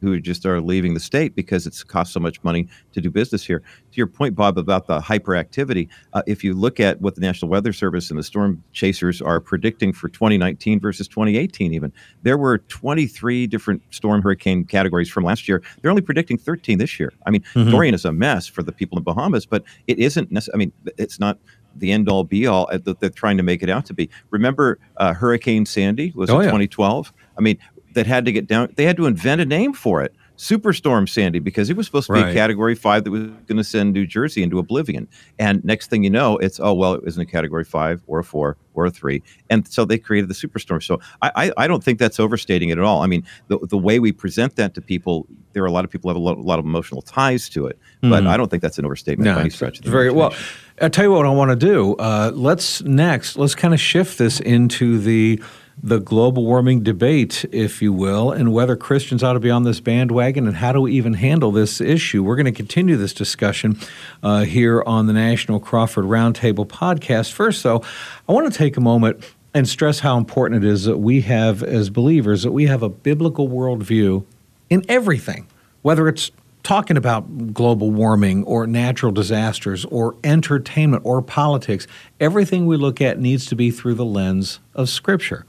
who 0.00 0.18
just 0.20 0.46
are 0.46 0.60
leaving 0.60 0.94
the 0.94 1.00
state 1.00 1.34
because 1.34 1.66
it's 1.66 1.82
cost 1.84 2.12
so 2.12 2.20
much 2.20 2.42
money 2.42 2.68
to 2.92 3.00
do 3.00 3.10
business 3.10 3.44
here. 3.44 3.60
To 3.60 3.96
your 3.96 4.06
point, 4.06 4.34
Bob, 4.34 4.58
about 4.58 4.86
the 4.86 5.00
hyperactivity, 5.00 5.88
uh, 6.12 6.22
if 6.26 6.42
you 6.42 6.54
look 6.54 6.80
at 6.80 7.00
what 7.00 7.14
the 7.14 7.20
National 7.20 7.50
Weather 7.50 7.72
Service 7.72 8.10
and 8.10 8.18
the 8.18 8.22
storm 8.22 8.62
chasers 8.72 9.20
are 9.20 9.40
predicting 9.40 9.92
for 9.92 10.08
2019 10.08 10.80
versus 10.80 11.08
2018, 11.08 11.74
even 11.74 11.92
there 12.22 12.38
were 12.38 12.58
23 12.58 13.46
different 13.46 13.82
storm 13.90 14.22
hurricane 14.22 14.64
categories 14.64 15.08
from 15.08 15.24
last 15.24 15.48
year. 15.48 15.62
They're 15.80 15.90
only 15.90 16.02
predicting 16.02 16.38
13 16.38 16.78
this 16.78 16.98
year. 16.98 17.12
I 17.26 17.30
mean, 17.30 17.42
mm-hmm. 17.54 17.70
Dorian 17.70 17.94
is 17.94 18.04
a 18.04 18.12
mess 18.12 18.46
for 18.46 18.62
the 18.62 18.72
people 18.72 18.98
in 18.98 19.04
Bahamas, 19.04 19.46
but 19.46 19.64
it 19.86 19.98
isn't. 19.98 20.32
Nece- 20.32 20.48
I 20.54 20.56
mean, 20.56 20.72
it's 20.96 21.20
not 21.20 21.38
the 21.76 21.92
end 21.92 22.08
all 22.08 22.24
be 22.24 22.46
all 22.46 22.68
that 22.72 23.00
they're 23.00 23.10
trying 23.10 23.36
to 23.36 23.42
make 23.42 23.62
it 23.62 23.70
out 23.70 23.86
to 23.86 23.94
be. 23.94 24.10
Remember, 24.30 24.78
uh, 24.96 25.12
Hurricane 25.12 25.66
Sandy 25.66 26.12
was 26.14 26.30
oh, 26.30 26.36
in 26.36 26.44
yeah. 26.44 26.50
2012. 26.50 27.12
I 27.38 27.40
mean, 27.40 27.58
that 27.94 28.06
had 28.06 28.24
to 28.24 28.32
get 28.32 28.46
down. 28.46 28.72
They 28.76 28.84
had 28.84 28.96
to 28.96 29.06
invent 29.06 29.40
a 29.40 29.44
name 29.44 29.72
for 29.72 30.02
it. 30.02 30.14
Superstorm 30.40 31.06
Sandy 31.06 31.38
because 31.38 31.68
it 31.68 31.76
was 31.76 31.84
supposed 31.84 32.06
to 32.06 32.14
be 32.14 32.22
right. 32.22 32.30
a 32.30 32.34
Category 32.34 32.74
Five 32.74 33.04
that 33.04 33.10
was 33.10 33.24
going 33.24 33.58
to 33.58 33.64
send 33.64 33.92
New 33.92 34.06
Jersey 34.06 34.42
into 34.42 34.58
oblivion. 34.58 35.06
And 35.38 35.62
next 35.66 35.90
thing 35.90 36.02
you 36.02 36.08
know, 36.08 36.38
it's 36.38 36.58
oh 36.58 36.72
well, 36.72 36.94
it 36.94 37.04
was 37.04 37.16
in 37.16 37.22
a 37.22 37.26
Category 37.26 37.62
Five 37.62 38.02
or 38.06 38.20
a 38.20 38.24
Four 38.24 38.56
or 38.72 38.86
a 38.86 38.90
Three, 38.90 39.22
and 39.50 39.68
so 39.68 39.84
they 39.84 39.98
created 39.98 40.30
the 40.30 40.34
Superstorm. 40.34 40.82
So 40.82 40.98
I, 41.20 41.30
I, 41.36 41.52
I 41.58 41.66
don't 41.66 41.84
think 41.84 41.98
that's 41.98 42.18
overstating 42.18 42.70
it 42.70 42.78
at 42.78 42.84
all. 42.84 43.02
I 43.02 43.06
mean, 43.06 43.22
the 43.48 43.58
the 43.68 43.76
way 43.76 43.98
we 43.98 44.12
present 44.12 44.56
that 44.56 44.72
to 44.74 44.80
people, 44.80 45.26
there 45.52 45.62
are 45.62 45.66
a 45.66 45.70
lot 45.70 45.84
of 45.84 45.90
people 45.90 46.08
have 46.08 46.16
a 46.16 46.20
lot, 46.20 46.38
a 46.38 46.40
lot 46.40 46.58
of 46.58 46.64
emotional 46.64 47.02
ties 47.02 47.50
to 47.50 47.66
it, 47.66 47.78
but 48.00 48.08
mm-hmm. 48.08 48.28
I 48.28 48.38
don't 48.38 48.50
think 48.50 48.62
that's 48.62 48.78
an 48.78 48.86
overstatement 48.86 49.26
no, 49.26 49.34
by 49.34 49.42
any 49.42 49.50
stretch. 49.50 49.80
very 49.80 50.10
well. 50.10 50.34
I'll 50.80 50.88
tell 50.88 51.04
you 51.04 51.12
what 51.12 51.26
I 51.26 51.30
want 51.30 51.50
to 51.50 51.56
do. 51.56 51.96
Uh, 51.96 52.30
let's 52.32 52.80
next 52.84 53.36
let's 53.36 53.54
kind 53.54 53.74
of 53.74 53.80
shift 53.80 54.16
this 54.16 54.40
into 54.40 54.98
the 54.98 55.42
the 55.82 55.98
global 55.98 56.44
warming 56.44 56.82
debate, 56.82 57.44
if 57.52 57.80
you 57.80 57.92
will, 57.92 58.32
and 58.32 58.52
whether 58.52 58.76
Christians 58.76 59.22
ought 59.22 59.32
to 59.32 59.40
be 59.40 59.50
on 59.50 59.62
this 59.62 59.80
bandwagon 59.80 60.46
and 60.46 60.56
how 60.56 60.72
do 60.72 60.80
we 60.82 60.92
even 60.92 61.14
handle 61.14 61.52
this 61.52 61.80
issue. 61.80 62.22
We're 62.22 62.36
going 62.36 62.46
to 62.46 62.52
continue 62.52 62.96
this 62.96 63.14
discussion 63.14 63.78
uh, 64.22 64.44
here 64.44 64.82
on 64.82 65.06
the 65.06 65.12
National 65.12 65.58
Crawford 65.58 66.04
Roundtable 66.04 66.66
podcast. 66.66 67.32
First, 67.32 67.62
though, 67.62 67.82
I 68.28 68.32
want 68.32 68.52
to 68.52 68.56
take 68.56 68.76
a 68.76 68.80
moment 68.80 69.24
and 69.54 69.68
stress 69.68 70.00
how 70.00 70.18
important 70.18 70.64
it 70.64 70.68
is 70.68 70.84
that 70.84 70.98
we 70.98 71.22
have, 71.22 71.62
as 71.62 71.90
believers, 71.90 72.42
that 72.42 72.52
we 72.52 72.66
have 72.66 72.82
a 72.82 72.88
biblical 72.88 73.48
worldview 73.48 74.24
in 74.68 74.84
everything, 74.88 75.46
whether 75.82 76.08
it's 76.08 76.30
talking 76.62 76.98
about 76.98 77.54
global 77.54 77.90
warming 77.90 78.44
or 78.44 78.66
natural 78.66 79.10
disasters 79.10 79.86
or 79.86 80.14
entertainment 80.22 81.02
or 81.06 81.22
politics. 81.22 81.86
Everything 82.20 82.66
we 82.66 82.76
look 82.76 83.00
at 83.00 83.18
needs 83.18 83.46
to 83.46 83.56
be 83.56 83.70
through 83.70 83.94
the 83.94 84.04
lens 84.04 84.60
of 84.74 84.90
Scripture. 84.90 85.46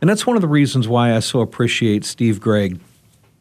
And 0.00 0.10
that's 0.10 0.26
one 0.26 0.36
of 0.36 0.42
the 0.42 0.48
reasons 0.48 0.88
why 0.88 1.14
I 1.14 1.20
so 1.20 1.40
appreciate 1.40 2.04
Steve 2.04 2.40
Gregg 2.40 2.80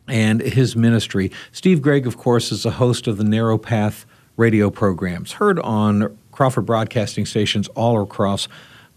and 0.08 0.42
his 0.42 0.76
ministry. 0.76 1.32
Steve 1.52 1.82
Gregg, 1.82 2.08
of 2.08 2.18
course, 2.18 2.52
is 2.52 2.66
a 2.66 2.72
host 2.72 3.08
of 3.08 3.18
the 3.18 3.24
Narrow 3.24 3.58
Path 3.58 4.06
radio 4.38 4.70
programs, 4.70 5.34
heard 5.34 5.60
on 5.60 6.18
Crawford 6.32 6.66
broadcasting 6.66 7.26
stations 7.26 7.68
all 7.70 8.02
across 8.02 8.48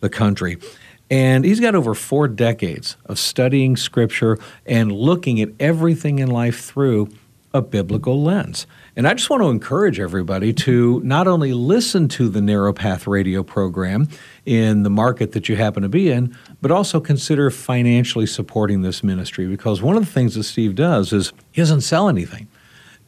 the 0.00 0.08
country. 0.08 0.58
And 1.10 1.44
he's 1.44 1.60
got 1.60 1.74
over 1.74 1.94
four 1.94 2.28
decades 2.28 2.96
of 3.06 3.18
studying 3.18 3.76
Scripture 3.76 4.38
and 4.66 4.92
looking 4.92 5.40
at 5.40 5.50
everything 5.58 6.18
in 6.18 6.28
life 6.28 6.60
through 6.64 7.08
a 7.54 7.62
biblical 7.62 8.22
lens. 8.22 8.66
And 8.94 9.08
I 9.08 9.14
just 9.14 9.30
want 9.30 9.42
to 9.42 9.48
encourage 9.48 9.98
everybody 9.98 10.52
to 10.52 11.00
not 11.02 11.26
only 11.26 11.54
listen 11.54 12.08
to 12.08 12.28
the 12.28 12.42
Narrow 12.42 12.74
Path 12.74 13.06
radio 13.06 13.42
program 13.42 14.08
in 14.48 14.82
the 14.82 14.88
market 14.88 15.32
that 15.32 15.46
you 15.46 15.56
happen 15.56 15.82
to 15.82 15.90
be 15.90 16.10
in, 16.10 16.34
but 16.62 16.70
also 16.70 17.00
consider 17.00 17.50
financially 17.50 18.24
supporting 18.24 18.80
this 18.80 19.04
ministry 19.04 19.46
because 19.46 19.82
one 19.82 19.94
of 19.94 20.06
the 20.06 20.10
things 20.10 20.36
that 20.36 20.44
Steve 20.44 20.74
does 20.74 21.12
is 21.12 21.34
he 21.52 21.60
doesn't 21.60 21.82
sell 21.82 22.08
anything. 22.08 22.48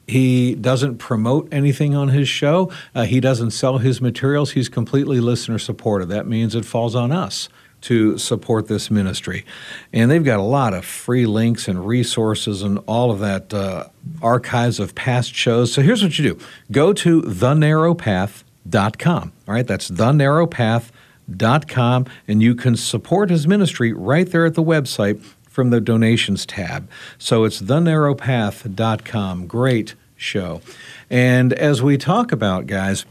He 0.06 0.54
doesn't 0.54 0.98
promote 0.98 1.48
anything 1.50 1.94
on 1.94 2.08
his 2.08 2.28
show. 2.28 2.70
Uh, 2.94 3.04
he 3.04 3.20
doesn't 3.20 3.52
sell 3.52 3.78
his 3.78 4.02
materials. 4.02 4.50
He's 4.50 4.68
completely 4.68 5.18
listener 5.18 5.58
supported. 5.58 6.10
That 6.10 6.26
means 6.26 6.54
it 6.54 6.66
falls 6.66 6.94
on 6.94 7.10
us 7.10 7.48
to 7.82 8.18
support 8.18 8.68
this 8.68 8.90
ministry. 8.90 9.46
And 9.94 10.10
they've 10.10 10.22
got 10.22 10.40
a 10.40 10.42
lot 10.42 10.74
of 10.74 10.84
free 10.84 11.24
links 11.24 11.68
and 11.68 11.86
resources 11.86 12.60
and 12.60 12.80
all 12.86 13.10
of 13.10 13.20
that 13.20 13.54
uh, 13.54 13.86
archives 14.20 14.78
of 14.78 14.94
past 14.94 15.34
shows. 15.34 15.72
So 15.72 15.80
here's 15.80 16.02
what 16.02 16.18
you 16.18 16.34
do 16.34 16.40
go 16.70 16.92
to 16.92 17.22
thenarrowpath.com. 17.22 19.32
All 19.48 19.54
right, 19.54 19.66
that's 19.66 19.90
thenarrowpath.com, 19.90 20.99
and 21.38 22.42
you 22.42 22.54
can 22.54 22.76
support 22.76 23.30
his 23.30 23.46
ministry 23.46 23.92
right 23.92 24.30
there 24.30 24.46
at 24.46 24.54
the 24.54 24.62
website 24.62 25.22
from 25.48 25.70
the 25.70 25.80
donations 25.80 26.46
tab. 26.46 26.88
So 27.18 27.44
it's 27.44 27.60
thenarrowpath.com. 27.60 29.46
Great 29.46 29.94
show. 30.16 30.60
And 31.08 31.52
as 31.52 31.82
we 31.82 31.98
talk 31.98 32.32
about, 32.32 32.66
guys, 32.66 33.04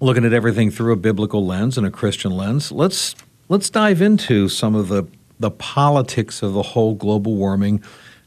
looking 0.00 0.24
at 0.24 0.32
everything 0.32 0.70
through 0.70 0.92
a 0.92 0.96
biblical 0.96 1.46
lens 1.46 1.78
and 1.78 1.86
a 1.86 1.90
Christian 1.90 2.32
lens, 2.32 2.72
let's 2.72 3.14
let's 3.48 3.70
dive 3.70 4.02
into 4.02 4.48
some 4.48 4.74
of 4.74 4.88
the 4.88 5.04
the 5.38 5.50
politics 5.50 6.42
of 6.42 6.52
the 6.52 6.62
whole 6.62 6.94
global 6.94 7.34
warming 7.36 7.82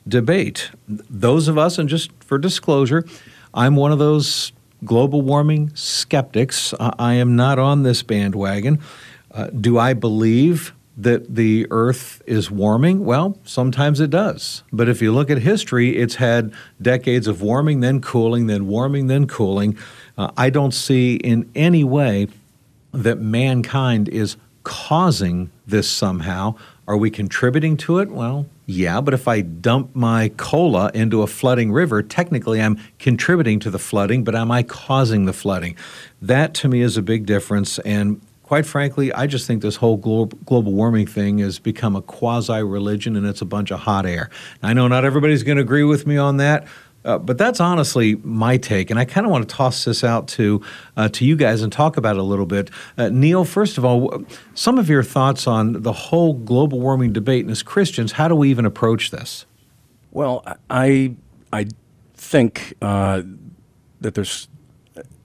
debate. 0.08 0.72
Those 0.88 1.48
of 1.48 1.58
us, 1.58 1.78
and 1.78 1.90
just 1.90 2.12
for 2.24 2.38
disclosure, 2.38 3.06
I'm 3.54 3.76
one 3.76 3.92
of 3.92 4.00
those 4.00 4.54
global 4.84 5.22
warming 5.22 5.72
skeptics. 5.76 6.74
I 6.80 7.14
am 7.16 7.36
not 7.36 7.60
on 7.60 7.84
this 7.84 8.02
bandwagon. 8.02 8.80
Uh, 9.34 9.48
do 9.48 9.78
I 9.80 9.94
believe 9.94 10.74
that 10.98 11.36
the 11.36 11.68
Earth 11.72 12.22
is 12.26 12.52
warming? 12.52 13.06
Well, 13.06 13.38
sometimes 13.44 14.00
it 14.00 14.10
does. 14.10 14.64
But 14.72 14.90
if 14.90 15.02
you 15.02 15.12
look 15.12 15.30
at 15.30 15.40
history, 15.40 15.98
it's 15.98 16.16
had 16.16 16.54
decades 16.82 17.28
of 17.28 17.42
warming, 17.42 17.80
then 17.80 18.02
cooling, 18.02 18.48
then 18.48 18.68
warming, 18.68 19.08
then 19.08 19.26
cooling. 19.26 19.78
Uh, 20.18 20.32
I 20.38 20.50
don't 20.50 20.74
see 20.74 21.16
in 21.16 21.50
any 21.56 21.84
way 21.84 22.28
that 22.92 23.20
mankind 23.20 24.10
is 24.10 24.36
causing 24.64 25.50
this 25.66 25.90
somehow. 25.90 26.56
Are 26.88 26.98
we 26.98 27.10
contributing 27.10 27.78
to 27.78 28.00
it? 28.00 28.12
Well, 28.12 28.48
yeah, 28.66 29.02
but 29.02 29.14
if 29.14 29.28
I 29.28 29.42
dump 29.42 29.96
my 29.96 30.30
cola 30.38 30.92
into 30.94 31.22
a 31.22 31.28
flooding 31.28 31.72
river, 31.72 32.04
technically 32.04 32.62
I'm 32.62 32.80
contributing 33.00 33.60
to 33.62 33.72
the 33.72 33.80
flooding, 33.80 34.24
but 34.24 34.36
am 34.36 34.52
I 34.52 34.64
causing 34.64 35.26
the 35.26 35.34
flooding? 35.34 35.76
That 36.22 36.54
to 36.56 36.68
me 36.68 36.82
is 36.82 36.98
a 36.98 37.02
big 37.02 37.26
difference. 37.26 37.80
And 37.80 38.22
quite 38.51 38.65
frankly, 38.65 39.13
I 39.13 39.27
just 39.27 39.48
think 39.48 39.62
this 39.62 39.77
whole 39.77 39.96
global 39.96 40.74
warming 40.74 41.08
thing 41.08 41.38
has 41.38 41.58
become 41.58 41.96
a 41.96 42.01
quasi 42.01 42.62
religion 42.62 43.15
and 43.15 43.25
it's 43.25 43.41
a 43.41 43.46
bunch 43.46 43.72
of 43.72 43.79
hot 43.79 44.05
air. 44.05 44.29
I 44.62 44.74
know 44.74 44.89
not 44.89 45.05
everybody's 45.05 45.43
going 45.43 45.55
to 45.55 45.62
agree 45.62 45.86
with 45.86 46.05
me 46.05 46.17
on 46.17 46.36
that. 46.36 46.67
Uh, 47.05 47.17
but 47.17 47.38
that's 47.38 47.62
honestly 47.62 48.15
my 48.24 48.58
take, 48.58 48.91
and 48.91 49.00
I 49.00 49.05
kind 49.05 49.25
of 49.25 49.31
want 49.31 49.48
to 49.48 49.55
toss 49.55 49.86
this 49.86 50.03
out 50.03 50.27
to 50.27 50.62
uh, 50.98 51.08
to 51.10 51.25
you 51.25 51.36
guys 51.36 51.62
and 51.63 51.72
talk 51.72 51.98
about 51.98 52.17
it 52.17 52.20
a 52.20 52.24
little 52.24 52.46
bit. 52.46 52.70
Uh, 52.98 53.10
Neil, 53.10 53.43
first 53.43 53.79
of 53.79 53.86
all, 53.86 54.24
some 54.53 54.77
of 54.77 54.88
your 54.88 55.01
thoughts 55.01 55.48
on 55.48 55.81
the 55.81 55.93
whole 55.93 56.34
global 56.34 56.79
warming 56.79 57.12
debate, 57.12 57.43
and 57.43 57.50
as 57.50 57.63
Christians, 57.63 58.12
how 58.12 58.27
do 58.27 58.36
we 58.36 58.51
even 58.51 58.65
approach 58.65 59.10
this? 59.10 59.48
Well, 60.12 60.46
I 60.70 61.15
I 61.51 61.67
think 62.13 62.75
uh, 62.84 63.24
that 64.01 64.13
there's 64.13 64.48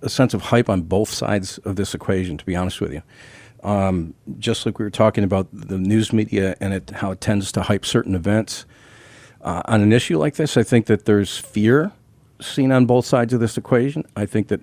a 0.02 0.08
sense 0.08 0.34
of 0.34 0.42
hype 0.42 0.68
on 0.68 0.82
both 0.82 1.08
sides 1.08 1.58
of 1.58 1.76
this 1.76 1.94
equation, 1.94 2.36
to 2.36 2.44
be 2.44 2.56
honest 2.56 2.80
with 2.80 2.92
you. 2.92 3.02
Um, 3.62 4.14
just 4.38 4.66
like 4.66 4.78
we 4.78 4.84
were 4.84 4.90
talking 4.90 5.24
about 5.24 5.48
the 5.52 5.78
news 5.78 6.12
media 6.12 6.56
and 6.60 6.72
it, 6.72 6.90
how 6.90 7.10
it 7.10 7.20
tends 7.20 7.50
to 7.52 7.62
hype 7.62 7.84
certain 7.84 8.14
events. 8.14 8.64
Uh, 9.40 9.62
on 9.66 9.80
an 9.80 9.92
issue 9.92 10.18
like 10.18 10.34
this, 10.36 10.56
I 10.56 10.62
think 10.62 10.86
that 10.86 11.04
there's 11.04 11.38
fear 11.38 11.92
seen 12.40 12.72
on 12.72 12.86
both 12.86 13.06
sides 13.06 13.32
of 13.32 13.40
this 13.40 13.56
equation. 13.56 14.04
I 14.14 14.26
think 14.26 14.48
that 14.48 14.60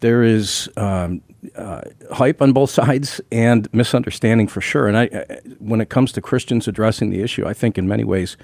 there 0.00 0.22
is 0.22 0.68
um, 0.76 1.22
uh, 1.54 1.82
hype 2.12 2.42
on 2.42 2.52
both 2.52 2.70
sides 2.80 3.20
and 3.30 3.72
misunderstanding 3.72 4.48
for 4.48 4.60
sure. 4.60 4.88
And 4.88 4.96
I, 4.96 5.04
I, 5.12 5.40
when 5.58 5.80
it 5.80 5.88
comes 5.88 6.12
to 6.12 6.20
Christians 6.20 6.66
addressing 6.66 7.10
the 7.10 7.22
issue, 7.22 7.46
I 7.46 7.52
think 7.52 7.78
in 7.78 7.86
many 7.86 8.04
ways 8.04 8.36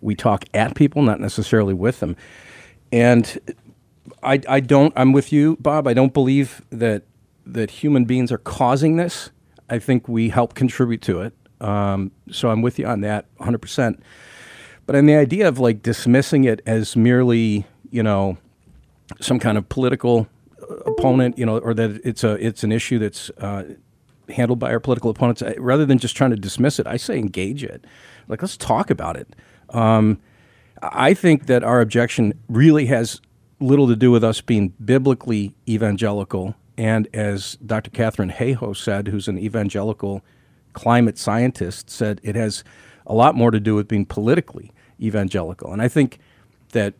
we 0.00 0.14
talk 0.14 0.44
at 0.54 0.74
people, 0.74 1.02
not 1.02 1.20
necessarily 1.20 1.74
with 1.74 2.00
them. 2.00 2.16
And 2.90 3.38
I, 4.22 4.40
I 4.48 4.60
don't. 4.60 4.92
I'm 4.96 5.12
with 5.12 5.32
you, 5.32 5.56
Bob. 5.60 5.86
I 5.86 5.94
don't 5.94 6.12
believe 6.12 6.62
that 6.70 7.04
that 7.46 7.70
human 7.70 8.04
beings 8.04 8.30
are 8.30 8.38
causing 8.38 8.96
this. 8.96 9.30
I 9.68 9.78
think 9.78 10.08
we 10.08 10.28
help 10.28 10.54
contribute 10.54 11.02
to 11.02 11.22
it. 11.22 11.34
Um, 11.60 12.12
so 12.30 12.50
I'm 12.50 12.62
with 12.62 12.78
you 12.78 12.86
on 12.86 13.00
that 13.02 13.26
100. 13.36 13.58
percent 13.58 14.02
But 14.86 14.96
on 14.96 15.06
the 15.06 15.14
idea 15.14 15.48
of 15.48 15.58
like 15.58 15.82
dismissing 15.82 16.44
it 16.44 16.60
as 16.66 16.96
merely, 16.96 17.64
you 17.90 18.02
know, 18.02 18.38
some 19.20 19.38
kind 19.38 19.56
of 19.56 19.68
political 19.68 20.26
uh, 20.60 20.74
opponent, 20.90 21.38
you 21.38 21.46
know, 21.46 21.58
or 21.58 21.74
that 21.74 22.00
it's 22.04 22.24
a 22.24 22.32
it's 22.44 22.64
an 22.64 22.72
issue 22.72 22.98
that's 22.98 23.30
uh, 23.38 23.64
handled 24.28 24.58
by 24.58 24.72
our 24.72 24.80
political 24.80 25.10
opponents, 25.10 25.42
rather 25.58 25.86
than 25.86 25.98
just 25.98 26.16
trying 26.16 26.30
to 26.30 26.36
dismiss 26.36 26.78
it, 26.78 26.86
I 26.86 26.96
say 26.96 27.18
engage 27.18 27.62
it. 27.64 27.84
Like 28.28 28.42
let's 28.42 28.56
talk 28.56 28.90
about 28.90 29.16
it. 29.16 29.34
Um, 29.70 30.18
I 30.82 31.14
think 31.14 31.46
that 31.46 31.62
our 31.62 31.80
objection 31.80 32.34
really 32.48 32.86
has 32.86 33.20
little 33.62 33.88
to 33.88 33.96
do 33.96 34.10
with 34.10 34.24
us 34.24 34.40
being 34.40 34.74
biblically 34.84 35.54
evangelical. 35.68 36.54
And 36.76 37.08
as 37.14 37.56
Dr. 37.64 37.90
Katharine 37.90 38.30
Hayhoe 38.30 38.76
said, 38.76 39.08
who's 39.08 39.28
an 39.28 39.38
evangelical 39.38 40.22
climate 40.72 41.18
scientist, 41.18 41.90
said 41.90 42.20
it 42.22 42.34
has 42.34 42.64
a 43.06 43.14
lot 43.14 43.34
more 43.34 43.50
to 43.50 43.60
do 43.60 43.74
with 43.74 43.88
being 43.88 44.06
politically 44.06 44.72
evangelical. 45.00 45.72
And 45.72 45.82
I 45.82 45.88
think 45.88 46.18
that 46.70 46.94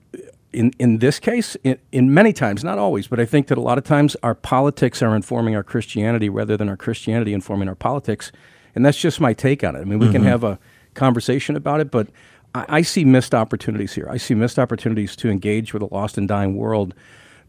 in, 0.52 0.72
in 0.78 0.98
this 0.98 1.18
case, 1.18 1.56
in, 1.64 1.78
in 1.90 2.12
many 2.12 2.32
times, 2.32 2.62
not 2.62 2.78
always, 2.78 3.06
but 3.06 3.18
I 3.18 3.24
think 3.24 3.46
that 3.46 3.58
a 3.58 3.60
lot 3.60 3.78
of 3.78 3.84
times 3.84 4.16
our 4.22 4.34
politics 4.34 5.02
are 5.02 5.16
informing 5.16 5.56
our 5.56 5.62
Christianity 5.62 6.28
rather 6.28 6.56
than 6.56 6.68
our 6.68 6.76
Christianity 6.76 7.32
informing 7.32 7.68
our 7.68 7.74
politics. 7.74 8.32
And 8.74 8.84
that's 8.84 8.98
just 8.98 9.20
my 9.20 9.32
take 9.32 9.64
on 9.64 9.76
it. 9.76 9.80
I 9.80 9.84
mean, 9.84 9.98
we 9.98 10.06
mm-hmm. 10.06 10.14
can 10.14 10.24
have 10.24 10.44
a 10.44 10.58
conversation 10.94 11.56
about 11.56 11.80
it, 11.80 11.90
but 11.90 12.08
I, 12.54 12.66
I 12.68 12.82
see 12.82 13.04
missed 13.04 13.34
opportunities 13.34 13.94
here. 13.94 14.08
I 14.10 14.16
see 14.16 14.34
missed 14.34 14.58
opportunities 14.58 15.16
to 15.16 15.30
engage 15.30 15.72
with 15.72 15.82
a 15.82 15.92
lost 15.92 16.18
and 16.18 16.28
dying 16.28 16.56
world 16.56 16.94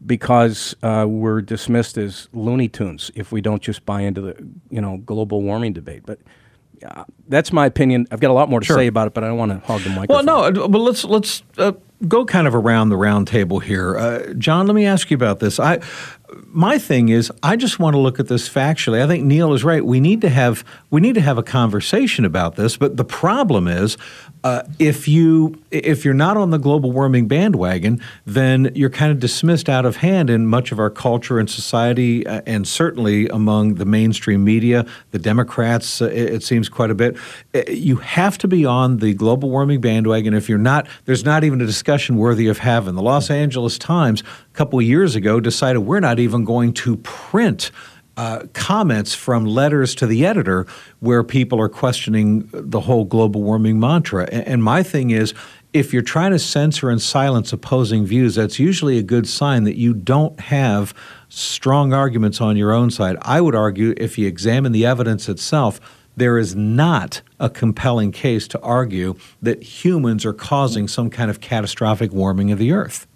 because 0.04 0.74
uh, 0.82 1.06
we're 1.08 1.40
dismissed 1.40 1.96
as 1.96 2.28
Looney 2.32 2.68
Tunes 2.68 3.10
if 3.14 3.32
we 3.32 3.40
don't 3.40 3.62
just 3.62 3.86
buy 3.86 4.02
into 4.02 4.20
the 4.20 4.36
you 4.70 4.80
know 4.80 4.98
global 4.98 5.42
warming 5.42 5.72
debate. 5.72 6.02
But 6.04 6.20
uh, 6.84 7.04
that's 7.28 7.52
my 7.52 7.66
opinion. 7.66 8.06
I've 8.10 8.20
got 8.20 8.30
a 8.30 8.34
lot 8.34 8.48
more 8.48 8.60
to 8.60 8.66
sure. 8.66 8.76
say 8.76 8.86
about 8.86 9.06
it, 9.06 9.14
but 9.14 9.24
I 9.24 9.28
don't 9.28 9.38
want 9.38 9.52
to 9.52 9.66
hog 9.66 9.82
the 9.82 9.90
microphone. 9.90 10.26
Well, 10.26 10.52
no, 10.52 10.68
but 10.68 10.78
let's 10.78 11.04
let's 11.04 11.42
uh, 11.58 11.72
go 12.08 12.24
kind 12.24 12.46
of 12.46 12.54
around 12.54 12.88
the 12.88 12.96
round 12.96 13.28
table 13.28 13.60
here. 13.60 13.96
Uh, 13.96 14.34
John, 14.34 14.66
let 14.66 14.74
me 14.74 14.84
ask 14.84 15.10
you 15.10 15.14
about 15.14 15.40
this. 15.40 15.58
I 15.58 15.80
my 16.46 16.78
thing 16.78 17.08
is 17.08 17.32
I 17.42 17.56
just 17.56 17.78
want 17.78 17.94
to 17.94 17.98
look 17.98 18.20
at 18.20 18.28
this 18.28 18.48
factually. 18.48 19.02
I 19.02 19.06
think 19.06 19.24
Neil 19.24 19.52
is 19.54 19.64
right. 19.64 19.84
We 19.84 20.00
need 20.00 20.20
to 20.22 20.28
have 20.28 20.64
we 20.90 21.00
need 21.00 21.14
to 21.14 21.20
have 21.20 21.38
a 21.38 21.42
conversation 21.42 22.24
about 22.24 22.56
this, 22.56 22.76
but 22.76 22.96
the 22.96 23.04
problem 23.04 23.68
is 23.68 23.96
uh, 24.44 24.62
if 24.78 25.08
you 25.08 25.58
if 25.70 26.04
you're 26.04 26.12
not 26.12 26.36
on 26.36 26.50
the 26.50 26.58
global 26.58 26.92
warming 26.92 27.26
bandwagon, 27.26 27.98
then 28.26 28.70
you're 28.74 28.90
kind 28.90 29.10
of 29.10 29.18
dismissed 29.18 29.70
out 29.70 29.86
of 29.86 29.96
hand 29.96 30.28
in 30.28 30.46
much 30.46 30.70
of 30.70 30.78
our 30.78 30.90
culture 30.90 31.38
and 31.38 31.48
society, 31.48 32.26
uh, 32.26 32.42
and 32.46 32.68
certainly 32.68 33.26
among 33.28 33.76
the 33.76 33.86
mainstream 33.86 34.44
media, 34.44 34.84
the 35.12 35.18
Democrats. 35.18 36.02
Uh, 36.02 36.06
it, 36.06 36.34
it, 36.34 36.42
seems 36.42 36.68
quite 36.68 36.90
a 36.90 36.94
bit. 36.94 37.16
Uh, 37.54 37.62
you 37.68 37.96
have 37.96 38.36
to 38.36 38.46
be 38.46 38.66
on 38.66 38.98
the 38.98 39.14
global 39.14 39.48
warming 39.48 39.80
bandwagon. 39.80 40.34
If 40.34 40.46
you're 40.50 40.58
not, 40.58 40.86
there's 41.06 41.24
not 41.24 41.42
even 41.42 41.62
a 41.62 41.66
discussion 41.66 42.16
worthy 42.16 42.46
of 42.46 42.58
having. 42.58 42.96
The 42.96 43.02
Los 43.02 43.30
Angeles 43.30 43.78
Times 43.78 44.20
a 44.20 44.52
couple 44.52 44.80
years 44.82 45.16
ago 45.16 45.40
decided 45.40 45.78
we're 45.78 46.00
not 46.00 46.18
even 46.18 46.44
going 46.44 46.74
to 46.74 46.98
print 46.98 47.70
uh, 48.16 48.44
comments 48.52 49.14
from 49.14 49.44
letters 49.44 49.94
to 49.96 50.06
the 50.06 50.24
editor 50.24 50.66
where 51.00 51.22
people 51.24 51.60
are 51.60 51.68
questioning 51.68 52.48
the 52.52 52.80
whole 52.80 53.04
global 53.04 53.42
warming 53.42 53.80
mantra. 53.80 54.28
And, 54.30 54.46
and 54.46 54.64
my 54.64 54.82
thing 54.82 55.10
is, 55.10 55.34
if 55.72 55.92
you're 55.92 56.02
trying 56.02 56.30
to 56.30 56.38
censor 56.38 56.88
and 56.88 57.02
silence 57.02 57.52
opposing 57.52 58.06
views, 58.06 58.36
that's 58.36 58.60
usually 58.60 58.96
a 58.96 59.02
good 59.02 59.26
sign 59.26 59.64
that 59.64 59.76
you 59.76 59.92
don't 59.92 60.38
have 60.38 60.94
strong 61.28 61.92
arguments 61.92 62.40
on 62.40 62.56
your 62.56 62.72
own 62.72 62.92
side. 62.92 63.16
I 63.22 63.40
would 63.40 63.56
argue 63.56 63.92
if 63.96 64.16
you 64.16 64.28
examine 64.28 64.70
the 64.70 64.86
evidence 64.86 65.28
itself, 65.28 65.80
there 66.16 66.38
is 66.38 66.54
not 66.54 67.22
a 67.40 67.50
compelling 67.50 68.12
case 68.12 68.46
to 68.48 68.60
argue 68.60 69.16
that 69.42 69.64
humans 69.64 70.24
are 70.24 70.32
causing 70.32 70.86
some 70.86 71.10
kind 71.10 71.28
of 71.28 71.40
catastrophic 71.40 72.12
warming 72.12 72.52
of 72.52 72.58
the 72.60 72.70
earth. 72.70 73.08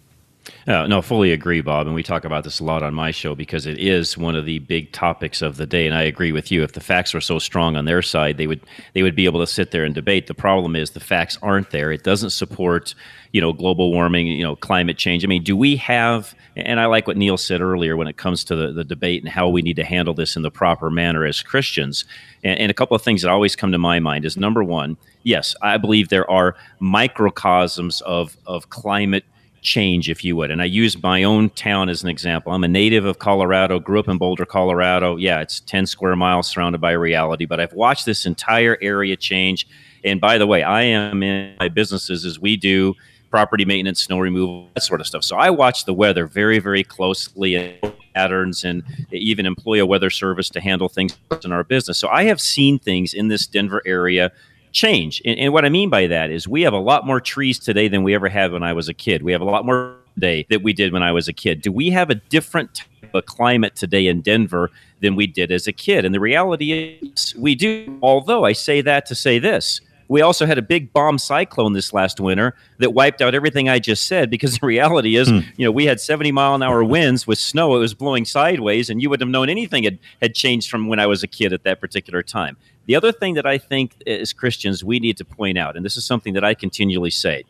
Uh, 0.67 0.87
no, 0.87 1.01
fully 1.01 1.33
agree, 1.33 1.61
Bob. 1.61 1.87
And 1.87 1.95
we 1.95 2.03
talk 2.03 2.25
about 2.25 2.45
this 2.45 2.61
a 2.61 2.65
lot 2.65 2.83
on 2.83 2.93
my 2.93 3.11
show 3.11 3.35
because 3.35 3.67
it 3.67 3.79
is 3.79 4.19
one 4.19 4.37
of 4.37 4.45
the 4.45 4.59
big 4.61 4.93
topics 4.93 5.41
of 5.41 5.57
the 5.57 5.67
day. 5.67 5.87
And 5.87 5.95
I 5.95 6.03
agree 6.03 6.33
with 6.33 6.51
you. 6.53 6.63
If 6.63 6.73
the 6.73 6.81
facts 6.81 7.15
were 7.15 7.21
so 7.21 7.39
strong 7.39 7.77
on 7.77 7.87
their 7.87 8.03
side, 8.03 8.37
they 8.37 8.47
would 8.47 8.61
they 8.93 9.03
would 9.03 9.17
be 9.17 9.25
able 9.25 9.41
to 9.41 9.47
sit 9.47 9.71
there 9.71 9.85
and 9.85 9.95
debate. 9.95 10.27
The 10.27 10.35
problem 10.35 10.77
is 10.77 10.91
the 10.91 11.01
facts 11.01 11.39
aren't 11.43 11.71
there. 11.71 11.91
It 11.91 12.03
doesn't 12.03 12.31
support 12.31 12.95
you 13.33 13.41
know 13.41 13.53
global 13.53 13.93
warming, 13.93 14.27
you 14.27 14.45
know 14.45 14.57
climate 14.57 14.99
change. 14.99 15.25
I 15.25 15.29
mean, 15.29 15.43
do 15.43 15.57
we 15.57 15.77
have? 15.77 16.35
And 16.57 16.81
I 16.81 16.87
like 16.87 17.07
what 17.07 17.17
Neil 17.17 17.37
said 17.37 17.61
earlier 17.61 17.97
when 17.97 18.09
it 18.09 18.17
comes 18.17 18.43
to 18.45 18.57
the, 18.57 18.73
the 18.73 18.85
debate 18.85 19.23
and 19.23 19.31
how 19.31 19.49
we 19.49 19.63
need 19.63 19.77
to 19.77 19.85
handle 19.85 20.13
this 20.13 20.35
in 20.37 20.43
the 20.43 20.51
proper 20.51 20.91
manner 20.91 21.25
as 21.25 21.41
Christians. 21.41 22.05
And, 22.43 22.59
and 22.59 22.71
a 22.71 22.75
couple 22.75 22.97
of 22.97 23.03
things 23.03 23.23
that 23.23 23.31
always 23.31 23.55
come 23.55 23.71
to 23.73 23.79
my 23.79 24.01
mind 24.01 24.25
is 24.25 24.37
number 24.37 24.65
one, 24.65 24.97
yes, 25.23 25.55
I 25.63 25.77
believe 25.77 26.09
there 26.09 26.29
are 26.31 26.57
microcosms 26.81 28.01
of 28.03 28.37
of 28.47 28.71
climate 28.71 29.25
change, 29.69 30.09
if 30.09 30.25
you 30.25 30.35
would. 30.37 30.51
And 30.51 30.63
I 30.63 30.65
use 30.65 31.01
my 31.03 31.23
own 31.23 31.51
town 31.51 31.89
as 31.89 32.03
an 32.03 32.09
example. 32.09 32.53
I'm 32.53 32.65
a 32.65 32.69
native 32.69 33.05
of 33.05 33.19
Colorado, 33.19 33.79
grew 33.79 34.01
up 34.01 34.09
in 34.09 34.17
Boulder, 34.17 34.47
Colorado. 34.47 35.17
Yeah, 35.17 35.41
it's 35.41 35.61
10 35.61 35.87
square 35.87 36.17
miles 36.17 36.49
surrounded 36.49 36.81
by 36.81 36.93
reality, 36.93 37.45
but 37.45 37.61
I've 37.61 37.75
watched 37.75 38.07
this 38.07 38.25
entire 38.25 38.79
area 38.81 39.17
change. 39.17 39.67
And 40.05 40.21
by 40.21 40.39
the 40.39 40.47
way, 40.47 40.63
I 40.63 40.83
am 40.83 41.23
in 41.23 41.55
my 41.61 41.69
businesses 41.69 42.25
as 42.25 42.41
we 42.41 42.57
do 42.57 42.95
property 43.31 43.65
maintenance, 43.67 44.01
snow 44.01 44.19
removal, 44.19 44.69
that 44.75 44.83
sort 44.83 45.01
of 45.01 45.07
stuff. 45.07 45.23
So 45.23 45.37
I 45.37 45.51
watch 45.51 45.85
the 45.85 45.93
weather 45.93 46.27
very, 46.27 46.59
very 46.59 46.83
closely 46.83 47.57
and 47.57 47.95
patterns 48.15 48.65
and 48.65 48.83
even 49.13 49.45
employ 49.45 49.83
a 49.83 49.87
weather 49.87 50.11
service 50.11 50.49
to 50.51 50.61
handle 50.61 50.89
things 50.89 51.17
in 51.45 51.53
our 51.53 51.63
business. 51.63 51.99
So 51.99 52.09
I 52.09 52.25
have 52.25 52.41
seen 52.41 52.79
things 52.79 53.13
in 53.13 53.29
this 53.29 53.47
Denver 53.47 53.83
area 53.85 54.33
change. 54.73 55.23
And, 55.25 55.39
and, 55.39 55.53
what 55.53 55.65
I 55.65 55.69
mean 55.69 55.91
by 55.91 56.07
that 56.07 56.31
is 56.31 56.47
we 56.47 56.63
have 56.63 56.73
a 56.73 56.79
lot 56.79 57.07
more 57.07 57.21
trees 57.21 57.59
today 57.59 57.89
than 57.89 58.03
we 58.03 58.15
ever 58.15 58.29
had 58.29 58.53
when 58.53 58.63
I 58.63 58.73
was 58.73 58.89
a 58.89 58.95
kid. 58.95 59.23
We 59.23 59.33
have 59.33 59.41
a 59.41 59.45
lot 59.45 59.65
more 59.65 59.97
day 60.19 60.47
that 60.51 60.63
we 60.63 60.73
did 60.73 60.93
when 60.93 61.03
I 61.03 61.13
was 61.13 61.29
a 61.29 61.33
kid? 61.33 61.63
Do 61.63 61.73
we 61.73 61.91
have 61.91 62.11
a 62.11 62.15
different 62.15 62.75
type 62.75 63.15
of 63.15 63.27
climate 63.27 63.77
today 63.77 64.07
in 64.07 64.21
Denver 64.21 64.71
than 65.01 65.17
we 65.17 65.27
did 65.27 65.51
as 65.51 65.67
a 65.67 65.73
kid? 65.73 66.05
And 66.05 66.15
the 66.15 66.21
reality 66.21 66.99
is 67.13 67.35
we 67.39 67.55
do. 67.55 67.99
Although 68.03 68.45
I 68.45 68.53
say 68.53 68.81
that 68.83 69.07
to 69.07 69.15
say 69.15 69.39
this. 69.39 69.81
We 70.11 70.23
also 70.23 70.47
had 70.47 70.57
a 70.57 70.63
big 70.63 70.91
bomb 70.95 71.19
cyclone 71.19 71.75
this 71.75 71.93
last 71.93 72.19
winter 72.19 72.55
that 72.79 72.95
wiped 72.95 73.21
out 73.21 73.35
everything 73.35 73.69
I 73.69 73.79
just 73.79 74.07
said 74.07 74.31
because 74.31 74.57
the 74.59 74.67
reality 74.67 75.17
is, 75.17 75.29
hmm. 75.29 75.41
you 75.57 75.67
know, 75.67 75.71
we 75.71 75.85
had 75.85 76.01
70 76.01 76.33
mile 76.33 76.55
an 76.55 76.63
hour 76.63 76.83
winds 76.83 77.27
with 77.27 77.39
snow. 77.39 77.77
It 77.77 77.81
was 77.81 77.93
blowing 77.93 78.25
sideways, 78.25 78.89
and 78.89 79.03
you 79.03 79.11
wouldn't 79.11 79.29
have 79.29 79.33
known 79.33 79.51
anything 79.51 79.85
had, 79.85 79.99
had 80.23 80.35
changed 80.35 80.71
from 80.71 80.89
when 80.89 80.99
I 80.99 81.07
was 81.07 81.23
a 81.23 81.27
kid 81.27 81.53
at 81.53 81.63
that 81.65 81.79
particular 81.79 82.23
time. 82.23 82.57
The 82.89 82.97
other 82.97 83.13
thing 83.13 83.35
that 83.35 83.45
I 83.45 83.59
think 83.59 84.03
as 84.07 84.33
Christians 84.33 84.83
we 84.83 84.99
need 84.99 85.19
to 85.19 85.25
point 85.25 85.59
out, 85.59 85.77
and 85.77 85.85
this 85.85 85.99
is 85.99 86.07
something 86.07 86.33
that 86.33 86.43
I 86.43 86.55
continually 86.55 87.11
say, 87.11 87.45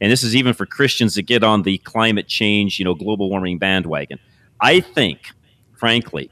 and 0.00 0.10
this 0.10 0.22
is 0.22 0.36
even 0.36 0.54
for 0.54 0.66
Christians 0.66 1.16
that 1.16 1.22
get 1.22 1.42
on 1.42 1.62
the 1.62 1.78
climate 1.78 2.28
change, 2.28 2.78
you 2.78 2.84
know, 2.84 2.94
global 2.94 3.28
warming 3.28 3.58
bandwagon. 3.58 4.20
I 4.60 4.78
think, 4.78 5.18
frankly, 5.76 6.30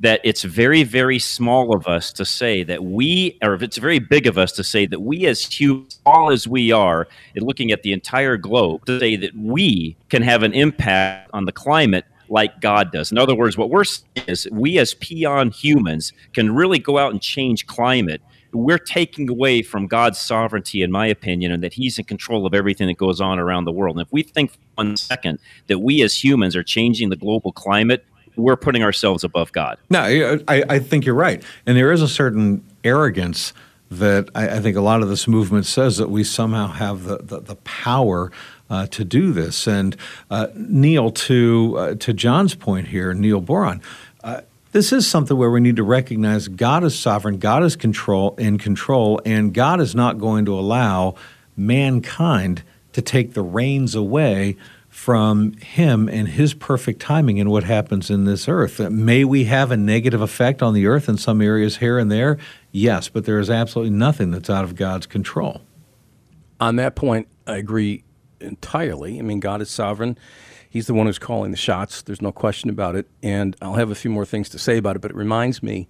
that 0.00 0.22
it's 0.24 0.42
very, 0.42 0.84
very 0.84 1.18
small 1.18 1.76
of 1.76 1.86
us 1.86 2.10
to 2.12 2.24
say 2.24 2.62
that 2.62 2.82
we, 2.82 3.36
or 3.42 3.52
if 3.52 3.62
it's 3.62 3.76
very 3.76 3.98
big 3.98 4.26
of 4.26 4.38
us 4.38 4.52
to 4.52 4.64
say 4.64 4.86
that 4.86 5.00
we 5.00 5.26
as 5.26 5.44
humans, 5.44 6.00
all 6.06 6.30
as 6.32 6.48
we 6.48 6.72
are, 6.72 7.08
and 7.34 7.44
looking 7.44 7.72
at 7.72 7.82
the 7.82 7.92
entire 7.92 8.38
globe, 8.38 8.86
to 8.86 8.98
say 9.00 9.16
that 9.16 9.36
we 9.36 9.98
can 10.08 10.22
have 10.22 10.42
an 10.42 10.54
impact 10.54 11.28
on 11.34 11.44
the 11.44 11.52
climate 11.52 12.06
like 12.30 12.60
God 12.60 12.92
does. 12.92 13.10
In 13.12 13.18
other 13.18 13.34
words, 13.34 13.56
what 13.56 13.70
we're 13.70 13.84
saying 13.84 14.26
is 14.26 14.48
we 14.50 14.78
as 14.78 14.94
peon 14.94 15.50
humans 15.50 16.12
can 16.32 16.54
really 16.54 16.78
go 16.78 16.98
out 16.98 17.12
and 17.12 17.20
change 17.20 17.66
climate. 17.66 18.22
We're 18.52 18.78
taking 18.78 19.28
away 19.28 19.62
from 19.62 19.86
God's 19.86 20.18
sovereignty, 20.18 20.82
in 20.82 20.90
my 20.90 21.06
opinion, 21.06 21.52
and 21.52 21.62
that 21.62 21.74
He's 21.74 21.98
in 21.98 22.04
control 22.04 22.46
of 22.46 22.54
everything 22.54 22.86
that 22.88 22.96
goes 22.96 23.20
on 23.20 23.38
around 23.38 23.64
the 23.64 23.72
world. 23.72 23.96
And 23.96 24.06
if 24.06 24.12
we 24.12 24.22
think 24.22 24.52
for 24.52 24.58
one 24.76 24.96
second 24.96 25.38
that 25.66 25.80
we 25.80 26.02
as 26.02 26.22
humans 26.22 26.56
are 26.56 26.62
changing 26.62 27.10
the 27.10 27.16
global 27.16 27.52
climate, 27.52 28.04
we're 28.36 28.56
putting 28.56 28.82
ourselves 28.82 29.24
above 29.24 29.52
God. 29.52 29.76
No, 29.90 30.00
I, 30.48 30.64
I 30.68 30.78
think 30.78 31.04
you're 31.04 31.14
right. 31.14 31.42
And 31.66 31.76
there 31.76 31.92
is 31.92 32.00
a 32.00 32.08
certain 32.08 32.64
arrogance 32.84 33.52
that 33.90 34.28
I, 34.34 34.56
I, 34.56 34.60
think 34.60 34.76
a 34.76 34.80
lot 34.82 35.02
of 35.02 35.08
this 35.08 35.26
movement 35.26 35.64
says 35.64 35.96
that 35.96 36.10
we 36.10 36.22
somehow 36.22 36.68
have 36.68 37.04
the, 37.04 37.18
the, 37.18 37.40
the 37.40 37.56
power 37.56 38.30
uh, 38.70 38.86
to 38.88 39.04
do 39.04 39.32
this. 39.32 39.66
And 39.66 39.96
uh, 40.30 40.48
Neil, 40.54 41.10
to 41.10 41.74
uh, 41.78 41.94
to 41.94 42.12
John's 42.12 42.54
point 42.54 42.88
here, 42.88 43.14
Neil 43.14 43.40
Boron, 43.40 43.80
uh, 44.22 44.42
this 44.72 44.92
is 44.92 45.06
something 45.06 45.36
where 45.36 45.50
we 45.50 45.60
need 45.60 45.76
to 45.76 45.82
recognize 45.82 46.48
God 46.48 46.84
is 46.84 46.98
sovereign, 46.98 47.38
God 47.38 47.62
is 47.62 47.76
control 47.76 48.34
in 48.36 48.58
control, 48.58 49.20
and 49.24 49.54
God 49.54 49.80
is 49.80 49.94
not 49.94 50.18
going 50.18 50.44
to 50.44 50.58
allow 50.58 51.14
mankind 51.56 52.62
to 52.92 53.02
take 53.02 53.34
the 53.34 53.42
reins 53.42 53.94
away 53.94 54.56
from 54.88 55.52
him 55.52 56.08
and 56.08 56.28
his 56.28 56.54
perfect 56.54 57.00
timing 57.00 57.36
in 57.36 57.48
what 57.50 57.62
happens 57.62 58.10
in 58.10 58.24
this 58.24 58.48
earth. 58.48 58.80
May 58.80 59.24
we 59.24 59.44
have 59.44 59.70
a 59.70 59.76
negative 59.76 60.20
effect 60.20 60.62
on 60.62 60.74
the 60.74 60.86
earth 60.86 61.08
in 61.08 61.16
some 61.16 61.40
areas 61.40 61.76
here 61.76 61.98
and 61.98 62.10
there? 62.10 62.38
Yes, 62.72 63.08
but 63.08 63.24
there 63.24 63.38
is 63.38 63.48
absolutely 63.48 63.94
nothing 63.94 64.32
that's 64.32 64.50
out 64.50 64.64
of 64.64 64.74
God's 64.74 65.06
control. 65.06 65.60
On 66.58 66.76
that 66.76 66.96
point, 66.96 67.28
I 67.46 67.56
agree 67.58 68.02
entirely. 68.40 69.18
I 69.18 69.22
mean, 69.22 69.40
God 69.40 69.60
is 69.60 69.70
sovereign. 69.70 70.18
He's 70.68 70.86
the 70.86 70.94
one 70.94 71.06
who's 71.06 71.18
calling 71.18 71.50
the 71.50 71.56
shots. 71.56 72.02
There's 72.02 72.22
no 72.22 72.32
question 72.32 72.68
about 72.70 72.94
it. 72.94 73.08
And 73.22 73.56
I'll 73.62 73.74
have 73.74 73.90
a 73.90 73.94
few 73.94 74.10
more 74.10 74.26
things 74.26 74.48
to 74.50 74.58
say 74.58 74.76
about 74.76 74.96
it, 74.96 75.02
but 75.02 75.10
it 75.10 75.16
reminds 75.16 75.62
me 75.62 75.88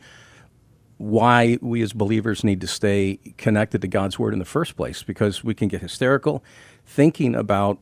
why 0.99 1.59
we 1.61 1.81
as 1.83 1.93
believers 1.93 2.45
need 2.45 2.61
to 2.61 2.67
stay 2.67 3.19
connected 3.39 3.81
to 3.83 3.89
God's 3.89 4.19
word 4.19 4.33
in 4.33 4.39
the 4.39 4.45
first 4.45 4.77
place 4.77 5.03
because 5.03 5.45
we 5.45 5.55
can 5.55 5.69
get 5.69 5.81
hysterical 5.81 6.45
thinking 6.85 7.35
about 7.35 7.81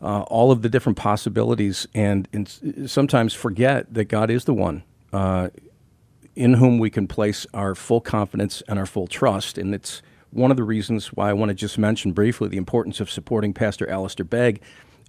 uh, 0.00 0.22
all 0.22 0.50
of 0.50 0.62
the 0.62 0.68
different 0.68 0.98
possibilities 0.98 1.86
and, 1.94 2.28
and, 2.32 2.90
sometimes 2.90 3.32
forget 3.32 3.92
that 3.92 4.04
God 4.04 4.30
is 4.30 4.44
the 4.44 4.54
one 4.54 4.82
uh, 5.12 5.48
in 6.34 6.54
whom 6.54 6.78
we 6.78 6.90
can 6.90 7.06
place 7.06 7.46
our 7.54 7.74
full 7.74 8.00
confidence 8.00 8.62
and 8.68 8.78
our 8.78 8.86
full 8.86 9.06
trust. 9.06 9.56
And 9.56 9.74
it's 9.74 10.02
one 10.34 10.50
of 10.50 10.56
the 10.56 10.64
reasons 10.64 11.08
why 11.08 11.30
I 11.30 11.32
want 11.32 11.50
to 11.50 11.54
just 11.54 11.78
mention 11.78 12.12
briefly 12.12 12.48
the 12.48 12.56
importance 12.56 13.00
of 13.00 13.10
supporting 13.10 13.54
Pastor 13.54 13.88
Alistair 13.88 14.24
Begg 14.24 14.60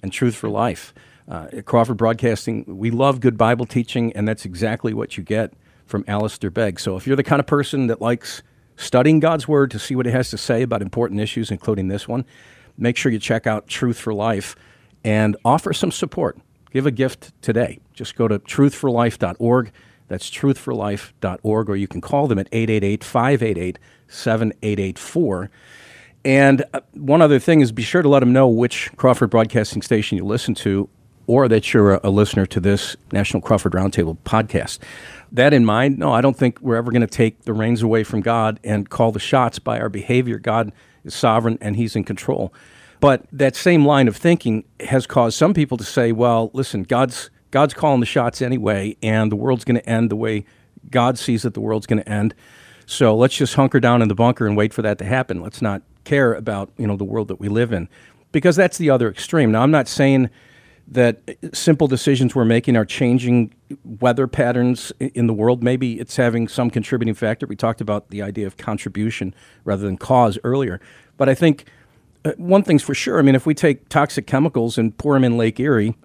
and 0.04 0.12
Truth 0.12 0.36
for 0.36 0.50
Life. 0.50 0.94
Uh, 1.28 1.48
at 1.52 1.66
Crawford 1.66 1.98
Broadcasting, 1.98 2.64
we 2.68 2.92
love 2.92 3.20
good 3.20 3.38
Bible 3.38 3.66
teaching, 3.66 4.14
and 4.14 4.28
that's 4.28 4.46
exactly 4.46 4.94
what 4.94 5.18
you 5.18 5.24
get 5.24 5.54
from 5.88 6.06
Alistair 6.08 6.52
Begg. 6.52 6.80
So 6.80 6.96
if 6.96 7.08
you're 7.08 7.16
the 7.16 7.24
kind 7.24 7.40
of 7.40 7.48
person 7.48 7.88
that 7.88 8.00
likes 8.00 8.44
studying 8.76 9.20
God's 9.20 9.48
Word 9.48 9.72
to 9.72 9.80
see 9.80 9.96
what 9.96 10.06
it 10.06 10.12
has 10.12 10.30
to 10.30 10.38
say 10.38 10.62
about 10.62 10.84
important 10.84 11.20
issues, 11.20 11.50
including 11.50 11.88
this 11.88 12.08
one, 12.08 12.26
make 12.78 12.96
sure 12.96 13.12
you 13.12 13.20
check 13.20 13.48
out 13.48 13.68
Truth 13.68 13.98
for 13.98 14.14
Life 14.14 14.56
and 15.04 15.36
offer 15.44 15.74
some 15.74 15.92
support. 15.92 16.38
Give 16.72 16.86
a 16.86 16.92
gift 16.92 17.32
today. 17.42 17.80
Just 17.94 18.16
go 18.16 18.28
to 18.28 18.38
truthforlife.org. 18.38 19.72
That's 20.08 20.30
truthforlife.org, 20.30 21.70
or 21.70 21.76
you 21.76 21.88
can 21.88 22.02
call 22.02 22.28
them 22.28 22.38
at 22.38 22.48
888 22.52 23.04
588 23.04 23.80
7884. 24.08 25.50
And 26.24 26.64
uh, 26.74 26.82
one 26.94 27.22
other 27.22 27.40
thing 27.40 27.62
is 27.62 27.72
be 27.72 27.84
sure 27.84 28.02
to 28.02 28.10
let 28.10 28.22
them 28.22 28.34
know 28.34 28.48
which 28.48 28.92
Crawford 28.96 29.30
Broadcasting 29.30 29.82
station 29.82 30.18
you 30.18 30.26
listen 30.26 30.56
to 30.56 30.90
or 31.28 31.48
that 31.48 31.74
you're 31.74 31.96
a, 31.96 32.00
a 32.06 32.10
listener 32.10 32.46
to 32.48 32.60
this 32.60 32.96
National 33.12 33.42
Crawford 33.42 33.74
Roundtable 33.74 34.18
podcast. 34.26 34.80
That 35.32 35.54
in 35.54 35.66
mind, 35.66 35.98
no, 35.98 36.12
I 36.12 36.22
don't 36.22 36.38
think 36.38 36.60
we're 36.62 36.76
ever 36.76 36.92
going 36.92 37.02
to 37.02 37.08
take 37.08 37.44
the 37.44 37.54
reins 37.54 37.82
away 37.82 38.04
from 38.04 38.22
God 38.22 38.60
and 38.64 38.90
call 38.90 39.12
the 39.12 39.20
shots 39.20 39.60
by 39.60 39.80
our 39.80 39.90
behavior. 39.90 40.40
God 40.40 40.72
is 41.04 41.14
sovereign 41.14 41.58
and 41.62 41.76
He's 41.76 41.96
in 41.96 42.04
control. 42.04 42.54
But 43.00 43.26
that 43.32 43.56
same 43.56 43.86
line 43.86 44.08
of 44.08 44.16
thinking 44.16 44.64
has 44.80 45.06
caused 45.06 45.38
some 45.38 45.54
people 45.54 45.78
to 45.78 45.84
say, 45.84 46.12
well, 46.12 46.50
listen, 46.54 46.84
God's, 46.84 47.30
God's 47.52 47.74
calling 47.74 48.00
the 48.00 48.06
shots 48.06 48.42
anyway, 48.42 48.96
and 49.04 49.32
the 49.32 49.36
world's 49.36 49.66
going 49.66 49.80
to 49.80 49.90
end 49.90 50.10
the 50.10 50.16
way 50.16 50.46
God 50.90 51.20
sees 51.20 51.44
that 51.44 51.54
the 51.54 51.62
world's 51.62 51.88
going 51.88 52.02
to 52.02 52.10
end. 52.10 52.34
So 52.86 53.16
let's 53.16 53.36
just 53.36 53.56
hunker 53.56 53.80
down 53.80 54.02
in 54.02 54.08
the 54.08 54.16
bunker 54.16 54.46
and 54.48 54.56
wait 54.56 54.74
for 54.74 54.82
that 54.82 54.98
to 55.00 55.06
happen. 55.06 55.42
Let's 55.42 55.62
not 55.62 55.82
care 56.04 56.34
about 56.34 56.72
you 56.78 56.88
know 56.88 56.96
the 56.96 57.04
world 57.04 57.28
that 57.30 57.40
we 57.40 57.50
live 57.50 57.74
in, 57.74 57.90
because 58.32 58.56
that's 58.56 58.78
the 58.78 58.90
other 58.90 59.10
extreme. 59.10 59.52
Now 59.52 59.64
I'm 59.64 59.72
not 59.72 59.88
saying 59.88 60.30
that 60.88 61.20
simple 61.52 61.88
decisions 61.88 62.36
we're 62.36 62.46
making 62.46 62.78
are 62.78 62.86
changing 62.86 63.52
weather 64.00 64.28
patterns 64.28 64.92
in 65.00 65.26
the 65.26 65.34
world. 65.34 65.64
Maybe 65.64 66.00
it's 66.00 66.16
having 66.16 66.48
some 66.48 66.70
contributing 66.70 67.16
factor. 67.16 67.48
We 67.48 67.56
talked 67.56 67.82
about 67.82 68.12
the 68.12 68.22
idea 68.22 68.46
of 68.46 68.58
contribution 68.58 69.34
rather 69.64 69.84
than 69.84 69.98
cause 69.98 70.38
earlier, 70.44 70.80
but 71.18 71.28
I 71.28 71.34
think 71.34 71.66
uh, 72.24 72.34
one 72.38 72.62
thing's 72.62 72.84
for 72.84 72.94
sure. 72.94 73.18
I 73.18 73.24
mean, 73.24 73.34
if 73.34 73.48
we 73.48 73.56
take 73.56 73.90
toxic 73.90 74.28
chemicals 74.28 74.78
and 74.78 74.96
pour 74.96 75.16
them 75.16 75.24
in 75.24 75.38
Lake 75.38 75.60
Erie, 75.60 75.96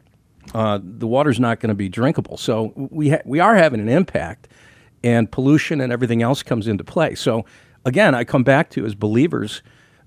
uh, 0.55 0.79
the 0.83 1.07
water's 1.07 1.39
not 1.39 1.61
going 1.61 1.69
to 1.69 1.75
be 1.75 1.91
drinkable. 1.91 2.39
So 2.39 2.73
we 2.75 3.11
ha- 3.11 3.23
we 3.27 3.39
are 3.39 3.57
having 3.57 3.81
an 3.81 3.89
impact 3.91 4.49
and 5.03 5.31
pollution 5.31 5.81
and 5.81 5.93
everything 5.93 6.23
else 6.23 6.43
comes 6.43 6.67
into 6.67 6.85
play. 6.85 7.15
So, 7.15 7.45
again, 7.85 8.15
I 8.15 8.25
come 8.25 8.43
back 8.43 8.71
to 8.71 8.85
as 8.85 8.95
believers, 8.95 9.63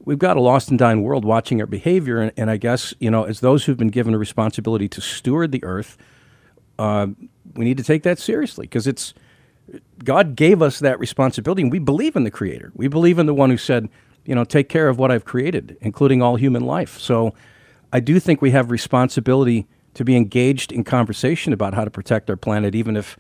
we've 0.05 0.19
got 0.19 0.37
a 0.37 0.41
lost 0.41 0.69
and 0.69 0.77
dying 0.77 1.01
world 1.03 1.25
watching 1.25 1.59
our 1.61 1.67
behavior. 1.67 2.19
And, 2.21 2.31
and 2.37 2.49
I 2.49 2.57
guess, 2.57 2.93
you 2.99 3.09
know, 3.09 3.23
as 3.23 3.39
those 3.39 3.65
who've 3.65 3.77
been 3.77 3.89
given 3.89 4.13
a 4.13 4.17
responsibility 4.17 4.87
to 4.89 5.01
steward 5.01 5.51
the 5.51 5.63
earth, 5.63 5.97
uh, 6.79 7.07
we 7.55 7.65
need 7.65 7.77
to 7.77 7.83
take 7.83 8.03
that 8.03 8.19
seriously 8.19 8.65
because 8.65 8.87
it's 8.87 9.13
God 10.03 10.35
gave 10.35 10.61
us 10.61 10.79
that 10.79 10.99
responsibility 10.99 11.61
and 11.61 11.71
we 11.71 11.79
believe 11.79 12.15
in 12.15 12.23
the 12.23 12.31
Creator. 12.31 12.71
We 12.75 12.87
believe 12.87 13.17
in 13.17 13.25
the 13.25 13.33
one 13.33 13.49
who 13.49 13.57
said, 13.57 13.89
you 14.25 14.35
know, 14.35 14.43
take 14.43 14.69
care 14.69 14.89
of 14.89 14.97
what 14.97 15.11
I've 15.11 15.25
created, 15.25 15.77
including 15.81 16.21
all 16.21 16.35
human 16.35 16.63
life. 16.65 16.99
So 16.99 17.33
I 17.91 17.99
do 17.99 18.19
think 18.19 18.41
we 18.41 18.51
have 18.51 18.71
responsibility 18.71 19.67
to 19.93 20.03
be 20.03 20.15
engaged 20.15 20.71
in 20.71 20.83
conversation 20.83 21.53
about 21.53 21.73
how 21.73 21.85
to 21.85 21.91
protect 21.91 22.29
our 22.29 22.35
planet, 22.35 22.75
even 22.75 22.97
if 22.97 23.17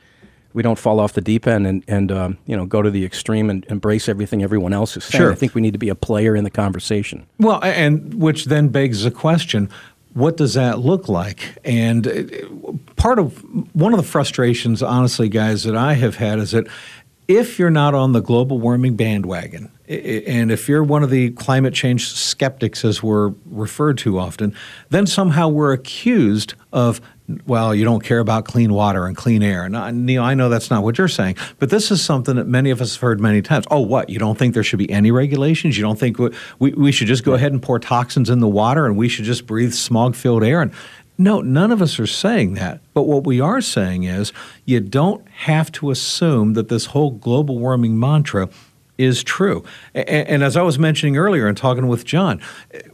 we 0.53 0.63
don't 0.63 0.77
fall 0.77 0.99
off 0.99 1.13
the 1.13 1.21
deep 1.21 1.47
end 1.47 1.67
and, 1.67 1.83
and 1.87 2.11
um, 2.11 2.37
you 2.45 2.55
know 2.55 2.65
go 2.65 2.81
to 2.81 2.91
the 2.91 3.05
extreme 3.05 3.49
and 3.49 3.65
embrace 3.69 4.07
everything 4.07 4.43
everyone 4.43 4.73
else 4.73 4.95
is 4.95 5.03
saying. 5.03 5.21
Sure. 5.21 5.31
I 5.31 5.35
think 5.35 5.55
we 5.55 5.61
need 5.61 5.73
to 5.73 5.79
be 5.79 5.89
a 5.89 5.95
player 5.95 6.35
in 6.35 6.43
the 6.43 6.49
conversation. 6.49 7.25
Well, 7.39 7.59
and 7.63 8.13
which 8.13 8.45
then 8.45 8.69
begs 8.69 9.03
the 9.03 9.11
question: 9.11 9.69
What 10.13 10.37
does 10.37 10.53
that 10.53 10.79
look 10.79 11.09
like? 11.09 11.57
And 11.63 12.07
uh, 12.07 12.23
part 12.95 13.19
of 13.19 13.43
one 13.75 13.93
of 13.93 13.97
the 13.97 14.07
frustrations, 14.07 14.81
honestly, 14.81 15.29
guys, 15.29 15.63
that 15.63 15.75
I 15.75 15.93
have 15.93 16.15
had 16.15 16.39
is 16.39 16.51
that 16.51 16.67
if 17.27 17.57
you're 17.57 17.69
not 17.69 17.93
on 17.95 18.11
the 18.11 18.21
global 18.21 18.59
warming 18.59 18.95
bandwagon, 18.95 19.71
and 19.87 20.51
if 20.51 20.67
you're 20.67 20.83
one 20.83 21.03
of 21.03 21.09
the 21.09 21.31
climate 21.31 21.73
change 21.73 22.07
skeptics, 22.09 22.83
as 22.83 23.03
we're 23.03 23.33
referred 23.45 23.97
to 23.99 24.19
often, 24.19 24.55
then 24.89 25.05
somehow 25.05 25.47
we're 25.47 25.73
accused 25.73 26.53
of 26.71 27.01
well, 27.45 27.73
you 27.73 27.85
don't 27.85 28.03
care 28.03 28.19
about 28.19 28.45
clean 28.45 28.73
water 28.73 29.05
and 29.05 29.15
clean 29.15 29.43
air. 29.43 29.63
And 29.63 30.05
Neil, 30.05 30.23
I 30.23 30.33
know 30.33 30.49
that's 30.49 30.69
not 30.69 30.83
what 30.83 30.97
you're 30.97 31.07
saying, 31.07 31.37
but 31.57 31.69
this 31.69 31.89
is 31.89 32.03
something 32.03 32.35
that 32.35 32.47
many 32.47 32.69
of 32.69 32.81
us 32.81 32.95
have 32.95 33.01
heard 33.01 33.21
many 33.21 33.41
times. 33.41 33.65
Oh, 33.71 33.79
what? 33.79 34.09
You 34.09 34.19
don't 34.19 34.37
think 34.37 34.53
there 34.53 34.63
should 34.63 34.79
be 34.79 34.91
any 34.91 35.09
regulations? 35.09 35.77
You 35.77 35.83
don't 35.83 35.99
think 35.99 36.17
we, 36.59 36.71
we 36.73 36.91
should 36.91 37.07
just 37.07 37.23
go 37.23 37.33
ahead 37.33 37.53
and 37.53 37.61
pour 37.61 37.79
toxins 37.79 38.29
in 38.29 38.39
the 38.39 38.47
water 38.47 38.85
and 38.85 38.97
we 38.97 39.07
should 39.07 39.25
just 39.25 39.47
breathe 39.47 39.73
smog 39.73 40.15
filled 40.15 40.43
air? 40.43 40.61
And 40.61 40.71
no, 41.17 41.41
none 41.41 41.71
of 41.71 41.81
us 41.81 41.99
are 41.99 42.07
saying 42.07 42.55
that. 42.55 42.81
But 42.93 43.03
what 43.03 43.23
we 43.23 43.39
are 43.39 43.61
saying 43.61 44.03
is 44.03 44.33
you 44.65 44.79
don't 44.79 45.27
have 45.29 45.71
to 45.73 45.91
assume 45.91 46.53
that 46.53 46.69
this 46.69 46.87
whole 46.87 47.11
global 47.11 47.57
warming 47.59 47.99
mantra 47.99 48.49
is 49.03 49.23
true. 49.23 49.63
And, 49.93 50.07
and, 50.09 50.43
as 50.43 50.57
I 50.57 50.61
was 50.61 50.79
mentioning 50.79 51.17
earlier 51.17 51.47
and 51.47 51.57
talking 51.57 51.87
with 51.87 52.05
John, 52.05 52.41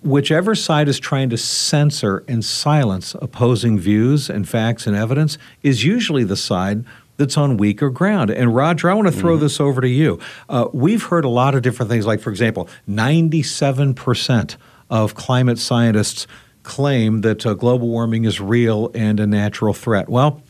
whichever 0.01 0.55
side 0.55 0.87
is 0.87 0.99
trying 0.99 1.29
to 1.29 1.37
censor 1.37 2.23
and 2.27 2.43
silence 2.43 3.15
opposing 3.21 3.79
views 3.79 4.29
and 4.29 4.47
facts 4.47 4.87
and 4.87 4.95
evidence 4.95 5.37
is 5.63 5.83
usually 5.83 6.23
the 6.23 6.35
side 6.35 6.83
that's 7.17 7.37
on 7.37 7.57
weaker 7.57 7.89
ground. 7.89 8.31
And 8.31 8.55
Roger, 8.55 8.89
I 8.89 8.93
want 8.93 9.07
to 9.07 9.11
throw 9.11 9.33
mm-hmm. 9.33 9.43
this 9.43 9.59
over 9.59 9.81
to 9.81 9.89
you. 9.89 10.19
Uh, 10.47 10.67
we've 10.73 11.03
heard 11.03 11.25
a 11.25 11.29
lot 11.29 11.53
of 11.53 11.61
different 11.61 11.91
things, 11.91 12.07
like, 12.07 12.21
for 12.21 12.29
example, 12.29 12.69
97% 12.89 14.55
of 14.89 15.15
climate 15.15 15.59
scientists 15.59 16.25
claim 16.63 17.21
that 17.21 17.45
uh, 17.45 17.53
global 17.53 17.89
warming 17.89 18.25
is 18.25 18.39
real 18.39 18.89
and 18.93 19.19
a 19.19 19.27
natural 19.27 19.73
threat. 19.73 20.07
Well, 20.09 20.41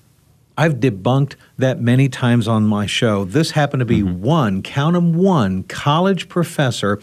I've 0.60 0.82
debunked 0.82 1.36
that 1.58 1.80
many 1.80 2.10
times 2.10 2.46
on 2.46 2.66
my 2.66 2.86
show. 2.86 3.24
This 3.24 3.52
happened 3.52 3.80
to 3.80 3.86
be 3.86 4.02
mm-hmm. 4.02 4.22
one, 4.22 4.62
count 4.62 4.94
them 4.94 5.14
one, 5.14 5.64
college 5.64 6.28
professor 6.28 7.00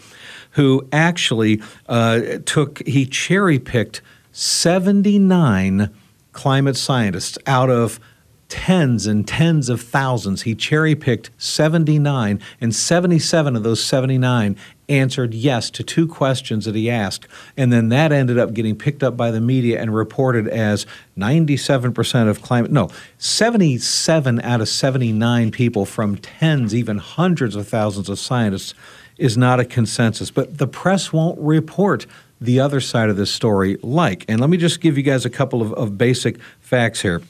who 0.51 0.87
actually 0.91 1.63
uh, 1.89 2.37
took, 2.45 2.87
he 2.87 3.07
cherry 3.07 3.57
picked 3.57 4.03
79 4.31 5.89
climate 6.33 6.77
scientists 6.77 7.39
out 7.47 7.71
of 7.71 7.99
tens 8.49 9.05
and 9.05 9.27
tens 9.27 9.69
of 9.69 9.81
thousands. 9.81 10.43
He 10.43 10.55
cherry 10.55 10.95
picked 10.95 11.29
79, 11.37 12.39
and 12.61 12.75
77 12.75 13.55
of 13.55 13.63
those 13.63 13.83
79 13.83 14.55
answered 14.89 15.33
yes 15.33 15.69
to 15.71 15.83
two 15.83 16.07
questions 16.07 16.65
that 16.65 16.75
he 16.75 16.89
asked. 16.89 17.27
And 17.57 17.73
then 17.73 17.89
that 17.89 18.11
ended 18.11 18.39
up 18.39 18.53
getting 18.53 18.77
picked 18.77 19.03
up 19.03 19.17
by 19.17 19.31
the 19.31 19.41
media 19.41 19.81
and 19.81 19.93
reported 19.93 20.47
as 20.47 20.85
97% 21.17 22.29
of 22.29 22.41
climate. 22.41 22.71
No, 22.71 22.89
77 23.17 24.39
out 24.41 24.61
of 24.61 24.69
79 24.69 25.51
people 25.51 25.85
from 25.85 26.17
tens, 26.17 26.73
even 26.73 26.99
hundreds 26.99 27.55
of 27.55 27.67
thousands 27.67 28.07
of 28.07 28.17
scientists 28.17 28.73
is 29.17 29.37
not 29.37 29.59
a 29.59 29.65
consensus. 29.65 30.31
But 30.31 30.57
the 30.57 30.67
press 30.67 31.11
won't 31.11 31.39
report 31.39 32.05
the 32.39 32.59
other 32.59 32.79
side 32.79 33.09
of 33.09 33.17
this 33.17 33.31
story 33.31 33.77
like. 33.81 34.23
And 34.27 34.39
let 34.39 34.49
me 34.49 34.57
just 34.57 34.79
give 34.79 34.95
you 34.95 35.03
guys 35.03 35.25
a 35.25 35.29
couple 35.29 35.61
of, 35.61 35.73
of 35.73 35.97
basic 35.97 36.39
facts 36.59 37.01
here. 37.01 37.21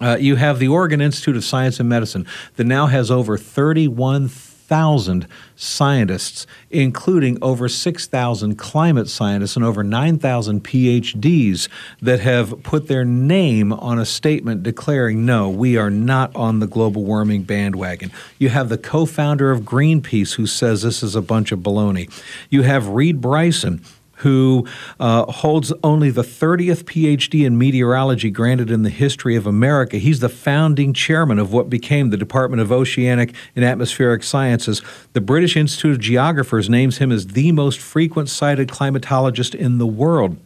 Uh, 0.00 0.16
you 0.18 0.36
have 0.36 0.58
the 0.58 0.68
Oregon 0.68 1.00
Institute 1.00 1.36
of 1.36 1.44
Science 1.44 1.80
and 1.80 1.88
Medicine 1.88 2.26
that 2.56 2.64
now 2.64 2.86
has 2.86 3.10
over 3.10 3.36
31,000 3.36 5.26
scientists, 5.56 6.46
including 6.70 7.36
over 7.42 7.68
6,000 7.68 8.56
climate 8.56 9.08
scientists 9.08 9.56
and 9.56 9.64
over 9.64 9.82
9,000 9.82 10.62
PhDs 10.62 11.68
that 12.00 12.20
have 12.20 12.62
put 12.62 12.86
their 12.86 13.04
name 13.04 13.72
on 13.72 13.98
a 13.98 14.06
statement 14.06 14.62
declaring, 14.62 15.26
no, 15.26 15.50
we 15.50 15.76
are 15.76 15.90
not 15.90 16.34
on 16.36 16.60
the 16.60 16.68
global 16.68 17.02
warming 17.02 17.42
bandwagon. 17.42 18.12
You 18.38 18.50
have 18.50 18.68
the 18.68 18.78
co 18.78 19.04
founder 19.04 19.50
of 19.50 19.62
Greenpeace 19.62 20.34
who 20.34 20.46
says 20.46 20.82
this 20.82 21.02
is 21.02 21.16
a 21.16 21.22
bunch 21.22 21.50
of 21.50 21.58
baloney. 21.58 22.08
You 22.50 22.62
have 22.62 22.86
Reid 22.86 23.20
Bryson 23.20 23.82
who 24.18 24.66
uh, 25.00 25.24
holds 25.30 25.72
only 25.82 26.10
the 26.10 26.22
30th 26.22 26.84
PhD 26.84 27.46
in 27.46 27.58
meteorology 27.58 28.30
granted 28.30 28.70
in 28.70 28.82
the 28.82 28.90
history 28.90 29.36
of 29.36 29.46
America. 29.46 29.96
He's 29.98 30.20
the 30.20 30.28
founding 30.28 30.92
chairman 30.92 31.38
of 31.38 31.52
what 31.52 31.70
became 31.70 32.10
the 32.10 32.16
Department 32.16 32.60
of 32.60 32.72
Oceanic 32.72 33.34
and 33.54 33.64
Atmospheric 33.64 34.22
Sciences. 34.22 34.82
The 35.12 35.20
British 35.20 35.56
Institute 35.56 35.92
of 35.92 36.00
Geographers 36.00 36.68
names 36.68 36.98
him 36.98 37.12
as 37.12 37.28
the 37.28 37.52
most 37.52 37.78
frequent 37.78 38.28
cited 38.28 38.68
climatologist 38.68 39.54
in 39.54 39.78
the 39.78 39.86
world. 39.86 40.36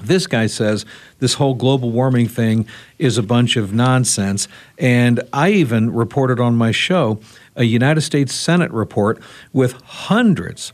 This 0.00 0.26
guy 0.26 0.46
says 0.46 0.84
this 1.20 1.34
whole 1.34 1.54
global 1.54 1.90
warming 1.90 2.28
thing 2.28 2.66
is 2.98 3.16
a 3.16 3.22
bunch 3.22 3.56
of 3.56 3.72
nonsense. 3.72 4.48
And 4.78 5.22
I 5.32 5.50
even 5.50 5.92
reported 5.92 6.40
on 6.40 6.56
my 6.56 6.72
show 6.72 7.20
a 7.56 7.64
United 7.64 8.00
States 8.00 8.34
Senate 8.34 8.70
report 8.72 9.22
with 9.52 9.72
hundreds 9.82 10.72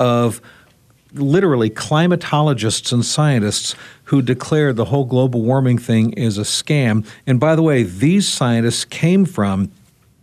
of 0.00 0.40
literally 1.14 1.70
climatologists 1.70 2.92
and 2.92 3.04
scientists 3.04 3.74
who 4.04 4.22
declared 4.22 4.76
the 4.76 4.86
whole 4.86 5.04
global 5.04 5.42
warming 5.42 5.78
thing 5.78 6.12
is 6.12 6.38
a 6.38 6.42
scam. 6.42 7.06
And 7.26 7.38
by 7.40 7.54
the 7.56 7.62
way, 7.62 7.82
these 7.82 8.28
scientists 8.28 8.84
came 8.84 9.24
from 9.24 9.70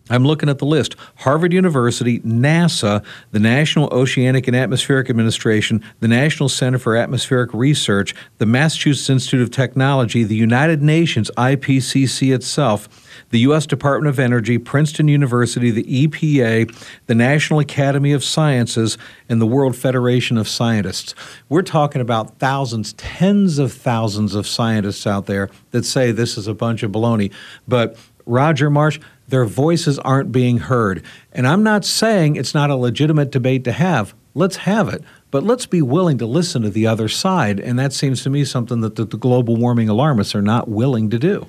I'm 0.09 0.25
looking 0.25 0.49
at 0.49 0.57
the 0.57 0.65
list 0.65 0.95
Harvard 1.17 1.53
University, 1.53 2.19
NASA, 2.19 3.03
the 3.31 3.39
National 3.39 3.87
Oceanic 3.91 4.47
and 4.47 4.55
Atmospheric 4.55 5.09
Administration, 5.09 5.83
the 5.99 6.07
National 6.07 6.49
Center 6.49 6.79
for 6.79 6.95
Atmospheric 6.95 7.53
Research, 7.53 8.15
the 8.37 8.45
Massachusetts 8.45 9.09
Institute 9.09 9.41
of 9.41 9.51
Technology, 9.51 10.23
the 10.23 10.35
United 10.35 10.81
Nations, 10.81 11.29
IPCC 11.37 12.33
itself 12.33 12.89
the 13.29 13.39
U.S. 13.39 13.65
Department 13.65 14.09
of 14.09 14.19
Energy, 14.19 14.57
Princeton 14.57 15.07
University, 15.07 15.71
the 15.71 15.83
EPA, 15.83 16.75
the 17.07 17.15
National 17.15 17.59
Academy 17.59 18.11
of 18.11 18.23
Sciences, 18.23 18.97
and 19.27 19.41
the 19.41 19.45
World 19.45 19.75
Federation 19.75 20.37
of 20.37 20.47
Scientists. 20.47 21.13
We're 21.47 21.61
talking 21.61 22.01
about 22.01 22.39
thousands, 22.39 22.93
tens 22.93 23.59
of 23.59 23.71
thousands 23.71 24.35
of 24.35 24.47
scientists 24.47 25.05
out 25.05 25.25
there 25.25 25.49
that 25.71 25.85
say 25.85 26.11
this 26.11 26.37
is 26.37 26.47
a 26.47 26.53
bunch 26.53 26.83
of 26.83 26.91
baloney. 26.91 27.31
But 27.67 27.97
Roger 28.25 28.69
Marsh, 28.69 28.99
their 29.29 29.45
voices 29.45 29.99
aren't 29.99 30.31
being 30.31 30.57
heard. 30.57 31.03
And 31.31 31.47
I'm 31.47 31.63
not 31.63 31.85
saying 31.85 32.35
it's 32.35 32.53
not 32.53 32.69
a 32.69 32.75
legitimate 32.75 33.31
debate 33.31 33.63
to 33.65 33.71
have. 33.71 34.13
Let's 34.33 34.57
have 34.57 34.89
it. 34.89 35.03
But 35.31 35.43
let's 35.43 35.65
be 35.65 35.81
willing 35.81 36.17
to 36.17 36.25
listen 36.25 36.63
to 36.63 36.69
the 36.69 36.87
other 36.87 37.07
side. 37.07 37.59
And 37.59 37.77
that 37.77 37.93
seems 37.93 38.23
to 38.23 38.29
me 38.29 38.45
something 38.45 38.81
that 38.81 38.95
the, 38.95 39.05
the 39.05 39.17
global 39.17 39.55
warming 39.55 39.89
alarmists 39.89 40.33
are 40.35 40.41
not 40.41 40.67
willing 40.67 41.09
to 41.11 41.19
do. 41.19 41.47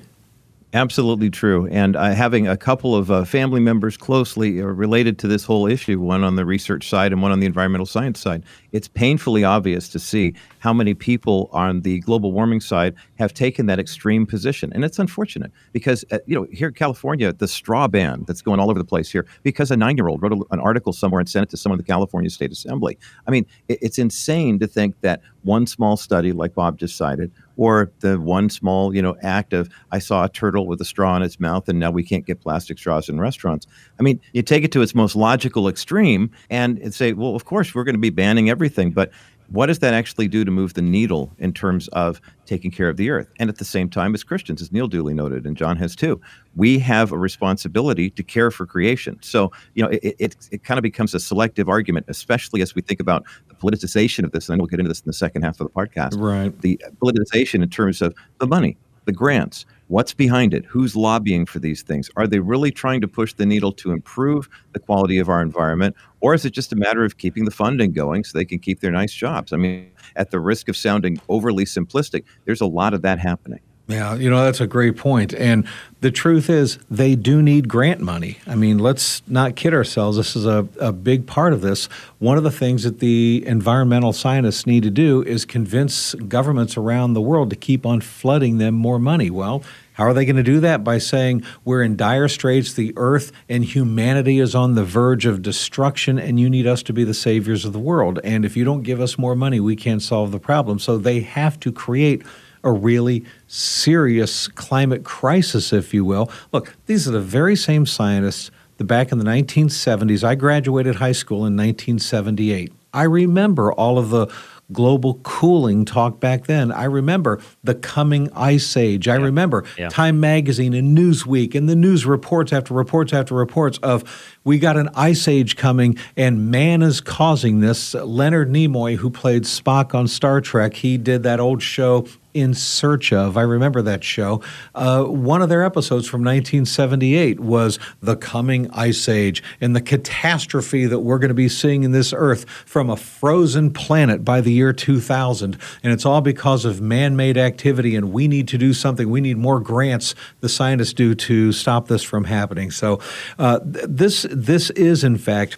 Absolutely 0.73 1.29
true. 1.29 1.67
And 1.67 1.97
uh, 1.97 2.13
having 2.13 2.47
a 2.47 2.55
couple 2.55 2.95
of 2.95 3.11
uh, 3.11 3.25
family 3.25 3.59
members 3.59 3.97
closely 3.97 4.61
uh, 4.61 4.65
related 4.65 5.19
to 5.19 5.27
this 5.27 5.43
whole 5.43 5.67
issue, 5.67 5.99
one 5.99 6.23
on 6.23 6.37
the 6.37 6.45
research 6.45 6.87
side 6.87 7.11
and 7.11 7.21
one 7.21 7.33
on 7.33 7.41
the 7.41 7.45
environmental 7.45 7.85
science 7.85 8.21
side, 8.21 8.45
it's 8.71 8.87
painfully 8.87 9.43
obvious 9.43 9.89
to 9.89 9.99
see 9.99 10.33
how 10.59 10.71
many 10.71 10.93
people 10.93 11.49
on 11.51 11.81
the 11.81 11.99
global 11.99 12.31
warming 12.31 12.61
side 12.61 12.95
have 13.19 13.33
taken 13.33 13.65
that 13.65 13.79
extreme 13.79 14.25
position. 14.25 14.71
And 14.73 14.85
it's 14.85 14.97
unfortunate 14.97 15.51
because, 15.73 16.05
uh, 16.09 16.19
you 16.25 16.35
know, 16.35 16.47
here 16.53 16.69
in 16.69 16.73
California, 16.73 17.33
the 17.33 17.49
straw 17.49 17.89
ban 17.89 18.23
that's 18.25 18.41
going 18.41 18.61
all 18.61 18.69
over 18.69 18.79
the 18.79 18.85
place 18.85 19.11
here, 19.11 19.27
because 19.43 19.71
a 19.71 19.75
nine 19.77 19.97
year 19.97 20.07
old 20.07 20.21
wrote 20.21 20.31
a, 20.31 20.41
an 20.51 20.61
article 20.61 20.93
somewhere 20.93 21.19
and 21.19 21.27
sent 21.27 21.43
it 21.43 21.49
to 21.49 21.57
someone 21.57 21.79
in 21.79 21.83
the 21.83 21.91
California 21.91 22.29
State 22.29 22.53
Assembly. 22.53 22.97
I 23.27 23.31
mean, 23.31 23.45
it, 23.67 23.79
it's 23.81 23.99
insane 23.99 24.57
to 24.59 24.67
think 24.67 25.01
that 25.01 25.19
one 25.43 25.67
small 25.67 25.97
study, 25.97 26.31
like 26.31 26.53
Bob 26.53 26.77
just 26.77 26.95
cited, 26.95 27.29
or 27.57 27.91
the 27.99 28.19
one 28.19 28.49
small, 28.49 28.93
you 28.95 29.01
know, 29.01 29.15
act 29.21 29.53
of 29.53 29.69
I 29.91 29.99
saw 29.99 30.25
a 30.25 30.29
turtle 30.29 30.67
with 30.67 30.81
a 30.81 30.85
straw 30.85 31.15
in 31.15 31.21
its 31.21 31.39
mouth 31.39 31.67
and 31.69 31.79
now 31.79 31.91
we 31.91 32.03
can't 32.03 32.25
get 32.25 32.41
plastic 32.41 32.77
straws 32.77 33.09
in 33.09 33.19
restaurants. 33.19 33.67
I 33.99 34.03
mean, 34.03 34.19
you 34.33 34.41
take 34.41 34.63
it 34.63 34.71
to 34.73 34.81
its 34.81 34.95
most 34.95 35.15
logical 35.15 35.67
extreme 35.67 36.31
and 36.49 36.93
say, 36.93 37.13
well, 37.13 37.35
of 37.35 37.45
course 37.45 37.75
we're 37.75 37.83
going 37.83 37.95
to 37.95 37.99
be 37.99 38.09
banning 38.09 38.49
everything, 38.49 38.91
but 38.91 39.11
what 39.51 39.65
does 39.65 39.79
that 39.79 39.93
actually 39.93 40.29
do 40.29 40.45
to 40.45 40.51
move 40.51 40.73
the 40.75 40.81
needle 40.81 41.33
in 41.37 41.53
terms 41.53 41.89
of 41.89 42.21
taking 42.45 42.71
care 42.71 42.87
of 42.87 42.95
the 42.95 43.09
earth? 43.09 43.27
And 43.37 43.49
at 43.49 43.57
the 43.57 43.65
same 43.65 43.89
time, 43.89 44.13
as 44.13 44.23
Christians, 44.23 44.61
as 44.61 44.71
Neil 44.71 44.87
duly 44.87 45.13
noted, 45.13 45.45
and 45.45 45.57
John 45.57 45.75
has 45.77 45.93
too, 45.93 46.21
we 46.55 46.79
have 46.79 47.11
a 47.11 47.17
responsibility 47.17 48.09
to 48.11 48.23
care 48.23 48.49
for 48.49 48.65
creation. 48.65 49.17
So, 49.21 49.51
you 49.73 49.83
know, 49.83 49.89
it, 49.89 50.15
it, 50.19 50.35
it 50.51 50.63
kind 50.63 50.77
of 50.77 50.83
becomes 50.83 51.13
a 51.13 51.19
selective 51.19 51.67
argument, 51.67 52.05
especially 52.07 52.61
as 52.61 52.75
we 52.75 52.81
think 52.81 53.01
about 53.01 53.25
the 53.49 53.55
politicization 53.55 54.23
of 54.23 54.31
this. 54.31 54.47
And 54.47 54.57
we'll 54.59 54.67
get 54.67 54.79
into 54.79 54.89
this 54.89 55.01
in 55.01 55.07
the 55.07 55.13
second 55.13 55.41
half 55.41 55.59
of 55.59 55.67
the 55.67 55.73
podcast. 55.73 56.17
Right. 56.17 56.57
The 56.61 56.81
politicization 57.01 57.61
in 57.61 57.69
terms 57.69 58.01
of 58.01 58.15
the 58.39 58.47
money, 58.47 58.77
the 59.05 59.11
grants, 59.11 59.65
What's 59.91 60.13
behind 60.13 60.53
it? 60.53 60.63
Who's 60.63 60.95
lobbying 60.95 61.45
for 61.45 61.59
these 61.59 61.81
things? 61.81 62.09
Are 62.15 62.25
they 62.25 62.39
really 62.39 62.71
trying 62.71 63.01
to 63.01 63.09
push 63.09 63.33
the 63.33 63.45
needle 63.45 63.73
to 63.73 63.91
improve 63.91 64.47
the 64.71 64.79
quality 64.79 65.19
of 65.19 65.27
our 65.27 65.41
environment? 65.41 65.97
Or 66.21 66.33
is 66.33 66.45
it 66.45 66.51
just 66.51 66.71
a 66.71 66.77
matter 66.77 67.03
of 67.03 67.17
keeping 67.17 67.43
the 67.43 67.51
funding 67.51 67.91
going 67.91 68.23
so 68.23 68.37
they 68.37 68.45
can 68.45 68.59
keep 68.59 68.79
their 68.79 68.91
nice 68.91 69.11
jobs? 69.13 69.51
I 69.51 69.57
mean, 69.57 69.91
at 70.15 70.31
the 70.31 70.39
risk 70.39 70.69
of 70.69 70.77
sounding 70.77 71.19
overly 71.27 71.65
simplistic, 71.65 72.23
there's 72.45 72.61
a 72.61 72.67
lot 72.67 72.93
of 72.93 73.01
that 73.01 73.19
happening. 73.19 73.59
Yeah, 73.87 74.15
you 74.15 74.29
know, 74.29 74.45
that's 74.45 74.61
a 74.61 74.67
great 74.67 74.95
point. 74.95 75.33
And 75.33 75.67
the 75.99 76.11
truth 76.11 76.49
is, 76.49 76.79
they 76.89 77.15
do 77.15 77.41
need 77.41 77.67
grant 77.67 77.99
money. 77.99 78.37
I 78.47 78.55
mean, 78.55 78.79
let's 78.79 79.21
not 79.27 79.57
kid 79.57 79.73
ourselves. 79.73 80.15
This 80.15 80.35
is 80.37 80.45
a, 80.45 80.65
a 80.79 80.93
big 80.93 81.27
part 81.27 81.51
of 81.51 81.59
this. 81.59 81.87
One 82.19 82.37
of 82.37 82.43
the 82.43 82.51
things 82.51 82.83
that 82.83 82.99
the 82.99 83.43
environmental 83.45 84.13
scientists 84.13 84.65
need 84.65 84.83
to 84.83 84.89
do 84.89 85.23
is 85.23 85.43
convince 85.43 86.13
governments 86.13 86.77
around 86.77 87.13
the 87.13 87.21
world 87.21 87.49
to 87.49 87.57
keep 87.57 87.85
on 87.85 87.99
flooding 87.99 88.59
them 88.59 88.75
more 88.75 88.99
money. 88.99 89.29
Well, 89.29 89.61
how 90.01 90.07
are 90.07 90.13
they 90.15 90.25
going 90.25 90.35
to 90.35 90.41
do 90.41 90.59
that? 90.61 90.83
By 90.83 90.97
saying 90.97 91.43
we're 91.63 91.83
in 91.83 91.95
dire 91.95 92.27
straits, 92.27 92.73
the 92.73 92.91
earth 92.95 93.31
and 93.47 93.63
humanity 93.63 94.39
is 94.39 94.55
on 94.55 94.73
the 94.73 94.83
verge 94.83 95.27
of 95.27 95.43
destruction, 95.43 96.17
and 96.17 96.39
you 96.39 96.49
need 96.49 96.65
us 96.65 96.81
to 96.83 96.91
be 96.91 97.03
the 97.03 97.13
saviors 97.13 97.65
of 97.65 97.73
the 97.73 97.77
world. 97.77 98.19
And 98.23 98.43
if 98.43 98.57
you 98.57 98.63
don't 98.63 98.81
give 98.81 98.99
us 98.99 99.19
more 99.19 99.35
money, 99.35 99.59
we 99.59 99.75
can't 99.75 100.01
solve 100.01 100.31
the 100.31 100.39
problem. 100.39 100.79
So 100.79 100.97
they 100.97 101.19
have 101.19 101.59
to 101.59 101.71
create 101.71 102.23
a 102.63 102.71
really 102.71 103.25
serious 103.45 104.47
climate 104.47 105.03
crisis, 105.03 105.71
if 105.71 105.93
you 105.93 106.03
will. 106.03 106.31
Look, 106.51 106.75
these 106.87 107.07
are 107.07 107.11
the 107.11 107.21
very 107.21 107.55
same 107.55 107.85
scientists 107.85 108.49
that 108.77 108.85
back 108.85 109.11
in 109.11 109.19
the 109.19 109.25
1970s, 109.25 110.23
I 110.23 110.33
graduated 110.33 110.95
high 110.95 111.11
school 111.11 111.45
in 111.45 111.55
1978. 111.55 112.73
I 112.91 113.03
remember 113.03 113.71
all 113.71 113.99
of 113.99 114.09
the 114.09 114.25
global 114.73 115.15
cooling 115.23 115.85
talk 115.85 116.19
back 116.19 116.45
then. 116.45 116.71
I 116.71 116.85
remember 116.85 117.39
the 117.63 117.75
coming 117.75 118.29
ice 118.35 118.75
age. 118.77 119.07
I 119.07 119.15
remember 119.15 119.63
Yeah. 119.77 119.89
Time 119.89 120.19
Magazine 120.19 120.73
and 120.73 120.97
Newsweek 120.97 121.55
and 121.55 121.67
the 121.67 121.75
news 121.75 122.05
reports 122.05 122.53
after 122.53 122.73
reports 122.73 123.13
after 123.13 123.35
reports 123.35 123.77
of 123.79 124.03
we 124.43 124.59
got 124.59 124.77
an 124.77 124.89
ice 124.95 125.27
age 125.27 125.55
coming 125.55 125.97
and 126.17 126.49
man 126.51 126.81
is 126.81 127.01
causing 127.01 127.59
this. 127.59 127.93
Leonard 127.93 128.49
Nimoy, 128.49 128.95
who 128.97 129.09
played 129.09 129.43
Spock 129.43 129.93
on 129.93 130.07
Star 130.07 130.41
Trek, 130.41 130.75
he 130.75 130.97
did 130.97 131.23
that 131.23 131.39
old 131.39 131.61
show 131.61 132.05
in 132.33 132.53
search 132.53 133.11
of. 133.11 133.37
I 133.37 133.41
remember 133.41 133.81
that 133.81 134.03
show. 134.03 134.41
Uh, 134.73 135.03
one 135.05 135.41
of 135.41 135.49
their 135.49 135.63
episodes 135.63 136.07
from 136.07 136.21
1978 136.21 137.39
was 137.39 137.79
the 138.01 138.15
coming 138.15 138.69
ice 138.71 139.09
age 139.09 139.43
and 139.59 139.75
the 139.75 139.81
catastrophe 139.81 140.85
that 140.85 140.99
we're 140.99 141.19
going 141.19 141.29
to 141.29 141.35
be 141.35 141.49
seeing 141.49 141.83
in 141.83 141.91
this 141.91 142.13
Earth 142.13 142.49
from 142.49 142.89
a 142.89 142.95
frozen 142.95 143.71
planet 143.71 144.23
by 144.23 144.41
the 144.41 144.51
year 144.51 144.73
2000. 144.73 145.57
And 145.83 145.93
it's 145.93 146.05
all 146.05 146.21
because 146.21 146.65
of 146.65 146.81
man 146.81 147.15
made 147.15 147.37
activity, 147.37 147.95
and 147.95 148.11
we 148.11 148.27
need 148.27 148.47
to 148.49 148.57
do 148.57 148.73
something. 148.73 149.09
We 149.09 149.21
need 149.21 149.37
more 149.37 149.59
grants, 149.59 150.15
the 150.39 150.49
scientists 150.49 150.93
do, 150.93 151.15
to 151.15 151.51
stop 151.51 151.87
this 151.87 152.03
from 152.03 152.25
happening. 152.25 152.71
So, 152.71 152.99
uh, 153.37 153.59
th- 153.59 153.85
this, 153.87 154.25
this 154.29 154.69
is, 154.71 155.03
in 155.03 155.17
fact, 155.17 155.57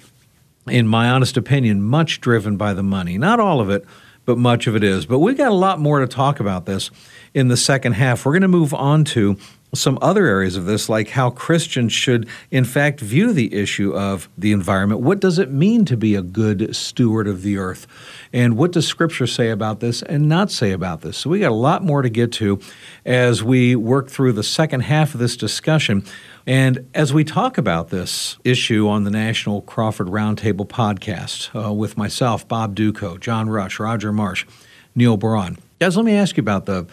in 0.67 0.88
my 0.88 1.09
honest 1.09 1.38
opinion, 1.38 1.81
much 1.81 2.21
driven 2.21 2.57
by 2.57 2.73
the 2.73 2.83
money. 2.83 3.17
Not 3.17 3.39
all 3.39 3.59
of 3.59 3.69
it, 3.69 3.86
but 4.25 4.38
much 4.38 4.67
of 4.67 4.75
it 4.75 4.83
is. 4.83 5.05
But 5.05 5.19
we've 5.19 5.38
got 5.38 5.51
a 5.51 5.55
lot 5.55 5.79
more 5.79 5.99
to 5.99 6.07
talk 6.07 6.39
about 6.39 6.65
this 6.65 6.91
in 7.33 7.47
the 7.47 7.57
second 7.57 7.93
half. 7.93 8.25
We're 8.25 8.33
going 8.33 8.41
to 8.43 8.47
move 8.47 8.73
on 8.73 9.03
to 9.05 9.38
some 9.75 9.97
other 10.01 10.27
areas 10.27 10.55
of 10.55 10.65
this, 10.65 10.88
like 10.88 11.09
how 11.09 11.31
Christians 11.31 11.91
should, 11.91 12.27
in 12.51 12.63
fact, 12.63 12.99
view 12.99 13.33
the 13.33 13.53
issue 13.53 13.95
of 13.95 14.29
the 14.38 14.51
environment. 14.51 15.01
What 15.01 15.19
does 15.19 15.39
it 15.39 15.51
mean 15.51 15.83
to 15.86 15.97
be 15.97 16.13
a 16.13 16.21
good 16.21 16.75
steward 16.75 17.27
of 17.27 17.41
the 17.41 17.57
earth? 17.57 17.88
And 18.31 18.55
what 18.55 18.71
does 18.71 18.88
Scripture 18.88 19.25
say 19.25 19.49
about 19.49 19.79
this 19.79 20.03
and 20.03 20.29
not 20.29 20.51
say 20.51 20.71
about 20.71 21.01
this? 21.01 21.17
So 21.17 21.29
we 21.29 21.39
got 21.39 21.51
a 21.51 21.55
lot 21.55 21.83
more 21.83 22.03
to 22.03 22.09
get 22.09 22.31
to 22.33 22.59
as 23.03 23.43
we 23.43 23.75
work 23.75 24.09
through 24.09 24.33
the 24.33 24.43
second 24.43 24.81
half 24.81 25.15
of 25.15 25.19
this 25.19 25.36
discussion. 25.36 26.05
And 26.45 26.89
as 26.93 27.13
we 27.13 27.23
talk 27.23 27.58
about 27.58 27.89
this 27.89 28.38
issue 28.43 28.89
on 28.89 29.06
the 29.06 29.12
National 29.12 29.62
Crawford 29.62 30.08
Roundtable 30.08 30.67
podcast 30.67 31.49
uh, 31.56 31.71
with 31.71 31.95
myself, 31.97 32.45
Bob 32.47 32.75
Dutko, 32.75 33.19
John 33.19 33.49
Rush, 33.49 33.79
Roger 33.79 34.12
Marsh, 34.12 34.45
Neil 34.93 35.15
Boron, 35.15 35.58
guys, 35.79 35.95
let 35.95 36.06
me 36.06 36.13
ask 36.13 36.36
you 36.36 36.41
about 36.41 36.65
the 36.65 36.86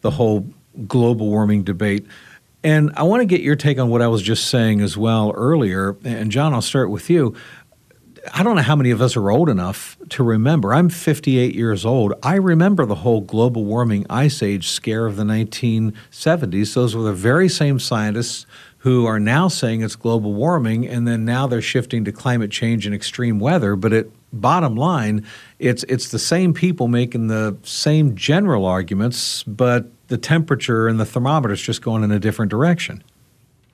the 0.00 0.10
whole 0.10 0.46
global 0.86 1.28
warming 1.28 1.64
debate. 1.64 2.06
And 2.62 2.92
I 2.96 3.02
want 3.02 3.20
to 3.20 3.26
get 3.26 3.42
your 3.42 3.56
take 3.56 3.78
on 3.78 3.90
what 3.90 4.00
I 4.00 4.08
was 4.08 4.22
just 4.22 4.48
saying 4.48 4.80
as 4.80 4.96
well 4.96 5.32
earlier. 5.34 5.96
And 6.04 6.32
John, 6.32 6.54
I'll 6.54 6.62
start 6.62 6.90
with 6.90 7.10
you. 7.10 7.34
I 8.32 8.42
don't 8.42 8.56
know 8.56 8.62
how 8.62 8.76
many 8.76 8.90
of 8.90 9.02
us 9.02 9.16
are 9.16 9.30
old 9.30 9.50
enough 9.50 9.98
to 10.10 10.22
remember. 10.22 10.72
I'm 10.72 10.88
58 10.88 11.54
years 11.54 11.84
old. 11.84 12.14
I 12.22 12.36
remember 12.36 12.86
the 12.86 12.94
whole 12.94 13.20
global 13.20 13.64
warming 13.64 14.06
ice 14.08 14.42
age 14.42 14.68
scare 14.68 15.04
of 15.04 15.16
the 15.16 15.24
1970s. 15.24 16.74
Those 16.74 16.96
were 16.96 17.02
the 17.02 17.12
very 17.12 17.50
same 17.50 17.78
scientists 17.78 18.46
who 18.84 19.06
are 19.06 19.18
now 19.18 19.48
saying 19.48 19.80
it's 19.80 19.96
global 19.96 20.34
warming, 20.34 20.86
and 20.86 21.08
then 21.08 21.24
now 21.24 21.46
they're 21.46 21.62
shifting 21.62 22.04
to 22.04 22.12
climate 22.12 22.50
change 22.50 22.84
and 22.84 22.94
extreme 22.94 23.40
weather. 23.40 23.76
But 23.76 23.94
at 23.94 24.06
bottom 24.30 24.76
line, 24.76 25.24
it's 25.58 25.84
it's 25.84 26.10
the 26.10 26.18
same 26.18 26.52
people 26.52 26.86
making 26.86 27.28
the 27.28 27.56
same 27.62 28.14
general 28.14 28.66
arguments, 28.66 29.42
but 29.44 29.86
the 30.08 30.18
temperature 30.18 30.86
and 30.86 31.00
the 31.00 31.06
thermometer 31.06 31.54
is 31.54 31.62
just 31.62 31.80
going 31.80 32.04
in 32.04 32.12
a 32.12 32.18
different 32.18 32.50
direction. 32.50 33.02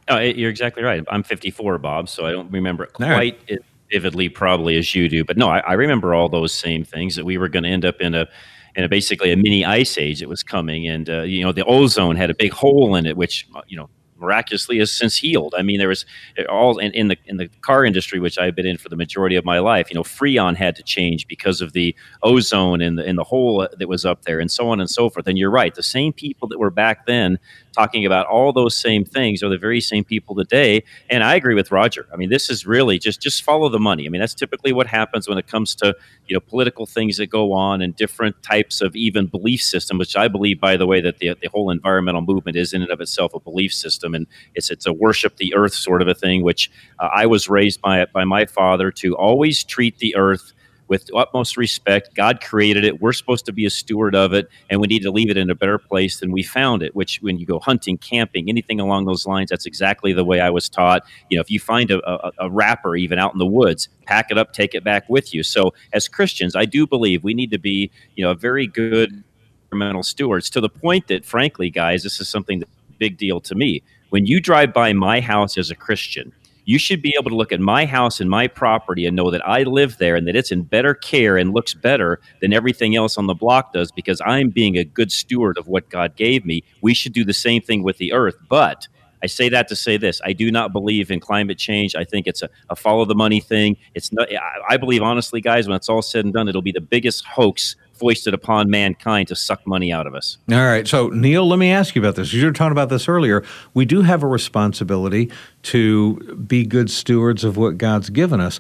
Oh, 0.07 0.19
you're 0.19 0.49
exactly 0.49 0.85
right. 0.85 1.03
I'm 1.09 1.25
54, 1.25 1.79
Bob, 1.79 2.09
so 2.09 2.25
I 2.25 2.31
don't 2.31 2.51
remember 2.53 2.85
it 2.85 2.93
quite 2.93 3.11
right. 3.11 3.41
as 3.49 3.59
vividly, 3.91 4.29
probably 4.29 4.77
as 4.77 4.95
you 4.95 5.09
do. 5.09 5.25
But 5.25 5.37
no, 5.37 5.49
I, 5.49 5.59
I 5.59 5.73
remember 5.73 6.15
all 6.15 6.29
those 6.29 6.55
same 6.55 6.85
things 6.85 7.17
that 7.17 7.25
we 7.25 7.37
were 7.37 7.49
going 7.49 7.65
to 7.65 7.69
end 7.69 7.85
up 7.85 8.01
in 8.01 8.15
a 8.15 8.29
in 8.77 8.85
a 8.85 8.89
basically 8.89 9.33
a 9.33 9.37
mini 9.37 9.65
ice 9.65 9.99
age 9.99 10.21
that 10.21 10.29
was 10.29 10.45
coming, 10.45 10.87
and 10.87 11.11
uh, 11.11 11.23
you 11.23 11.43
know 11.43 11.51
the 11.51 11.65
ozone 11.65 12.15
had 12.15 12.31
a 12.31 12.35
big 12.35 12.53
hole 12.53 12.95
in 12.95 13.07
it, 13.07 13.17
which 13.17 13.49
you 13.67 13.77
know 13.77 13.91
miraculously 14.21 14.79
has 14.79 14.93
since 14.93 15.17
healed. 15.17 15.55
I 15.57 15.63
mean, 15.63 15.79
there 15.79 15.89
was 15.89 16.05
eh, 16.37 16.45
all 16.45 16.79
in, 16.79 16.93
in 16.93 17.09
the 17.09 17.17
in 17.27 17.37
the 17.37 17.49
car 17.63 17.85
industry, 17.85 18.21
which 18.21 18.39
I've 18.39 18.55
been 18.55 18.67
in 18.67 18.77
for 18.77 18.89
the 18.89 18.97
majority 18.97 19.37
of 19.37 19.45
my 19.45 19.59
life. 19.59 19.91
You 19.91 19.95
know, 19.95 20.03
Freon 20.03 20.57
had 20.57 20.77
to 20.77 20.83
change 20.83 21.27
because 21.27 21.61
of 21.61 21.73
the 21.73 21.95
ozone 22.23 22.81
and 22.81 22.99
the 22.99 23.05
in 23.05 23.17
the 23.17 23.25
hole 23.25 23.67
that 23.77 23.89
was 23.89 24.05
up 24.05 24.23
there, 24.23 24.41
and 24.41 24.51
so 24.51 24.69
on 24.69 24.81
and 24.81 24.91
so 24.91 25.11
forth. 25.11 25.27
And 25.27 25.39
you're 25.39 25.51
right, 25.51 25.75
the 25.75 25.83
same 25.83 26.13
people 26.13 26.49
that 26.49 26.59
were 26.59 26.71
back 26.71 27.07
then 27.07 27.39
talking 27.73 28.07
about 28.07 28.27
all 28.27 28.53
those 28.53 28.77
same 28.77 29.05
things 29.05 29.43
are 29.43 29.49
the 29.49 29.59
very 29.59 29.81
same 29.81 30.05
people 30.05 30.35
today. 30.35 30.83
And 31.09 31.23
I 31.23 31.35
agree 31.35 31.55
with 31.55 31.71
Roger. 31.71 32.07
I 32.13 32.17
mean, 32.17 32.31
this 32.31 32.51
is 32.51 32.67
really 32.67 32.99
just 32.99 33.21
just 33.21 33.43
follow 33.43 33.69
the 33.69 33.79
money. 33.79 34.07
I 34.07 34.09
mean, 34.11 34.21
that's 34.21 34.35
typically 34.35 34.73
what 34.73 34.87
happens 34.87 35.29
when 35.29 35.39
it 35.39 35.47
comes 35.47 35.75
to 35.77 35.95
you 36.27 36.35
know 36.35 36.41
political 36.41 36.87
things 36.87 37.17
that 37.19 37.27
go 37.27 37.53
on 37.53 37.83
and 37.83 37.95
different 37.95 38.43
types 38.43 38.81
of 38.81 38.95
even 38.97 39.27
belief 39.27 39.63
system. 39.63 39.99
Which 39.99 40.17
I 40.17 40.29
believe, 40.29 40.61
by 40.61 40.77
the 40.77 40.87
way, 40.87 41.01
that 41.01 41.19
the 41.19 41.35
the 41.41 41.49
whole 41.49 41.71
environmental 41.71 42.23
movement 42.23 42.57
is 42.57 42.73
in 42.73 42.83
and 42.83 42.91
of 42.91 43.01
itself 43.01 43.35
a 43.35 43.41
belief 43.41 43.73
system, 43.73 44.15
and 44.15 44.27
it's 44.55 44.71
it's 44.71 44.87
a 44.87 44.93
worship 44.93 45.37
the 45.37 45.55
earth 45.55 45.75
sort 45.75 46.03
of 46.03 46.09
a 46.09 46.15
thing. 46.15 46.43
Which 46.43 46.71
uh, 46.99 47.09
I 47.15 47.27
was 47.27 47.49
raised 47.49 47.81
by 47.81 48.05
by 48.07 48.25
my 48.25 48.47
father 48.47 48.91
to 48.93 49.17
always 49.17 49.65
treat 49.65 49.99
the 49.99 50.17
earth 50.17 50.53
with 50.91 51.09
utmost 51.15 51.57
respect. 51.57 52.15
God 52.15 52.41
created 52.43 52.85
it. 52.85 53.01
We're 53.01 53.13
supposed 53.13 53.47
to 53.47 53.53
be 53.53 53.65
a 53.65 53.71
steward 53.71 54.15
of 54.17 54.35
it, 54.35 54.51
and 54.69 54.81
we 54.81 54.89
need 54.89 55.03
to 55.05 55.13
leave 55.13 55.31
it 55.31 55.37
in 55.37 55.49
a 55.49 55.55
better 55.55 55.79
place 55.79 56.19
than 56.19 56.33
we 56.33 56.43
found 56.43 56.83
it. 56.83 56.95
Which, 56.97 57.23
when 57.23 57.39
you 57.39 57.47
go 57.47 57.61
hunting, 57.61 57.97
camping, 57.97 58.49
anything 58.51 58.81
along 58.81 59.07
those 59.07 59.25
lines, 59.25 59.51
that's 59.51 59.67
exactly 59.67 60.13
the 60.13 60.25
way 60.25 60.41
I 60.41 60.51
was 60.51 60.69
taught. 60.69 61.05
You 61.31 61.39
know, 61.39 61.41
if 61.41 61.51
you 61.51 61.61
find 61.61 61.93
a, 61.93 62.07
a, 62.11 62.33
a 62.41 62.51
wrapper 62.51 62.97
even 62.97 63.21
out 63.21 63.33
in 63.33 63.39
the 63.39 63.47
woods, 63.47 63.89
pack 64.05 64.33
it 64.33 64.37
up, 64.37 64.53
take 64.53 64.75
it 64.75 64.83
back 64.83 65.09
with 65.09 65.33
you. 65.33 65.45
So, 65.45 65.73
as 65.93 66.09
Christians, 66.09 66.57
I 66.57 66.65
do 66.65 66.89
believe 66.89 67.23
we 67.23 67.35
need 67.35 67.53
to 67.53 67.59
be, 67.59 67.93
you 68.17 68.25
know, 68.25 68.35
very 68.35 68.67
good 68.67 69.23
environmental 69.71 70.03
stewards 70.03 70.51
to 70.51 70.61
the 70.61 70.69
point 70.69 71.07
that, 71.07 71.25
frankly, 71.25 71.71
guys, 71.71 72.03
this 72.03 72.21
is 72.21 72.29
something 72.29 72.59
that's 72.59 72.73
a 72.91 72.99
big 72.99 73.17
deal 73.17 73.41
to 73.43 73.55
me. 73.55 73.85
When 74.09 74.27
you 74.27 74.41
drive 74.41 74.75
by 74.75 74.93
my 74.93 75.21
house 75.21 75.57
as 75.57 75.71
a 75.71 75.77
Christian, 75.77 76.33
you 76.71 76.79
should 76.79 77.03
be 77.03 77.13
able 77.19 77.29
to 77.29 77.35
look 77.35 77.51
at 77.51 77.59
my 77.59 77.85
house 77.85 78.21
and 78.21 78.31
my 78.31 78.47
property 78.47 79.05
and 79.05 79.17
know 79.17 79.29
that 79.33 79.45
I 79.45 79.65
live 79.65 79.99
there 79.99 80.15
and 80.15 80.29
that 80.29 80.37
it's 80.37 80.53
in 80.53 80.63
better 80.63 80.95
care 80.95 81.37
and 81.37 81.53
looks 81.53 81.75
better 81.75 82.21
than 82.41 82.53
everything 82.53 82.95
else 82.95 83.19
on 83.19 83.27
the 83.27 83.35
block 83.35 83.73
does 83.73 83.91
because 83.91 84.23
I'm 84.25 84.51
being 84.51 84.79
a 84.79 84.85
good 84.85 85.11
steward 85.11 85.59
of 85.59 85.67
what 85.67 85.89
God 85.89 86.15
gave 86.15 86.47
me. 86.47 86.63
We 86.81 86.95
should 86.95 87.13
do 87.13 87.25
the 87.25 87.33
same 87.33 87.61
thing 87.61 87.83
with 87.83 87.99
the 87.99 88.13
earth. 88.13 88.37
But 88.49 88.87
I 89.21 89.27
say 89.27 89.49
that 89.49 89.67
to 89.67 89.75
say 89.75 89.97
this: 89.97 90.21
I 90.25 90.33
do 90.33 90.53
not 90.53 90.73
believe 90.73 91.11
in 91.11 91.19
climate 91.19 91.59
change. 91.59 91.97
I 91.97 92.05
think 92.05 92.29
it's 92.29 92.41
a, 92.41 92.49
a 92.69 92.77
follow 92.77 93.05
the 93.05 93.17
money 93.17 93.41
thing. 93.41 93.77
It's 93.97 94.13
not. 94.13 94.33
I, 94.33 94.75
I 94.75 94.77
believe 94.77 95.03
honestly, 95.03 95.41
guys, 95.41 95.67
when 95.67 95.75
it's 95.75 95.89
all 95.89 96.03
said 96.03 96.25
and 96.25 96.33
done, 96.33 96.49
it'll 96.49 96.63
be 96.63 96.71
the 96.71 96.81
biggest 96.81 97.25
hoax 97.25 97.75
foisted 98.01 98.35
upon 98.35 98.71
mankind 98.71 99.29
to 99.29 99.37
suck 99.37 99.65
money 99.67 99.93
out 99.93 100.07
of 100.07 100.15
us. 100.15 100.39
All 100.51 100.57
right. 100.57 100.89
So, 100.89 101.09
Neil, 101.09 101.47
let 101.47 101.59
me 101.59 101.71
ask 101.71 101.95
you 101.95 102.03
about 102.03 102.17
this. 102.17 102.33
You 102.33 102.45
were 102.47 102.53
talking 102.53 102.73
about 102.73 102.89
this 102.89 103.07
earlier. 103.09 103.45
We 103.75 103.85
do 103.85 104.01
have 104.01 104.23
a 104.23 104.27
responsibility 104.27 105.31
to 105.65 106.17
be 106.49 106.65
good 106.65 106.91
stewards 106.91 107.45
of 107.45 107.57
what 107.57 107.79
God's 107.79 108.11
given 108.11 108.41
us. 108.41 108.59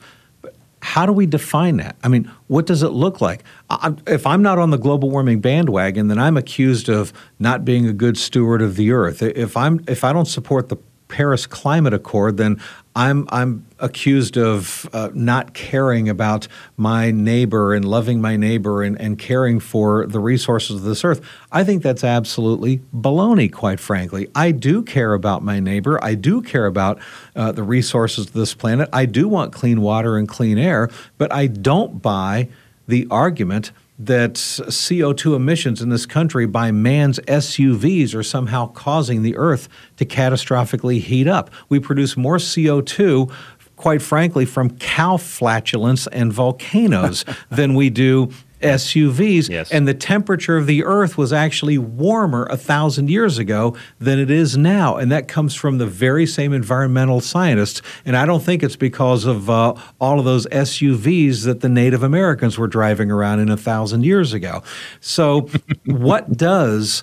How 0.82 1.04
do 1.04 1.12
we 1.12 1.26
define 1.26 1.76
that? 1.78 1.96
I 2.02 2.08
mean, 2.08 2.30
what 2.46 2.66
does 2.66 2.82
it 2.82 2.88
look 2.88 3.20
like? 3.20 3.44
I, 3.68 3.94
if 4.06 4.26
I'm 4.26 4.42
not 4.42 4.58
on 4.58 4.70
the 4.70 4.78
global 4.78 5.10
warming 5.10 5.40
bandwagon, 5.40 6.08
then 6.08 6.18
I'm 6.18 6.36
accused 6.36 6.88
of 6.88 7.12
not 7.38 7.64
being 7.64 7.86
a 7.86 7.92
good 7.92 8.16
steward 8.16 8.62
of 8.62 8.76
the 8.76 8.92
earth. 8.92 9.22
If 9.22 9.56
I'm 9.56 9.84
if 9.86 10.04
I 10.04 10.12
don't 10.12 10.26
support 10.26 10.70
the 10.70 10.76
Paris 11.10 11.46
Climate 11.46 11.92
Accord, 11.92 12.36
then 12.38 12.60
I'm 12.96 13.28
I'm 13.30 13.66
accused 13.78 14.36
of 14.36 14.88
uh, 14.92 15.10
not 15.14 15.54
caring 15.54 16.08
about 16.08 16.48
my 16.76 17.10
neighbor 17.10 17.72
and 17.74 17.84
loving 17.84 18.20
my 18.20 18.36
neighbor 18.36 18.82
and, 18.82 19.00
and 19.00 19.18
caring 19.18 19.60
for 19.60 20.06
the 20.06 20.18
resources 20.18 20.76
of 20.76 20.82
this 20.82 21.04
earth. 21.04 21.20
I 21.52 21.62
think 21.62 21.82
that's 21.82 22.02
absolutely 22.02 22.80
baloney, 22.94 23.52
quite 23.52 23.78
frankly. 23.78 24.28
I 24.34 24.50
do 24.50 24.82
care 24.82 25.14
about 25.14 25.42
my 25.42 25.60
neighbor. 25.60 26.02
I 26.02 26.14
do 26.14 26.42
care 26.42 26.66
about 26.66 26.98
uh, 27.36 27.52
the 27.52 27.62
resources 27.62 28.26
of 28.26 28.32
this 28.32 28.54
planet. 28.54 28.88
I 28.92 29.06
do 29.06 29.28
want 29.28 29.52
clean 29.52 29.82
water 29.82 30.16
and 30.16 30.28
clean 30.28 30.58
air, 30.58 30.90
but 31.16 31.32
I 31.32 31.46
don't 31.46 32.02
buy 32.02 32.48
the 32.88 33.06
argument 33.10 33.70
that 34.00 34.34
CO2 34.34 35.36
emissions 35.36 35.82
in 35.82 35.90
this 35.90 36.06
country 36.06 36.46
by 36.46 36.72
man's 36.72 37.18
SUVs 37.20 38.14
are 38.14 38.22
somehow 38.22 38.68
causing 38.68 39.22
the 39.22 39.36
earth 39.36 39.68
to 39.98 40.06
catastrophically 40.06 41.00
heat 41.00 41.28
up. 41.28 41.50
We 41.68 41.80
produce 41.80 42.16
more 42.16 42.38
CO2, 42.38 43.30
quite 43.76 44.00
frankly, 44.00 44.46
from 44.46 44.70
cow 44.78 45.18
flatulence 45.18 46.06
and 46.06 46.32
volcanoes 46.32 47.26
than 47.50 47.74
we 47.74 47.90
do 47.90 48.30
SUVs. 48.60 49.48
Yes. 49.48 49.70
And 49.70 49.86
the 49.86 49.94
temperature 49.94 50.56
of 50.56 50.66
the 50.66 50.84
earth 50.84 51.16
was 51.18 51.32
actually 51.32 51.78
warmer 51.78 52.46
a 52.46 52.56
thousand 52.56 53.10
years 53.10 53.38
ago 53.38 53.76
than 53.98 54.18
it 54.18 54.30
is 54.30 54.56
now. 54.56 54.96
And 54.96 55.10
that 55.10 55.28
comes 55.28 55.54
from 55.54 55.78
the 55.78 55.86
very 55.86 56.26
same 56.26 56.52
environmental 56.52 57.20
scientists. 57.20 57.82
And 58.04 58.16
I 58.16 58.26
don't 58.26 58.42
think 58.42 58.62
it's 58.62 58.76
because 58.76 59.24
of 59.24 59.50
uh, 59.50 59.74
all 60.00 60.18
of 60.18 60.24
those 60.24 60.46
SUVs 60.46 61.44
that 61.44 61.60
the 61.60 61.68
Native 61.68 62.02
Americans 62.02 62.58
were 62.58 62.68
driving 62.68 63.10
around 63.10 63.40
in 63.40 63.50
a 63.50 63.56
thousand 63.56 64.04
years 64.04 64.32
ago. 64.32 64.62
So, 65.00 65.48
what 65.86 66.36
does 66.36 67.02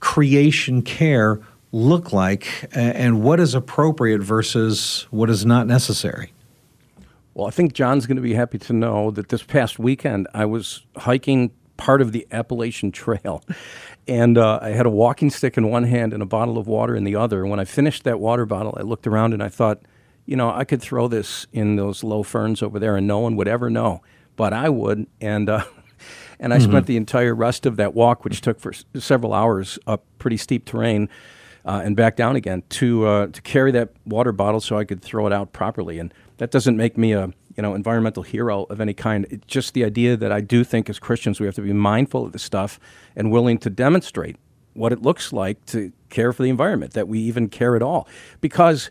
creation 0.00 0.82
care 0.82 1.40
look 1.72 2.12
like, 2.12 2.68
and 2.72 3.22
what 3.22 3.40
is 3.40 3.54
appropriate 3.54 4.20
versus 4.20 5.06
what 5.10 5.28
is 5.28 5.44
not 5.44 5.66
necessary? 5.66 6.33
Well, 7.34 7.46
I 7.48 7.50
think 7.50 7.72
John's 7.72 8.06
going 8.06 8.16
to 8.16 8.22
be 8.22 8.34
happy 8.34 8.58
to 8.58 8.72
know 8.72 9.10
that 9.10 9.28
this 9.28 9.42
past 9.42 9.78
weekend 9.78 10.28
I 10.32 10.44
was 10.46 10.84
hiking 10.96 11.50
part 11.76 12.00
of 12.00 12.12
the 12.12 12.26
Appalachian 12.30 12.92
Trail. 12.92 13.42
And 14.06 14.36
uh, 14.36 14.58
I 14.60 14.68
had 14.68 14.84
a 14.84 14.90
walking 14.90 15.30
stick 15.30 15.56
in 15.56 15.70
one 15.70 15.84
hand 15.84 16.12
and 16.12 16.22
a 16.22 16.26
bottle 16.26 16.58
of 16.58 16.66
water 16.66 16.94
in 16.94 17.04
the 17.04 17.16
other. 17.16 17.40
And 17.40 17.50
when 17.50 17.58
I 17.58 17.64
finished 17.64 18.04
that 18.04 18.20
water 18.20 18.44
bottle, 18.44 18.76
I 18.78 18.82
looked 18.82 19.06
around 19.06 19.32
and 19.32 19.42
I 19.42 19.48
thought, 19.48 19.80
you 20.26 20.36
know, 20.36 20.50
I 20.50 20.64
could 20.64 20.82
throw 20.82 21.08
this 21.08 21.46
in 21.54 21.76
those 21.76 22.04
low 22.04 22.22
ferns 22.22 22.62
over 22.62 22.78
there 22.78 22.96
and 22.96 23.06
no 23.06 23.20
one 23.20 23.34
would 23.36 23.48
ever 23.48 23.70
know, 23.70 24.02
but 24.36 24.52
I 24.52 24.68
would. 24.68 25.06
And 25.22 25.48
uh, 25.48 25.64
and 26.38 26.52
I 26.52 26.58
mm-hmm. 26.58 26.70
spent 26.70 26.86
the 26.86 26.98
entire 26.98 27.34
rest 27.34 27.64
of 27.64 27.76
that 27.76 27.94
walk, 27.94 28.24
which 28.24 28.42
took 28.42 28.60
for 28.60 28.72
s- 28.72 28.84
several 28.98 29.32
hours 29.32 29.78
up 29.86 30.04
pretty 30.18 30.36
steep 30.36 30.66
terrain, 30.66 31.08
uh, 31.64 31.80
and 31.82 31.96
back 31.96 32.14
down 32.14 32.36
again 32.36 32.62
to 32.70 33.06
uh, 33.06 33.26
to 33.28 33.40
carry 33.40 33.72
that 33.72 33.90
water 34.04 34.32
bottle 34.32 34.60
so 34.60 34.76
I 34.76 34.84
could 34.84 35.00
throw 35.00 35.26
it 35.26 35.32
out 35.32 35.54
properly. 35.54 35.98
And 35.98 36.12
that 36.38 36.50
doesn't 36.50 36.76
make 36.76 36.98
me 36.98 37.12
a 37.12 37.32
you 37.56 37.62
know 37.62 37.74
environmental 37.74 38.22
hero 38.22 38.64
of 38.64 38.80
any 38.80 38.94
kind. 38.94 39.26
It's 39.30 39.46
just 39.46 39.74
the 39.74 39.84
idea 39.84 40.16
that 40.16 40.32
I 40.32 40.40
do 40.40 40.64
think 40.64 40.90
as 40.90 40.98
Christians 40.98 41.40
we 41.40 41.46
have 41.46 41.54
to 41.56 41.62
be 41.62 41.72
mindful 41.72 42.24
of 42.24 42.32
this 42.32 42.42
stuff 42.42 42.78
and 43.16 43.30
willing 43.30 43.58
to 43.58 43.70
demonstrate 43.70 44.36
what 44.74 44.92
it 44.92 45.02
looks 45.02 45.32
like 45.32 45.64
to 45.66 45.92
care 46.10 46.32
for 46.32 46.42
the 46.42 46.50
environment, 46.50 46.92
that 46.92 47.08
we 47.08 47.18
even 47.20 47.48
care 47.48 47.76
at 47.76 47.82
all. 47.82 48.08
Because, 48.40 48.90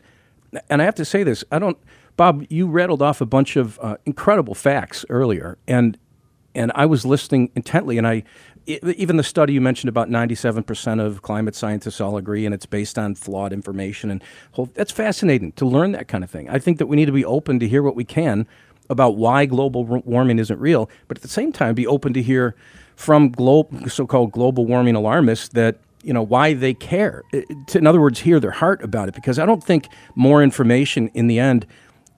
and 0.70 0.82
I 0.82 0.86
have 0.86 0.96
to 0.96 1.06
say 1.06 1.24
this, 1.24 1.44
I 1.52 1.60
don't. 1.60 1.78
Bob, 2.16 2.46
you 2.50 2.68
rattled 2.68 3.02
off 3.02 3.22
a 3.22 3.26
bunch 3.26 3.56
of 3.56 3.80
uh, 3.82 3.98
incredible 4.06 4.56
facts 4.56 5.04
earlier, 5.10 5.58
and 5.68 5.98
and 6.56 6.72
I 6.76 6.86
was 6.86 7.06
listening 7.06 7.52
intently, 7.56 7.98
and 7.98 8.08
I 8.08 8.24
even 8.66 9.18
the 9.18 9.24
study 9.24 9.54
you 9.54 9.62
mentioned 9.62 9.90
about 9.90 10.10
97% 10.10 11.06
of 11.06 11.22
climate 11.22 11.56
scientists 11.56 12.00
all 12.00 12.18
agree 12.18 12.46
and 12.46 12.54
it's 12.56 12.66
based 12.66 12.98
on 12.98 13.16
flawed 13.16 13.52
information 13.52 14.10
and 14.10 14.24
whole, 14.54 14.70
that's 14.74 14.92
fascinating 14.92 15.52
to 15.54 15.66
learn 15.66 15.92
that 15.92 16.08
kind 16.08 16.24
of 16.24 16.30
thing. 16.30 16.50
I 16.50 16.60
think 16.60 16.78
that 16.78 16.88
we 16.88 16.96
need 16.96 17.06
to 17.06 17.12
be 17.12 17.26
open 17.26 17.60
to 17.60 17.68
hear 17.68 17.84
what 17.84 17.96
we 17.96 18.06
can 18.06 18.48
about 18.90 19.18
why 19.18 19.46
global 19.46 19.86
warming 19.86 20.40
isn't 20.40 20.60
real 20.60 20.90
but 21.08 21.18
at 21.18 21.22
the 21.22 21.30
same 21.30 21.52
time 21.52 21.74
be 21.74 21.88
open 21.88 22.14
to 22.14 22.22
hear 22.22 22.54
from 22.96 23.30
glo- 23.30 23.70
so-called 23.88 24.32
global 24.32 24.66
warming 24.66 24.96
alarmists 24.96 25.50
that 25.50 25.78
you 26.04 26.14
know 26.14 26.22
why 26.22 26.54
they 26.54 26.74
care. 26.74 27.24
In 27.74 27.88
other 27.88 28.02
words 28.02 28.20
hear 28.20 28.40
their 28.42 28.52
heart 28.52 28.84
about 28.84 29.08
it 29.08 29.16
because 29.16 29.40
i 29.40 29.46
don't 29.46 29.64
think 29.64 29.88
more 30.16 30.44
information 30.44 31.10
in 31.14 31.28
the 31.28 31.40
end 31.40 31.66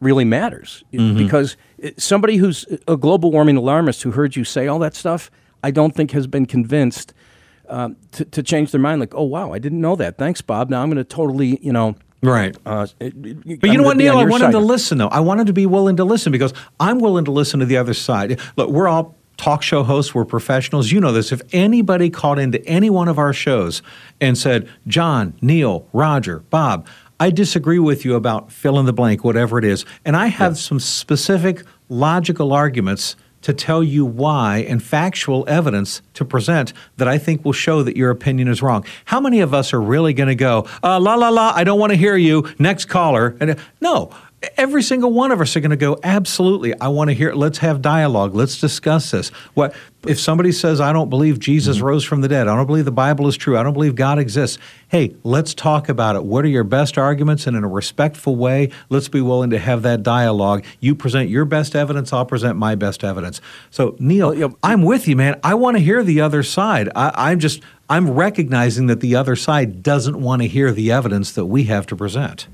really 0.01 0.25
matters. 0.25 0.83
Mm-hmm. 0.91 1.17
because 1.17 1.55
somebody 1.97 2.37
who's 2.37 2.65
a 2.87 2.97
global 2.97 3.31
warming 3.31 3.57
alarmist 3.57 4.03
who 4.03 4.11
heard 4.11 4.35
you 4.35 4.43
say 4.43 4.67
all 4.67 4.79
that 4.79 4.95
stuff, 4.95 5.31
I 5.65 5.71
don't 5.71 5.95
think 5.95 6.11
has 6.11 6.27
been 6.27 6.45
convinced 6.45 7.13
um, 7.69 7.95
to, 8.11 8.23
to 8.25 8.43
change 8.43 8.71
their 8.71 8.79
mind. 8.79 8.99
Like, 8.99 9.15
oh 9.15 9.23
wow, 9.23 9.51
I 9.51 9.57
didn't 9.57 9.81
know 9.81 9.95
that. 9.95 10.19
Thanks, 10.19 10.39
Bob. 10.41 10.69
Now 10.69 10.83
I'm 10.83 10.89
going 10.89 10.97
to 10.97 11.03
totally, 11.03 11.59
you 11.61 11.73
know, 11.73 11.95
Right. 12.21 12.55
Uh, 12.65 12.87
but 12.99 13.13
you 13.13 13.49
I'm 13.63 13.77
know 13.77 13.83
what, 13.83 13.97
Neil? 13.97 14.17
I 14.17 14.25
wanted 14.25 14.51
to 14.51 14.59
listen, 14.59 14.97
though. 14.97 15.09
I 15.09 15.19
wanted 15.19 15.47
to 15.47 15.53
be 15.53 15.67
willing 15.67 15.97
to 15.97 16.03
listen 16.03 16.31
because 16.31 16.53
I'm 16.79 16.99
willing 16.99 17.25
to 17.25 17.31
listen 17.31 17.59
to 17.59 17.67
the 17.67 17.77
other 17.77 17.93
side. 17.93 18.39
Look, 18.55 18.69
we're 18.69 18.87
all 18.87 19.15
talk 19.37 19.61
show 19.61 19.83
hosts, 19.83 20.15
we're 20.15 20.25
professionals. 20.25 20.91
You 20.91 20.99
know 21.01 21.11
this. 21.11 21.31
If 21.31 21.41
anybody 21.51 22.09
called 22.09 22.39
into 22.39 22.63
any 22.65 22.89
one 22.89 23.07
of 23.07 23.19
our 23.19 23.33
shows 23.33 23.83
and 24.21 24.37
said, 24.37 24.67
John, 24.87 25.37
Neil, 25.41 25.87
Roger, 25.93 26.39
Bob, 26.39 26.87
I 27.19 27.29
disagree 27.29 27.79
with 27.79 28.05
you 28.05 28.15
about 28.15 28.51
fill 28.51 28.79
in 28.79 28.85
the 28.85 28.93
blank, 28.93 29.23
whatever 29.23 29.59
it 29.59 29.65
is. 29.65 29.85
And 30.03 30.15
I 30.15 30.27
have 30.27 30.53
yeah. 30.53 30.57
some 30.57 30.79
specific 30.79 31.63
logical 31.89 32.53
arguments 32.53 33.15
to 33.45 33.53
tell 33.53 33.83
you 33.83 34.03
why 34.03 34.65
and 34.67 34.81
factual 34.81 35.45
evidence 35.47 36.01
to 36.15 36.25
present 36.25 36.73
that 36.97 37.07
I 37.07 37.19
think 37.19 37.45
will 37.45 37.53
show 37.53 37.83
that 37.83 37.95
your 37.95 38.09
opinion 38.09 38.47
is 38.47 38.63
wrong. 38.63 38.83
How 39.05 39.19
many 39.19 39.39
of 39.39 39.53
us 39.53 39.71
are 39.71 39.79
really 39.79 40.13
going 40.13 40.29
to 40.29 40.35
go, 40.35 40.67
uh, 40.81 40.99
la, 40.99 41.13
la, 41.13 41.29
la, 41.29 41.53
I 41.55 41.63
don't 41.63 41.79
want 41.79 41.91
to 41.91 41.95
hear 41.95 42.17
you, 42.17 42.51
next 42.57 42.85
caller? 42.85 43.37
And, 43.39 43.51
uh, 43.51 43.55
no, 43.81 44.09
every 44.57 44.83
single 44.83 45.11
one 45.11 45.31
of 45.31 45.41
us 45.41 45.55
are 45.55 45.59
going 45.59 45.71
to 45.71 45.77
go 45.77 45.97
absolutely 46.03 46.79
i 46.79 46.87
want 46.87 47.09
to 47.09 47.13
hear 47.13 47.29
it. 47.29 47.37
let's 47.37 47.59
have 47.59 47.81
dialogue 47.81 48.35
let's 48.35 48.59
discuss 48.59 49.11
this. 49.11 49.29
What 49.53 49.73
if 50.05 50.19
somebody 50.19 50.51
says 50.51 50.79
i 50.79 50.93
don't 50.93 51.09
believe 51.09 51.39
jesus 51.39 51.77
mm-hmm. 51.77 51.85
rose 51.85 52.03
from 52.03 52.21
the 52.21 52.27
dead 52.27 52.47
i 52.47 52.55
don't 52.55 52.67
believe 52.67 52.85
the 52.85 52.91
bible 52.91 53.27
is 53.27 53.37
true 53.37 53.57
i 53.57 53.63
don't 53.63 53.73
believe 53.73 53.95
god 53.95 54.19
exists 54.19 54.57
hey 54.87 55.15
let's 55.23 55.53
talk 55.53 55.89
about 55.89 56.15
it. 56.15 56.23
What 56.23 56.45
are 56.45 56.49
your 56.49 56.63
best 56.63 56.97
arguments? 56.97 57.47
And 57.47 57.57
in 57.57 57.63
a 57.63 57.67
respectful 57.67 58.35
way 58.35 58.69
let's 58.89 59.07
be 59.07 59.21
willing 59.21 59.49
to 59.49 59.59
have 59.59 59.81
that 59.83 60.03
dialogue. 60.03 60.63
You 60.79 60.95
present 60.95 61.29
your 61.29 61.45
best 61.45 61.75
evidence 61.75 62.13
i'll 62.13 62.25
present 62.25 62.57
my 62.57 62.75
best 62.75 63.03
evidence. 63.03 63.41
So 63.71 63.95
neil 63.99 64.27
well, 64.27 64.33
you 64.35 64.47
know, 64.47 64.57
i'm 64.63 64.83
with 64.83 65.07
you 65.07 65.15
man. 65.15 65.39
I 65.43 65.55
want 65.55 65.77
to 65.77 65.83
hear 65.83 66.03
the 66.03 66.21
other 66.21 66.43
side. 66.43 66.89
I, 66.95 67.11
i'm 67.31 67.39
just 67.39 67.61
i'm 67.89 68.11
recognizing 68.11 68.87
that 68.87 68.99
the 68.99 69.15
other 69.15 69.35
side 69.35 69.81
doesn't 69.81 70.19
want 70.19 70.41
to 70.41 70.47
hear 70.47 70.71
the 70.71 70.91
evidence 70.91 71.31
that 71.31 71.45
we 71.45 71.63
have 71.63 71.87
to 71.87 71.95
present 71.95 72.47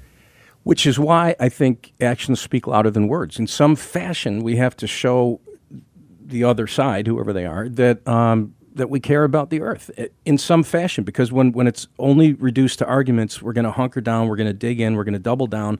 which 0.64 0.86
is 0.86 1.00
why 1.00 1.36
I 1.40 1.50
think 1.50 1.94
actions 2.00 2.40
speak 2.40 2.68
louder 2.68 2.92
than 2.92 3.08
words. 3.08 3.40
In 3.40 3.48
some 3.48 3.76
fashion, 3.76 4.44
we 4.44 4.58
have 4.58 4.76
to 4.78 4.88
show 4.88 5.42
the 6.24 6.44
other 6.44 6.68
side, 6.68 7.08
whoever 7.08 7.34
they 7.34 7.46
are, 7.46 7.68
that 7.70 8.08
um, 8.08 8.56
that 8.74 8.90
we 8.90 9.00
care 9.00 9.26
about 9.26 9.50
the 9.50 9.62
earth 9.62 9.92
in 10.26 10.38
some 10.38 10.64
fashion. 10.64 11.04
Because 11.04 11.32
when 11.32 11.52
when 11.52 11.68
it's 11.68 11.88
only 12.00 12.34
reduced 12.34 12.80
to 12.80 12.86
arguments, 12.86 13.42
we're 13.42 13.54
going 13.54 13.66
to 13.66 13.72
hunker 13.72 14.02
down, 14.02 14.28
we're 14.28 14.38
going 14.38 14.48
to 14.48 14.54
dig 14.54 14.80
in, 14.80 14.96
we're 14.96 15.04
going 15.04 15.14
to 15.14 15.20
double 15.20 15.48
down. 15.48 15.80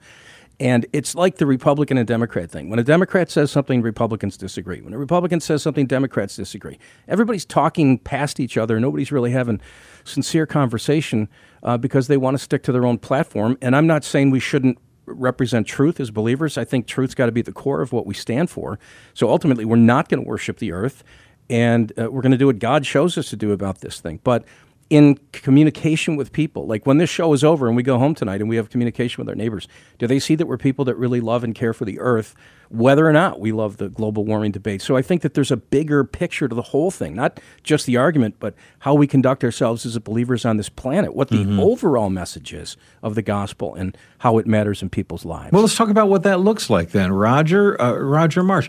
And 0.60 0.86
it's 0.92 1.14
like 1.14 1.38
the 1.38 1.46
Republican 1.46 1.96
and 1.96 2.06
Democrat 2.06 2.50
thing. 2.50 2.68
When 2.68 2.78
a 2.78 2.84
Democrat 2.84 3.30
says 3.30 3.50
something, 3.50 3.82
Republicans 3.82 4.36
disagree. 4.36 4.80
When 4.80 4.92
a 4.92 4.98
Republican 4.98 5.40
says 5.40 5.62
something, 5.62 5.86
Democrats 5.86 6.36
disagree. 6.36 6.78
Everybody's 7.08 7.44
talking 7.44 7.98
past 7.98 8.38
each 8.38 8.56
other. 8.56 8.78
Nobody's 8.78 9.10
really 9.10 9.32
having 9.32 9.60
sincere 10.04 10.46
conversation 10.46 11.28
uh, 11.62 11.76
because 11.76 12.08
they 12.08 12.16
want 12.16 12.36
to 12.36 12.42
stick 12.42 12.62
to 12.64 12.72
their 12.72 12.86
own 12.86 12.98
platform. 12.98 13.56
And 13.62 13.76
I'm 13.76 13.86
not 13.86 14.04
saying 14.04 14.30
we 14.30 14.40
shouldn't 14.40 14.78
represent 15.06 15.66
truth 15.66 16.00
as 16.00 16.10
believers. 16.10 16.56
I 16.56 16.64
think 16.64 16.86
truth's 16.86 17.14
got 17.14 17.26
to 17.26 17.32
be 17.32 17.40
at 17.40 17.46
the 17.46 17.52
core 17.52 17.82
of 17.82 17.92
what 17.92 18.06
we 18.06 18.14
stand 18.14 18.50
for. 18.50 18.78
So 19.14 19.28
ultimately, 19.28 19.64
we're 19.64 19.76
not 19.76 20.08
going 20.08 20.22
to 20.22 20.28
worship 20.28 20.58
the 20.58 20.72
earth, 20.72 21.02
and 21.50 21.92
uh, 21.98 22.10
we're 22.10 22.22
going 22.22 22.32
to 22.32 22.38
do 22.38 22.46
what 22.46 22.58
God 22.58 22.86
shows 22.86 23.18
us 23.18 23.30
to 23.30 23.36
do 23.36 23.52
about 23.52 23.80
this 23.80 24.00
thing. 24.00 24.20
But 24.22 24.44
in 24.92 25.18
communication 25.32 26.16
with 26.16 26.32
people. 26.32 26.66
Like 26.66 26.84
when 26.84 26.98
this 26.98 27.08
show 27.08 27.32
is 27.32 27.42
over 27.42 27.66
and 27.66 27.74
we 27.74 27.82
go 27.82 27.98
home 27.98 28.14
tonight 28.14 28.42
and 28.42 28.50
we 28.50 28.56
have 28.56 28.68
communication 28.68 29.22
with 29.22 29.28
our 29.30 29.34
neighbors, 29.34 29.66
do 29.98 30.06
they 30.06 30.18
see 30.18 30.34
that 30.34 30.44
we're 30.44 30.58
people 30.58 30.84
that 30.84 30.96
really 30.96 31.18
love 31.18 31.42
and 31.42 31.54
care 31.54 31.72
for 31.72 31.86
the 31.86 31.98
earth, 31.98 32.34
whether 32.68 33.08
or 33.08 33.12
not 33.14 33.40
we 33.40 33.52
love 33.52 33.78
the 33.78 33.88
global 33.88 34.26
warming 34.26 34.52
debate? 34.52 34.82
So 34.82 34.94
I 34.94 35.00
think 35.00 35.22
that 35.22 35.32
there's 35.32 35.50
a 35.50 35.56
bigger 35.56 36.04
picture 36.04 36.46
to 36.46 36.54
the 36.54 36.60
whole 36.60 36.90
thing, 36.90 37.14
not 37.14 37.40
just 37.62 37.86
the 37.86 37.96
argument, 37.96 38.34
but 38.38 38.54
how 38.80 38.92
we 38.92 39.06
conduct 39.06 39.42
ourselves 39.42 39.86
as 39.86 39.98
believers 40.00 40.44
on 40.44 40.58
this 40.58 40.68
planet, 40.68 41.14
what 41.14 41.28
the 41.28 41.36
mm-hmm. 41.36 41.58
overall 41.58 42.10
message 42.10 42.52
is 42.52 42.76
of 43.02 43.14
the 43.14 43.22
gospel 43.22 43.74
and 43.74 43.96
how 44.18 44.36
it 44.36 44.46
matters 44.46 44.82
in 44.82 44.90
people's 44.90 45.24
lives. 45.24 45.52
Well, 45.52 45.62
let's 45.62 45.74
talk 45.74 45.88
about 45.88 46.10
what 46.10 46.22
that 46.24 46.40
looks 46.40 46.68
like 46.68 46.90
then. 46.90 47.14
Roger, 47.14 47.80
uh, 47.80 47.94
Roger 47.94 48.42
Marsh, 48.42 48.68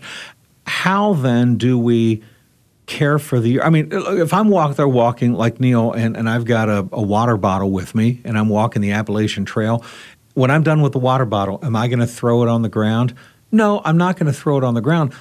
how 0.66 1.12
then 1.12 1.58
do 1.58 1.78
we 1.78 2.22
care 2.86 3.18
for 3.18 3.40
the 3.40 3.60
i 3.62 3.70
mean 3.70 3.88
if 3.90 4.34
i'm 4.34 4.48
walking 4.48 4.74
there 4.74 4.86
walking 4.86 5.32
like 5.32 5.58
neil 5.58 5.92
and, 5.92 6.16
and 6.16 6.28
i've 6.28 6.44
got 6.44 6.68
a, 6.68 6.86
a 6.92 7.02
water 7.02 7.36
bottle 7.36 7.70
with 7.70 7.94
me 7.94 8.20
and 8.24 8.36
i'm 8.36 8.48
walking 8.48 8.82
the 8.82 8.92
appalachian 8.92 9.44
trail 9.44 9.82
when 10.34 10.50
i'm 10.50 10.62
done 10.62 10.82
with 10.82 10.92
the 10.92 10.98
water 10.98 11.24
bottle 11.24 11.58
am 11.62 11.74
i 11.74 11.88
going 11.88 11.98
to 11.98 12.06
throw 12.06 12.42
it 12.42 12.48
on 12.48 12.62
the 12.62 12.68
ground? 12.68 13.14
No 13.50 13.80
i'm 13.84 13.96
not 13.96 14.16
going 14.16 14.30
to 14.30 14.38
throw 14.38 14.58
it 14.58 14.64
on 14.64 14.74
the 14.74 14.82
ground. 14.82 15.14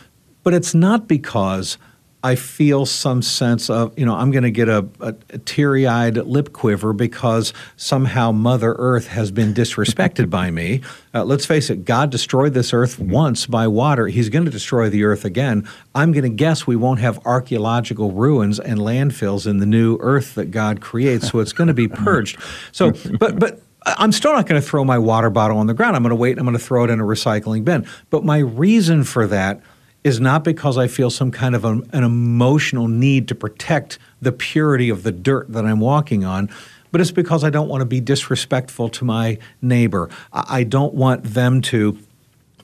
But 0.43 0.53
it's 0.53 0.75
not 0.75 1.07
because 1.07 1.77
I 2.25 2.35
feel 2.35 2.85
some 2.85 3.21
sense 3.21 3.69
of, 3.69 3.97
you 3.99 4.05
know, 4.05 4.15
I'm 4.15 4.31
going 4.31 4.43
to 4.43 4.51
get 4.51 4.69
a, 4.69 4.87
a, 5.01 5.13
a 5.31 5.37
teary 5.39 5.85
eyed 5.85 6.15
lip 6.15 6.53
quiver 6.53 6.93
because 6.93 7.53
somehow 7.75 8.31
Mother 8.31 8.75
Earth 8.77 9.07
has 9.07 9.29
been 9.29 9.53
disrespected 9.53 10.29
by 10.29 10.49
me. 10.49 10.81
Uh, 11.15 11.23
let's 11.23 11.45
face 11.45 11.69
it, 11.69 11.85
God 11.85 12.09
destroyed 12.09 12.55
this 12.55 12.73
earth 12.73 12.97
once 12.97 13.45
by 13.45 13.67
water. 13.67 14.07
He's 14.07 14.29
going 14.29 14.45
to 14.45 14.51
destroy 14.51 14.89
the 14.89 15.03
earth 15.03 15.25
again. 15.25 15.69
I'm 15.93 16.11
going 16.11 16.23
to 16.23 16.29
guess 16.29 16.65
we 16.65 16.75
won't 16.75 17.01
have 17.01 17.23
archaeological 17.23 18.11
ruins 18.11 18.59
and 18.59 18.79
landfills 18.79 19.45
in 19.45 19.59
the 19.59 19.67
new 19.67 19.99
earth 19.99 20.33
that 20.33 20.49
God 20.49 20.81
creates, 20.81 21.29
so 21.29 21.37
it's 21.37 21.53
going 21.53 21.67
to 21.67 21.73
be 21.75 21.87
purged. 22.03 22.39
So, 22.71 22.93
but, 23.19 23.37
but, 23.37 23.61
I'm 23.85 24.11
still 24.11 24.33
not 24.33 24.47
going 24.47 24.59
to 24.59 24.67
throw 24.67 24.83
my 24.83 24.97
water 24.97 25.29
bottle 25.29 25.57
on 25.57 25.67
the 25.67 25.73
ground. 25.73 25.95
I'm 25.95 26.03
going 26.03 26.09
to 26.09 26.15
wait 26.15 26.31
and 26.31 26.39
I'm 26.39 26.45
going 26.45 26.57
to 26.57 26.63
throw 26.63 26.85
it 26.85 26.89
in 26.89 26.99
a 26.99 27.03
recycling 27.03 27.63
bin. 27.63 27.85
But 28.09 28.23
my 28.23 28.39
reason 28.39 29.03
for 29.03 29.27
that 29.27 29.61
is 30.03 30.19
not 30.19 30.43
because 30.43 30.77
I 30.77 30.87
feel 30.87 31.09
some 31.09 31.31
kind 31.31 31.55
of 31.55 31.63
a, 31.63 31.81
an 31.93 32.03
emotional 32.03 32.87
need 32.87 33.27
to 33.29 33.35
protect 33.35 33.99
the 34.21 34.31
purity 34.31 34.89
of 34.89 35.03
the 35.03 35.11
dirt 35.11 35.51
that 35.51 35.65
I'm 35.65 35.79
walking 35.79 36.23
on, 36.25 36.49
but 36.91 37.01
it's 37.01 37.11
because 37.11 37.43
I 37.43 37.49
don't 37.49 37.69
want 37.69 37.81
to 37.81 37.85
be 37.85 37.99
disrespectful 37.99 38.89
to 38.89 39.05
my 39.05 39.37
neighbor. 39.61 40.09
I 40.31 40.63
don't 40.63 40.93
want 40.93 41.23
them 41.23 41.61
to 41.63 41.97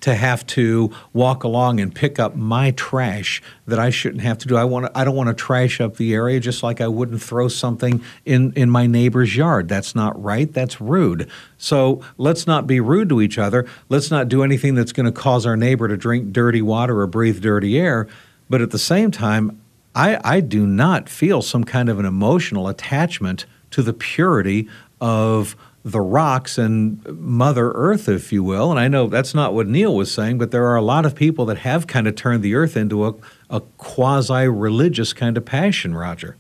to 0.02 0.16
have 0.16 0.46
to 0.48 0.92
walk 1.14 1.44
along 1.44 1.80
and 1.80 1.94
pick 1.94 2.20
up 2.20 2.36
my 2.36 2.72
trash 2.72 3.42
that 3.68 3.80
I 3.80 3.90
shouldn't 3.90 4.22
have 4.22 4.38
to 4.40 4.48
do. 4.48 4.56
I 4.56 4.64
want 4.64 4.86
to, 4.86 4.98
I 4.98 5.04
don't 5.04 5.16
want 5.16 5.30
to 5.30 5.34
trash 5.34 5.82
up 5.82 5.98
the 5.98 6.14
area 6.14 6.40
just 6.40 6.64
like 6.64 6.82
I 6.82 6.88
wouldn't 6.88 7.22
throw 7.22 7.48
something 7.48 8.02
in 8.26 8.54
in 8.54 8.70
my 8.70 8.88
neighbor's 8.88 9.36
yard. 9.36 9.68
That's 9.68 9.96
not 9.96 10.22
right. 10.22 10.52
That's 10.52 10.80
rude. 10.80 11.30
So 11.58 12.02
let's 12.18 12.48
not 12.48 12.68
be 12.68 12.80
rude 12.80 13.10
to 13.10 13.22
each 13.22 13.38
other. 13.38 13.68
Let's 13.90 14.10
not 14.10 14.30
do 14.30 14.44
anything 14.44 14.76
that's 14.76 14.92
going 14.92 15.06
to 15.06 15.12
cause 15.12 15.46
our 15.46 15.58
neighbor 15.58 15.88
to 15.88 15.98
drink 15.98 16.32
dirty 16.32 16.62
water 16.62 17.00
or 17.00 17.08
breathe 17.08 17.42
dirty 17.42 17.80
air. 17.80 18.08
But 18.50 18.62
at 18.62 18.72
the 18.72 18.80
same 18.80 19.12
time, 19.12 19.62
I, 19.96 20.20
I 20.24 20.40
do 20.40 20.66
not 20.66 21.10
feel 21.10 21.42
some 21.42 21.64
kind 21.64 21.90
of 21.90 22.00
an 22.00 22.06
emotional 22.06 22.68
attachment 22.68 23.46
to 23.72 23.82
the 23.82 23.94
purity 23.94 24.68
of 25.02 25.56
the 25.84 26.02
rocks 26.02 26.58
and 26.58 27.06
Mother 27.08 27.72
Earth, 27.72 28.10
if 28.10 28.34
you 28.34 28.44
will. 28.44 28.72
And 28.72 28.80
I 28.80 28.88
know 28.88 29.08
that's 29.08 29.34
not 29.34 29.54
what 29.54 29.68
Neil 29.68 29.96
was 29.96 30.12
saying, 30.12 30.38
but 30.38 30.52
there 30.52 30.66
are 30.66 30.76
a 30.76 30.82
lot 30.82 31.06
of 31.06 31.16
people 31.16 31.46
that 31.46 31.60
have 31.60 31.88
kind 31.88 32.08
of 32.08 32.16
turned 32.16 32.44
the 32.44 32.56
earth 32.56 32.76
into 32.76 33.06
a, 33.06 33.14
a 33.50 33.62
quasi 33.78 34.48
religious 34.48 35.14
kind 35.14 35.38
of 35.38 35.46
passion, 35.46 35.96
Roger. 35.96 36.36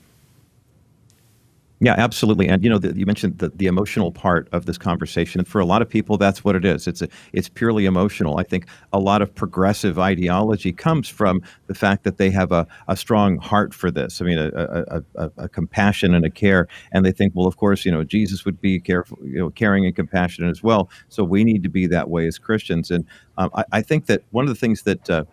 Yeah, 1.81 1.95
absolutely. 1.97 2.49
And 2.49 2.61
you 2.61 2.69
know, 2.69 2.77
the, 2.77 2.93
you 2.97 3.05
mentioned 3.05 3.37
the, 3.37 3.49
the 3.49 3.67
emotional 3.67 4.11
part 4.11 4.49
of 4.51 4.65
this 4.65 4.77
conversation, 4.77 5.39
and 5.39 5.47
for 5.47 5.61
a 5.61 5.65
lot 5.65 5.81
of 5.81 5.87
people, 5.87 6.17
that's 6.17 6.43
what 6.43 6.55
it 6.57 6.65
is. 6.65 6.87
It's 6.87 7.01
a, 7.01 7.07
it's 7.31 7.47
purely 7.47 7.85
emotional. 7.85 8.37
I 8.37 8.43
think 8.43 8.65
a 8.91 8.99
lot 8.99 9.21
of 9.21 9.33
progressive 9.33 9.97
ideology 9.97 10.73
comes 10.73 11.07
from 11.07 11.41
the 11.67 11.73
fact 11.73 12.03
that 12.03 12.17
they 12.17 12.31
have 12.31 12.51
a, 12.51 12.67
a 12.89 12.97
strong 12.97 13.37
heart 13.37 13.73
for 13.73 13.91
this. 13.91 14.21
I 14.21 14.25
mean, 14.25 14.37
a, 14.37 14.49
a, 14.53 15.03
a, 15.15 15.31
a 15.37 15.49
compassion 15.49 16.13
and 16.13 16.25
a 16.25 16.29
care, 16.29 16.67
and 16.91 17.05
they 17.05 17.13
think, 17.13 17.33
well, 17.33 17.47
of 17.47 17.55
course, 17.55 17.85
you 17.85 17.91
know, 17.93 18.03
Jesus 18.03 18.43
would 18.43 18.59
be 18.59 18.81
careful, 18.81 19.17
you 19.23 19.39
know, 19.39 19.49
caring 19.49 19.85
and 19.85 19.95
compassionate 19.95 20.51
as 20.51 20.61
well. 20.61 20.89
So 21.07 21.23
we 21.23 21.45
need 21.45 21.63
to 21.63 21.69
be 21.69 21.87
that 21.87 22.09
way 22.09 22.27
as 22.27 22.37
Christians. 22.37 22.91
And 22.91 23.05
um, 23.37 23.51
I, 23.53 23.63
I, 23.71 23.81
think 23.81 24.07
that 24.07 24.23
one 24.31 24.43
of 24.43 24.49
the 24.49 24.59
things 24.59 24.81
that 24.81 25.09
uh, 25.09 25.23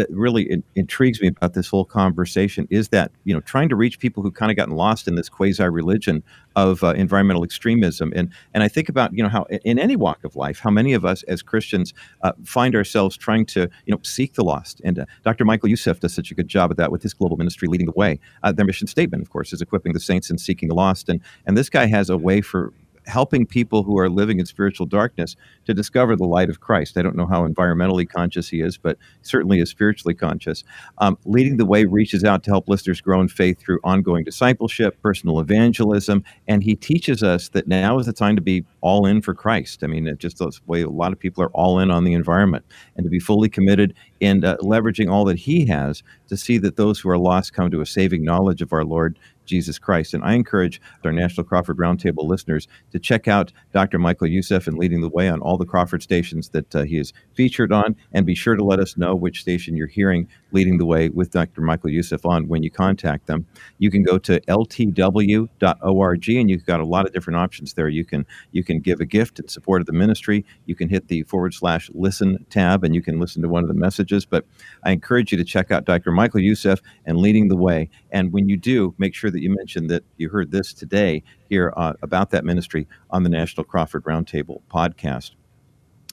that 0.00 0.10
really 0.10 0.50
in, 0.50 0.64
intrigues 0.74 1.20
me 1.20 1.28
about 1.28 1.52
this 1.52 1.68
whole 1.68 1.84
conversation 1.84 2.66
is 2.70 2.88
that 2.88 3.12
you 3.24 3.34
know 3.34 3.40
trying 3.40 3.68
to 3.68 3.76
reach 3.76 3.98
people 3.98 4.22
who 4.22 4.30
kind 4.30 4.50
of 4.50 4.56
gotten 4.56 4.74
lost 4.74 5.06
in 5.06 5.14
this 5.14 5.28
quasi 5.28 5.62
religion 5.68 6.22
of 6.56 6.82
uh, 6.82 6.88
environmental 6.94 7.44
extremism. 7.44 8.12
And 8.16 8.30
and 8.54 8.62
I 8.62 8.68
think 8.68 8.88
about 8.88 9.12
you 9.12 9.22
know 9.22 9.28
how 9.28 9.44
in 9.64 9.78
any 9.78 9.96
walk 9.96 10.24
of 10.24 10.36
life 10.36 10.58
how 10.58 10.70
many 10.70 10.94
of 10.94 11.04
us 11.04 11.22
as 11.24 11.42
Christians 11.42 11.92
uh, 12.22 12.32
find 12.44 12.74
ourselves 12.74 13.16
trying 13.16 13.46
to 13.46 13.68
you 13.86 13.92
know 13.92 14.00
seek 14.02 14.34
the 14.34 14.44
lost. 14.44 14.80
And 14.84 15.00
uh, 15.00 15.04
Dr. 15.22 15.44
Michael 15.44 15.68
Youssef 15.68 16.00
does 16.00 16.14
such 16.14 16.30
a 16.30 16.34
good 16.34 16.48
job 16.48 16.70
of 16.70 16.76
that 16.78 16.90
with 16.90 17.02
his 17.02 17.14
global 17.14 17.36
ministry 17.36 17.68
leading 17.68 17.86
the 17.86 17.92
way. 17.92 18.18
Uh, 18.42 18.52
their 18.52 18.64
mission 18.64 18.86
statement 18.86 19.22
of 19.22 19.30
course 19.30 19.52
is 19.52 19.60
equipping 19.60 19.92
the 19.92 20.00
saints 20.00 20.30
and 20.30 20.40
seeking 20.40 20.68
the 20.68 20.74
lost. 20.74 21.08
And 21.08 21.20
and 21.46 21.56
this 21.56 21.68
guy 21.68 21.86
has 21.86 22.10
a 22.10 22.16
way 22.16 22.40
for 22.40 22.72
helping 23.10 23.44
people 23.44 23.82
who 23.82 23.98
are 23.98 24.08
living 24.08 24.40
in 24.40 24.46
spiritual 24.46 24.86
darkness 24.86 25.36
to 25.66 25.74
discover 25.74 26.16
the 26.16 26.24
light 26.24 26.48
of 26.48 26.60
Christ. 26.60 26.96
I 26.96 27.02
don't 27.02 27.16
know 27.16 27.26
how 27.26 27.46
environmentally 27.46 28.08
conscious 28.08 28.48
he 28.48 28.60
is, 28.60 28.78
but 28.78 28.96
certainly 29.22 29.60
is 29.60 29.68
spiritually 29.68 30.14
conscious. 30.14 30.64
Um, 30.98 31.18
leading 31.24 31.56
the 31.56 31.66
way 31.66 31.84
reaches 31.84 32.24
out 32.24 32.42
to 32.44 32.50
help 32.50 32.68
listeners 32.68 33.00
grow 33.00 33.20
in 33.20 33.28
faith 33.28 33.60
through 33.60 33.80
ongoing 33.84 34.24
discipleship, 34.24 35.00
personal 35.02 35.40
evangelism, 35.40 36.24
and 36.48 36.62
he 36.62 36.74
teaches 36.74 37.22
us 37.22 37.48
that 37.50 37.68
now 37.68 37.98
is 37.98 38.06
the 38.06 38.12
time 38.12 38.36
to 38.36 38.42
be 38.42 38.64
all 38.80 39.06
in 39.06 39.20
for 39.20 39.34
Christ. 39.34 39.84
I 39.84 39.86
mean, 39.86 40.06
it 40.06 40.18
just 40.18 40.38
the 40.38 40.50
way 40.66 40.82
a 40.82 40.88
lot 40.88 41.12
of 41.12 41.18
people 41.18 41.42
are 41.44 41.50
all 41.50 41.78
in 41.78 41.90
on 41.90 42.04
the 42.04 42.14
environment 42.14 42.64
and 42.96 43.04
to 43.04 43.10
be 43.10 43.18
fully 43.18 43.48
committed 43.48 43.94
in 44.20 44.44
uh, 44.44 44.56
leveraging 44.58 45.10
all 45.10 45.24
that 45.24 45.38
he 45.38 45.66
has 45.66 46.02
to 46.28 46.36
see 46.36 46.58
that 46.58 46.76
those 46.76 47.00
who 47.00 47.10
are 47.10 47.18
lost 47.18 47.52
come 47.52 47.70
to 47.70 47.80
a 47.80 47.86
saving 47.86 48.24
knowledge 48.24 48.62
of 48.62 48.72
our 48.72 48.84
Lord 48.84 49.18
Jesus 49.50 49.78
Christ. 49.78 50.14
And 50.14 50.24
I 50.24 50.34
encourage 50.34 50.80
our 51.04 51.12
National 51.12 51.44
Crawford 51.44 51.76
Roundtable 51.76 52.26
listeners 52.26 52.68
to 52.92 52.98
check 52.98 53.28
out 53.28 53.52
Dr. 53.72 53.98
Michael 53.98 54.28
Youssef 54.28 54.66
and 54.66 54.78
Leading 54.78 55.02
the 55.02 55.08
Way 55.08 55.28
on 55.28 55.40
all 55.40 55.58
the 55.58 55.66
Crawford 55.66 56.02
stations 56.02 56.48
that 56.50 56.74
uh, 56.74 56.82
he 56.84 56.96
is 56.96 57.12
featured 57.34 57.72
on. 57.72 57.96
And 58.12 58.24
be 58.24 58.34
sure 58.34 58.56
to 58.56 58.64
let 58.64 58.78
us 58.78 58.96
know 58.96 59.14
which 59.14 59.40
station 59.40 59.76
you're 59.76 59.86
hearing 59.86 60.28
Leading 60.52 60.78
the 60.78 60.86
Way 60.86 61.08
with 61.08 61.30
Dr. 61.30 61.60
Michael 61.60 61.90
Youssef 61.90 62.24
on 62.24 62.48
when 62.48 62.62
you 62.62 62.70
contact 62.70 63.26
them. 63.26 63.46
You 63.78 63.90
can 63.90 64.02
go 64.02 64.18
to 64.18 64.40
ltw.org 64.40 66.28
and 66.28 66.50
you've 66.50 66.66
got 66.66 66.80
a 66.80 66.86
lot 66.86 67.06
of 67.06 67.12
different 67.12 67.38
options 67.38 67.74
there. 67.74 67.88
You 67.88 68.04
can 68.04 68.26
you 68.52 68.64
can 68.64 68.80
give 68.80 69.00
a 69.00 69.04
gift 69.04 69.38
in 69.38 69.48
support 69.48 69.80
of 69.80 69.86
the 69.86 69.92
ministry. 69.92 70.44
You 70.66 70.74
can 70.74 70.88
hit 70.88 71.08
the 71.08 71.22
forward 71.24 71.54
slash 71.54 71.90
listen 71.94 72.44
tab 72.50 72.84
and 72.84 72.94
you 72.94 73.02
can 73.02 73.18
listen 73.18 73.42
to 73.42 73.48
one 73.48 73.62
of 73.62 73.68
the 73.68 73.74
messages. 73.74 74.24
But 74.24 74.44
I 74.84 74.92
encourage 74.92 75.32
you 75.32 75.38
to 75.38 75.44
check 75.44 75.70
out 75.70 75.84
Dr. 75.84 76.10
Michael 76.12 76.40
Youssef 76.40 76.80
and 77.04 77.18
Leading 77.18 77.48
the 77.48 77.56
Way. 77.56 77.88
And 78.10 78.32
when 78.32 78.48
you 78.48 78.56
do, 78.56 78.94
make 78.98 79.14
sure 79.14 79.30
that 79.30 79.39
you 79.40 79.54
mentioned 79.54 79.90
that 79.90 80.04
you 80.16 80.28
heard 80.28 80.50
this 80.50 80.72
today 80.72 81.22
here 81.48 81.72
uh, 81.76 81.94
about 82.02 82.30
that 82.30 82.44
ministry 82.44 82.86
on 83.10 83.22
the 83.22 83.28
National 83.28 83.64
Crawford 83.64 84.04
Roundtable 84.04 84.60
podcast. 84.72 85.32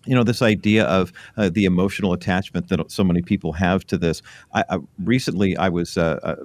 You 0.05 0.15
know 0.15 0.23
this 0.23 0.41
idea 0.41 0.85
of 0.85 1.11
uh, 1.35 1.49
the 1.49 1.65
emotional 1.65 2.13
attachment 2.13 2.69
that 2.69 2.91
so 2.91 3.03
many 3.03 3.21
people 3.21 3.53
have 3.53 3.85
to 3.87 3.97
this. 3.97 4.21
I, 4.53 4.63
I 4.69 4.77
recently 5.03 5.57
i 5.57 5.67
was 5.67 5.97
uh, 5.97 6.19
uh, 6.23 6.35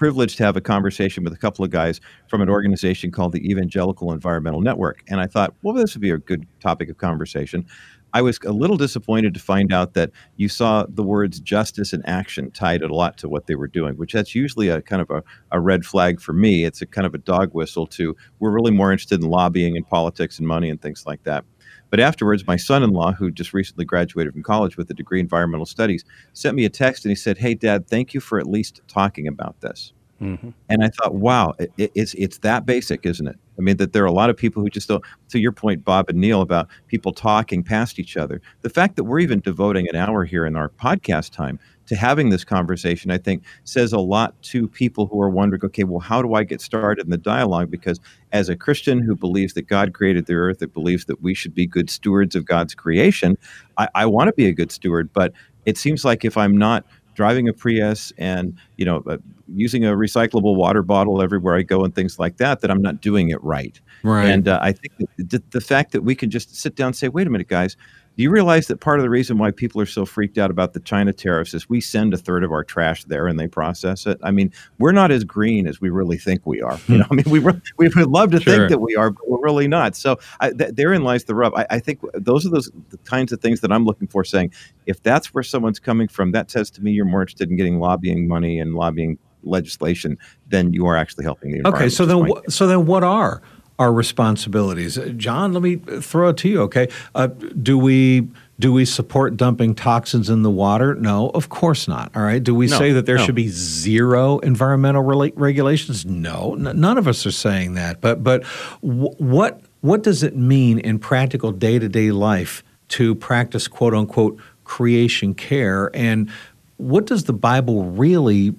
privileged 0.00 0.38
to 0.38 0.44
have 0.44 0.56
a 0.56 0.62
conversation 0.62 1.24
with 1.24 1.32
a 1.34 1.36
couple 1.36 1.62
of 1.62 1.70
guys 1.70 2.00
from 2.26 2.40
an 2.40 2.48
organization 2.48 3.10
called 3.10 3.32
the 3.32 3.50
evangelical 3.50 4.12
environmental 4.12 4.62
network 4.62 5.02
and 5.08 5.20
i 5.20 5.26
thought 5.26 5.54
well 5.62 5.74
this 5.74 5.94
would 5.94 6.00
be 6.00 6.10
a 6.10 6.16
good 6.16 6.46
topic 6.58 6.88
of 6.88 6.96
conversation 6.96 7.66
I 8.12 8.22
was 8.22 8.38
a 8.44 8.52
little 8.52 8.76
disappointed 8.76 9.34
to 9.34 9.40
find 9.40 9.72
out 9.72 9.94
that 9.94 10.10
you 10.36 10.48
saw 10.48 10.86
the 10.88 11.02
words 11.02 11.40
justice 11.40 11.92
and 11.92 12.06
action 12.08 12.50
tied 12.50 12.82
a 12.82 12.92
lot 12.92 13.16
to 13.18 13.28
what 13.28 13.46
they 13.46 13.54
were 13.54 13.68
doing, 13.68 13.94
which 13.94 14.12
that's 14.12 14.34
usually 14.34 14.68
a 14.68 14.82
kind 14.82 15.02
of 15.02 15.10
a, 15.10 15.22
a 15.52 15.60
red 15.60 15.84
flag 15.84 16.20
for 16.20 16.32
me. 16.32 16.64
It's 16.64 16.82
a 16.82 16.86
kind 16.86 17.06
of 17.06 17.14
a 17.14 17.18
dog 17.18 17.50
whistle 17.52 17.86
to 17.88 18.16
we're 18.38 18.50
really 18.50 18.72
more 18.72 18.92
interested 18.92 19.22
in 19.22 19.30
lobbying 19.30 19.76
and 19.76 19.86
politics 19.86 20.38
and 20.38 20.48
money 20.48 20.70
and 20.70 20.80
things 20.80 21.06
like 21.06 21.22
that. 21.24 21.44
But 21.90 22.00
afterwards, 22.00 22.46
my 22.46 22.56
son 22.56 22.82
in 22.82 22.90
law, 22.90 23.12
who 23.12 23.30
just 23.30 23.52
recently 23.52 23.84
graduated 23.84 24.32
from 24.32 24.42
college 24.42 24.76
with 24.76 24.90
a 24.90 24.94
degree 24.94 25.18
in 25.18 25.26
environmental 25.26 25.66
studies, 25.66 26.04
sent 26.32 26.56
me 26.56 26.64
a 26.64 26.70
text 26.70 27.04
and 27.04 27.10
he 27.10 27.16
said, 27.16 27.38
Hey, 27.38 27.54
Dad, 27.54 27.88
thank 27.88 28.14
you 28.14 28.20
for 28.20 28.38
at 28.38 28.46
least 28.46 28.80
talking 28.86 29.26
about 29.26 29.60
this. 29.60 29.92
Mm-hmm. 30.20 30.50
And 30.68 30.84
I 30.84 30.88
thought, 30.88 31.14
wow, 31.14 31.54
it, 31.58 31.92
it's 31.94 32.14
it's 32.14 32.38
that 32.38 32.66
basic, 32.66 33.06
isn't 33.06 33.26
it? 33.26 33.36
I 33.58 33.62
mean, 33.62 33.78
that 33.78 33.92
there 33.92 34.02
are 34.02 34.06
a 34.06 34.12
lot 34.12 34.28
of 34.28 34.36
people 34.36 34.62
who 34.62 34.68
just 34.68 34.88
don't. 34.88 35.02
To 35.30 35.38
your 35.38 35.52
point, 35.52 35.84
Bob 35.84 36.10
and 36.10 36.18
Neil, 36.18 36.42
about 36.42 36.68
people 36.88 37.12
talking 37.12 37.62
past 37.62 37.98
each 37.98 38.16
other. 38.16 38.42
The 38.60 38.68
fact 38.68 38.96
that 38.96 39.04
we're 39.04 39.20
even 39.20 39.40
devoting 39.40 39.88
an 39.88 39.96
hour 39.96 40.24
here 40.24 40.44
in 40.44 40.56
our 40.56 40.68
podcast 40.68 41.30
time 41.30 41.58
to 41.86 41.96
having 41.96 42.28
this 42.28 42.44
conversation, 42.44 43.10
I 43.10 43.18
think, 43.18 43.42
says 43.64 43.92
a 43.92 43.98
lot 43.98 44.40
to 44.42 44.68
people 44.68 45.06
who 45.06 45.20
are 45.22 45.30
wondering, 45.30 45.64
okay, 45.64 45.84
well, 45.84 46.00
how 46.00 46.22
do 46.22 46.34
I 46.34 46.44
get 46.44 46.60
started 46.60 47.04
in 47.04 47.10
the 47.10 47.18
dialogue? 47.18 47.70
Because 47.70 47.98
as 48.32 48.48
a 48.48 48.56
Christian 48.56 49.00
who 49.00 49.16
believes 49.16 49.54
that 49.54 49.66
God 49.66 49.92
created 49.94 50.26
the 50.26 50.34
earth, 50.34 50.58
that 50.58 50.72
believes 50.72 51.06
that 51.06 51.20
we 51.20 51.34
should 51.34 51.54
be 51.54 51.66
good 51.66 51.90
stewards 51.90 52.36
of 52.36 52.44
God's 52.44 52.74
creation, 52.74 53.36
I, 53.76 53.88
I 53.94 54.06
want 54.06 54.28
to 54.28 54.34
be 54.34 54.46
a 54.46 54.52
good 54.52 54.70
steward. 54.70 55.12
But 55.12 55.32
it 55.66 55.76
seems 55.76 56.04
like 56.04 56.24
if 56.24 56.36
I'm 56.36 56.56
not 56.56 56.84
driving 57.20 57.50
a 57.50 57.52
Prius 57.52 58.14
and 58.16 58.56
you 58.78 58.86
know 58.86 59.02
uh, 59.06 59.18
using 59.54 59.84
a 59.84 59.90
recyclable 59.90 60.56
water 60.56 60.82
bottle 60.82 61.20
everywhere 61.20 61.54
I 61.54 61.60
go 61.60 61.84
and 61.84 61.94
things 61.94 62.18
like 62.18 62.38
that, 62.38 62.62
that 62.62 62.70
I'm 62.70 62.80
not 62.80 63.02
doing 63.02 63.28
it 63.28 63.44
right. 63.44 63.78
Right. 64.02 64.30
And 64.30 64.48
uh, 64.48 64.58
I 64.62 64.72
think 64.72 64.94
the, 65.18 65.42
the 65.50 65.60
fact 65.60 65.92
that 65.92 66.00
we 66.00 66.14
can 66.14 66.30
just 66.30 66.56
sit 66.56 66.76
down 66.76 66.86
and 66.86 66.96
say, 66.96 67.08
wait 67.08 67.26
a 67.26 67.30
minute, 67.30 67.48
guys, 67.48 67.76
do 68.16 68.22
you 68.22 68.30
realize 68.30 68.66
that 68.66 68.80
part 68.80 68.98
of 68.98 69.02
the 69.02 69.10
reason 69.10 69.38
why 69.38 69.50
people 69.50 69.80
are 69.80 69.86
so 69.86 70.04
freaked 70.04 70.36
out 70.36 70.50
about 70.50 70.72
the 70.72 70.80
China 70.80 71.12
tariffs 71.12 71.54
is 71.54 71.68
we 71.68 71.80
send 71.80 72.12
a 72.12 72.16
third 72.16 72.44
of 72.44 72.52
our 72.52 72.64
trash 72.64 73.04
there 73.04 73.26
and 73.26 73.38
they 73.38 73.48
process 73.48 74.06
it? 74.06 74.18
I 74.22 74.30
mean, 74.30 74.52
we're 74.78 74.92
not 74.92 75.10
as 75.10 75.24
green 75.24 75.66
as 75.66 75.80
we 75.80 75.90
really 75.90 76.18
think 76.18 76.44
we 76.44 76.60
are. 76.60 76.78
You 76.86 76.96
hmm. 76.96 76.98
know, 76.98 77.06
I 77.10 77.14
mean, 77.14 77.24
we 77.28 77.38
re- 77.38 77.60
we 77.78 77.88
would 77.88 78.08
love 78.08 78.32
to 78.32 78.40
sure. 78.40 78.54
think 78.54 78.70
that 78.70 78.80
we 78.80 78.96
are, 78.96 79.10
but 79.10 79.28
we're 79.28 79.40
really 79.40 79.68
not. 79.68 79.96
So 79.96 80.18
I, 80.40 80.50
th- 80.50 80.74
therein 80.74 81.04
lies 81.04 81.24
the 81.24 81.34
rub. 81.34 81.54
I, 81.54 81.66
I, 81.70 81.78
think 81.78 82.00
those 82.14 82.44
are 82.44 82.50
those 82.50 82.70
the 82.90 82.98
kinds 82.98 83.32
of 83.32 83.40
things 83.40 83.60
that 83.60 83.72
I'm 83.72 83.84
looking 83.84 84.08
for. 84.08 84.24
Saying 84.24 84.52
if 84.86 85.02
that's 85.02 85.32
where 85.32 85.44
someone's 85.44 85.78
coming 85.78 86.08
from, 86.08 86.32
that 86.32 86.50
says 86.50 86.70
to 86.72 86.82
me 86.82 86.90
you're 86.90 87.04
more 87.04 87.22
interested 87.22 87.48
in 87.48 87.56
getting 87.56 87.78
lobbying 87.78 88.26
money 88.26 88.58
and 88.58 88.74
lobbying 88.74 89.18
legislation 89.42 90.18
than 90.48 90.72
you 90.72 90.86
are 90.86 90.96
actually 90.96 91.24
helping 91.24 91.52
the 91.52 91.58
environment. 91.58 91.82
Okay, 91.82 91.88
so 91.88 92.04
then, 92.04 92.26
wh- 92.26 92.50
so 92.50 92.66
then, 92.66 92.86
what 92.86 93.04
are 93.04 93.40
our 93.80 93.92
responsibilities? 93.92 94.98
John, 95.16 95.54
let 95.54 95.62
me 95.62 95.76
throw 95.76 96.28
it 96.28 96.36
to 96.36 96.48
you. 96.48 96.60
Okay, 96.62 96.88
uh, 97.14 97.28
do 97.28 97.78
we 97.78 98.28
do 98.60 98.74
we 98.74 98.84
support 98.84 99.38
dumping 99.38 99.74
toxins 99.74 100.28
in 100.28 100.42
the 100.42 100.50
water? 100.50 100.94
No, 100.94 101.30
of 101.30 101.48
course 101.48 101.88
not. 101.88 102.12
All 102.14 102.22
right. 102.22 102.42
Do 102.42 102.54
we 102.54 102.66
no, 102.66 102.76
say 102.76 102.92
that 102.92 103.06
there 103.06 103.16
no. 103.16 103.24
should 103.24 103.34
be 103.34 103.48
zero 103.48 104.38
environmental 104.40 105.02
re- 105.02 105.32
regulations? 105.34 106.04
No, 106.04 106.54
N- 106.54 106.78
none 106.78 106.98
of 106.98 107.08
us 107.08 107.24
are 107.24 107.32
saying 107.32 107.72
that. 107.74 108.02
But 108.02 108.22
but 108.22 108.44
w- 108.82 109.14
what 109.16 109.62
what 109.80 110.02
does 110.02 110.22
it 110.22 110.36
mean 110.36 110.78
in 110.78 110.98
practical 110.98 111.50
day 111.50 111.78
to 111.78 111.88
day 111.88 112.10
life 112.12 112.62
to 112.88 113.14
practice 113.14 113.66
quote 113.66 113.94
unquote 113.94 114.38
creation 114.64 115.32
care? 115.32 115.90
And 115.94 116.30
what 116.76 117.06
does 117.06 117.24
the 117.24 117.32
Bible 117.32 117.84
really 117.84 118.54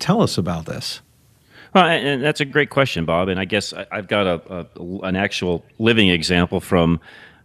tell 0.00 0.22
us 0.22 0.36
about 0.36 0.66
this? 0.66 1.02
Well, 1.76 1.84
and 1.84 2.24
that's 2.24 2.40
a 2.40 2.46
great 2.46 2.70
question, 2.70 3.04
Bob. 3.04 3.28
And 3.28 3.38
I 3.38 3.44
guess 3.44 3.74
I've 3.74 4.08
got 4.08 4.26
a, 4.26 4.66
a 4.80 4.82
an 5.02 5.14
actual 5.14 5.62
living 5.78 6.08
example 6.08 6.58
from 6.58 7.00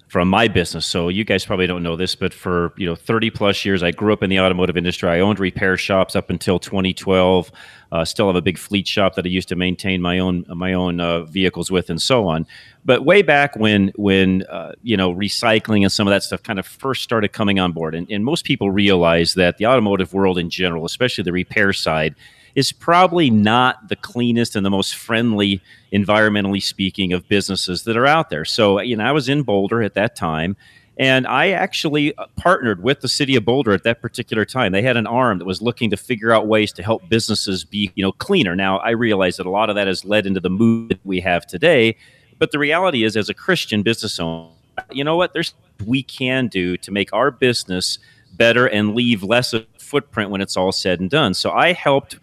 from 0.08 0.30
my 0.30 0.48
business. 0.48 0.86
So 0.86 1.10
you 1.10 1.26
guys 1.26 1.46
probably 1.46 1.68
don't 1.68 1.84
know 1.84 1.98
this, 1.98 2.16
but 2.16 2.34
for 2.34 2.72
you 2.78 2.86
know 2.86 2.96
30 2.96 3.30
plus 3.32 3.66
years, 3.66 3.84
I 3.84 3.92
grew 3.92 4.14
up 4.14 4.24
in 4.24 4.30
the 4.30 4.40
automotive 4.40 4.78
industry. 4.78 5.10
I 5.10 5.20
owned 5.20 5.38
repair 5.38 5.76
shops 5.76 6.16
up 6.16 6.30
until 6.30 6.60
2012. 6.60 7.52
Uh, 7.92 8.06
still 8.06 8.28
have 8.28 8.38
a 8.38 8.42
big 8.42 8.58
fleet 8.58 8.88
shop 8.88 9.16
that 9.16 9.26
I 9.26 9.28
used 9.28 9.50
to 9.50 9.58
maintain 9.58 10.02
my 10.02 10.20
own 10.20 10.46
my 10.48 10.72
own 10.72 11.02
uh, 11.02 11.24
vehicles 11.24 11.70
with, 11.70 11.90
and 11.90 12.02
so 12.02 12.30
on. 12.30 12.48
But 12.86 13.04
way 13.04 13.24
back 13.24 13.58
when 13.58 13.92
when 13.98 14.44
uh, 14.44 14.72
you 14.82 14.96
know 14.96 15.14
recycling 15.14 15.82
and 15.82 15.92
some 15.92 16.08
of 16.08 16.12
that 16.12 16.24
stuff 16.24 16.42
kind 16.42 16.58
of 16.58 16.66
first 16.66 17.04
started 17.04 17.34
coming 17.34 17.60
on 17.60 17.74
board, 17.74 17.96
and, 17.96 18.10
and 18.10 18.24
most 18.24 18.46
people 18.46 18.72
realize 18.72 19.34
that 19.34 19.58
the 19.58 19.66
automotive 19.66 20.14
world 20.14 20.38
in 20.38 20.50
general, 20.50 20.86
especially 20.86 21.26
the 21.26 21.34
repair 21.34 21.74
side 21.74 22.16
is 22.56 22.72
probably 22.72 23.30
not 23.30 23.90
the 23.90 23.96
cleanest 23.96 24.56
and 24.56 24.66
the 24.66 24.70
most 24.70 24.96
friendly, 24.96 25.62
environmentally 25.94 26.62
speaking, 26.62 27.14
of 27.14 27.28
businesses 27.28 27.84
that 27.84 27.98
are 27.98 28.08
out 28.08 28.30
there. 28.30 28.46
So, 28.46 28.80
you 28.82 28.96
know, 28.96 29.04
I 29.04 29.12
was 29.12 29.30
in 29.30 29.44
Boulder 29.44 29.82
at 29.82 29.94
that 29.96 30.16
time. 30.16 30.56
And 30.98 31.26
I 31.26 31.50
actually 31.50 32.16
uh, 32.18 32.28
partnered 32.36 32.84
with 32.84 33.00
the 33.00 33.08
city 33.08 33.36
of 33.36 33.46
Boulder 33.46 33.72
at 33.72 33.84
that 33.84 34.02
particular 34.02 34.46
time. 34.46 34.72
They 34.72 34.82
had 34.82 34.98
an 34.98 35.08
arm 35.08 35.40
that 35.40 35.46
was 35.46 35.62
looking 35.62 35.90
to 35.90 35.98
figure 35.98 36.32
out 36.32 36.48
ways 36.48 36.72
to 36.74 36.84
help 36.84 37.08
businesses 37.10 37.64
be, 37.64 37.92
you 37.96 38.04
know, 38.04 38.12
cleaner. 38.12 38.56
Now, 38.56 38.78
I 38.80 38.92
realize 38.92 39.38
that 39.38 39.48
a 39.48 39.50
lot 39.50 39.70
of 39.70 39.76
that 39.78 39.88
has 39.88 40.06
led 40.06 40.28
into 40.28 40.40
the 40.40 40.50
movement 40.50 41.00
we 41.04 41.22
have 41.22 41.48
today. 41.48 41.96
But 42.38 42.52
the 42.52 42.60
reality 42.60 43.04
is, 43.04 43.16
as 43.18 43.30
a 43.30 43.34
Christian 43.34 43.84
business 43.84 44.20
owner, 44.20 44.50
you 44.92 45.04
know 45.04 45.16
what? 45.16 45.34
There's 45.34 45.54
we 45.86 46.04
can 46.04 46.48
do 46.48 46.78
to 46.78 46.92
make 46.92 47.12
our 47.14 47.32
business 47.32 47.98
better 48.34 48.68
and 48.68 48.94
leave 48.94 49.24
less 49.24 49.54
of 49.54 49.66
a 49.76 49.80
footprint 49.80 50.30
when 50.30 50.42
it's 50.42 50.58
all 50.58 50.72
said 50.72 51.00
and 51.00 51.10
done. 51.10 51.34
So 51.34 51.52
I 51.52 51.74
helped 51.74 52.20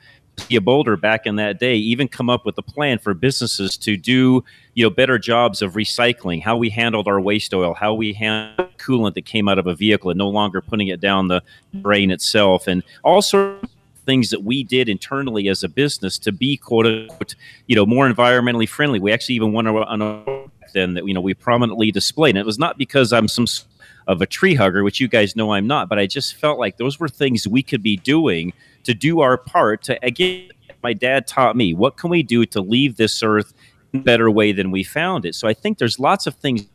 a 0.50 0.58
Boulder 0.58 0.96
back 0.96 1.26
in 1.26 1.36
that 1.36 1.58
day 1.58 1.76
even 1.76 2.08
come 2.08 2.30
up 2.30 2.44
with 2.44 2.56
a 2.58 2.62
plan 2.62 2.98
for 2.98 3.14
businesses 3.14 3.76
to 3.78 3.96
do 3.96 4.44
you 4.74 4.84
know 4.84 4.90
better 4.90 5.18
jobs 5.18 5.62
of 5.62 5.74
recycling 5.74 6.42
how 6.42 6.56
we 6.56 6.70
handled 6.70 7.08
our 7.08 7.20
waste 7.20 7.52
oil 7.54 7.74
how 7.74 7.94
we 7.94 8.12
handled 8.12 8.68
coolant 8.78 9.14
that 9.14 9.24
came 9.24 9.48
out 9.48 9.58
of 9.58 9.66
a 9.66 9.74
vehicle 9.74 10.10
and 10.10 10.18
no 10.18 10.28
longer 10.28 10.60
putting 10.60 10.88
it 10.88 11.00
down 11.00 11.28
the 11.28 11.42
drain 11.82 12.10
itself 12.10 12.66
and 12.66 12.82
all 13.02 13.20
sorts 13.20 13.62
of 13.64 13.70
things 14.08 14.30
that 14.30 14.42
we 14.42 14.64
did 14.64 14.88
internally 14.88 15.48
as 15.48 15.62
a 15.62 15.68
business 15.68 16.18
to 16.18 16.32
be 16.32 16.56
quote 16.56 16.86
unquote 16.86 17.34
you 17.66 17.76
know 17.76 17.84
more 17.84 18.08
environmentally 18.08 18.66
friendly. 18.66 18.98
We 18.98 19.12
actually 19.12 19.34
even 19.34 19.52
won 19.52 19.66
a, 19.66 20.44
then 20.72 20.94
that 20.94 21.06
you 21.06 21.12
know 21.12 21.20
we 21.20 21.34
prominently 21.34 21.90
displayed. 21.90 22.30
And 22.30 22.38
it 22.38 22.46
was 22.46 22.58
not 22.58 22.78
because 22.78 23.12
i'm 23.12 23.28
some 23.28 23.46
of 24.06 24.22
a 24.22 24.26
tree 24.26 24.54
hugger 24.54 24.82
which 24.82 25.00
you 25.00 25.08
guys 25.08 25.36
know 25.36 25.52
i'm 25.52 25.66
not 25.66 25.86
but 25.88 25.98
i 25.98 26.06
just 26.06 26.34
felt 26.34 26.58
like 26.58 26.78
those 26.78 26.98
were 26.98 27.10
things 27.10 27.46
we 27.46 27.62
could 27.62 27.82
be 27.82 27.98
doing 27.98 28.54
to 28.88 28.94
do 28.94 29.20
our 29.20 29.36
part 29.36 29.82
to 29.82 30.02
again 30.02 30.48
my 30.82 30.94
dad 30.94 31.26
taught 31.26 31.56
me 31.56 31.74
what 31.74 31.98
can 31.98 32.08
we 32.08 32.22
do 32.22 32.46
to 32.46 32.62
leave 32.62 32.96
this 32.96 33.22
earth 33.22 33.52
in 33.92 34.00
a 34.00 34.02
better 34.02 34.30
way 34.30 34.50
than 34.50 34.70
we 34.70 34.82
found 34.82 35.26
it? 35.26 35.34
So 35.34 35.46
i 35.46 35.52
think 35.52 35.76
there's 35.76 35.98
lots 35.98 36.26
of 36.26 36.34
things 36.34 36.66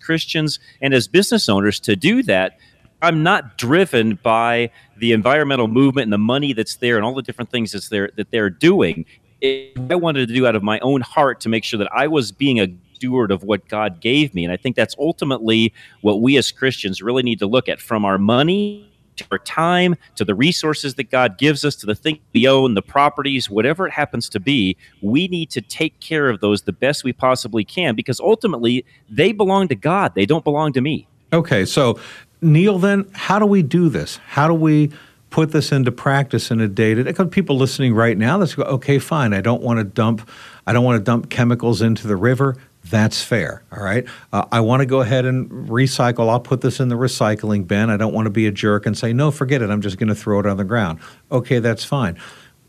christians 0.00 0.58
and 0.80 0.94
as 0.94 1.08
business 1.08 1.48
owners 1.48 1.80
to 1.80 1.96
do 1.96 2.22
that. 2.24 2.58
I'm 3.02 3.22
not 3.22 3.58
driven 3.58 4.18
by 4.22 4.70
the 4.96 5.12
environmental 5.12 5.68
movement 5.68 6.04
and 6.04 6.12
the 6.12 6.18
money 6.18 6.54
that's 6.54 6.76
there 6.76 6.96
and 6.96 7.04
all 7.04 7.14
the 7.14 7.22
different 7.22 7.50
things 7.50 7.72
that's 7.72 7.90
there 7.90 8.10
that 8.16 8.30
they're 8.30 8.48
doing. 8.48 9.04
I 9.42 9.94
wanted 9.94 10.26
to 10.28 10.34
do 10.34 10.46
out 10.46 10.56
of 10.56 10.62
my 10.62 10.78
own 10.80 11.02
heart 11.02 11.40
to 11.40 11.50
make 11.50 11.64
sure 11.64 11.78
that 11.78 11.92
i 11.92 12.06
was 12.06 12.32
being 12.32 12.60
a 12.60 12.68
steward 12.94 13.30
of 13.30 13.42
what 13.42 13.68
god 13.68 14.00
gave 14.00 14.34
me. 14.34 14.44
And 14.44 14.52
i 14.52 14.56
think 14.56 14.74
that's 14.74 14.94
ultimately 14.98 15.72
what 16.00 16.22
we 16.22 16.36
as 16.38 16.50
christians 16.50 17.02
really 17.02 17.22
need 17.22 17.38
to 17.40 17.46
look 17.46 17.68
at 17.68 17.80
from 17.80 18.04
our 18.04 18.16
money 18.16 18.90
to 19.16 19.24
our 19.30 19.38
time, 19.38 19.96
to 20.16 20.24
the 20.24 20.34
resources 20.34 20.94
that 20.94 21.10
God 21.10 21.38
gives 21.38 21.64
us, 21.64 21.76
to 21.76 21.86
the 21.86 21.94
things 21.94 22.18
we 22.32 22.46
own, 22.46 22.74
the 22.74 22.82
properties, 22.82 23.48
whatever 23.48 23.86
it 23.86 23.92
happens 23.92 24.28
to 24.30 24.40
be, 24.40 24.76
we 25.02 25.28
need 25.28 25.50
to 25.50 25.60
take 25.60 25.98
care 26.00 26.28
of 26.28 26.40
those 26.40 26.62
the 26.62 26.72
best 26.72 27.04
we 27.04 27.12
possibly 27.12 27.64
can 27.64 27.94
because 27.94 28.20
ultimately 28.20 28.84
they 29.08 29.32
belong 29.32 29.68
to 29.68 29.74
God. 29.74 30.14
They 30.14 30.26
don't 30.26 30.44
belong 30.44 30.72
to 30.74 30.80
me. 30.80 31.06
Okay, 31.32 31.64
so 31.64 31.98
Neil, 32.40 32.78
then 32.78 33.08
how 33.12 33.38
do 33.38 33.46
we 33.46 33.62
do 33.62 33.88
this? 33.88 34.18
How 34.28 34.46
do 34.46 34.54
we 34.54 34.90
put 35.30 35.50
this 35.50 35.72
into 35.72 35.90
practice 35.90 36.50
in 36.50 36.60
a 36.60 36.68
day 36.68 36.94
to 36.94 37.02
day? 37.02 37.24
People 37.26 37.56
listening 37.56 37.94
right 37.94 38.16
now, 38.16 38.36
let's 38.36 38.54
go. 38.54 38.62
Okay, 38.62 38.98
fine. 38.98 39.32
I 39.32 39.40
don't 39.40 39.62
want 39.62 39.78
to 39.78 39.84
dump. 39.84 40.28
I 40.66 40.72
don't 40.72 40.84
want 40.84 41.00
to 41.00 41.04
dump 41.04 41.30
chemicals 41.30 41.82
into 41.82 42.06
the 42.06 42.16
river. 42.16 42.56
That's 42.90 43.22
fair. 43.22 43.62
All 43.72 43.82
right. 43.82 44.06
Uh, 44.32 44.44
I 44.52 44.60
want 44.60 44.80
to 44.80 44.86
go 44.86 45.00
ahead 45.00 45.24
and 45.24 45.50
recycle. 45.68 46.28
I'll 46.28 46.40
put 46.40 46.60
this 46.60 46.80
in 46.80 46.88
the 46.88 46.96
recycling 46.96 47.66
bin. 47.66 47.88
I 47.88 47.96
don't 47.96 48.12
want 48.12 48.26
to 48.26 48.30
be 48.30 48.46
a 48.46 48.52
jerk 48.52 48.84
and 48.84 48.96
say, 48.96 49.12
no, 49.12 49.30
forget 49.30 49.62
it. 49.62 49.70
I'm 49.70 49.80
just 49.80 49.96
going 49.98 50.08
to 50.08 50.14
throw 50.14 50.38
it 50.40 50.46
on 50.46 50.58
the 50.58 50.64
ground. 50.64 50.98
Okay, 51.32 51.60
that's 51.60 51.84
fine. 51.84 52.18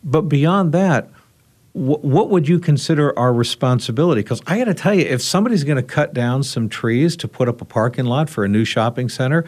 But 0.04 0.24
beyond 0.24 0.72
that, 0.72 1.10
wh- 1.74 2.04
what 2.04 2.30
would 2.30 2.48
you 2.48 2.60
consider 2.60 3.18
our 3.20 3.34
responsibility? 3.34 4.22
Because 4.22 4.42
I 4.48 4.58
got 4.58 4.66
to 4.66 4.74
tell 4.74 4.94
you, 4.94 5.06
if 5.06 5.22
somebody's 5.22 5.66
going 5.66 5.78
to 5.78 5.84
cut 5.84 6.14
down 6.14 6.44
some 6.44 6.70
trees 6.70 7.18
to 7.18 7.28
put 7.28 7.50
up 7.50 7.60
a 7.60 7.66
parking 7.66 8.06
lot 8.06 8.30
for 8.30 8.46
a 8.46 8.48
new 8.48 8.64
shopping 8.64 9.10
center, 9.10 9.44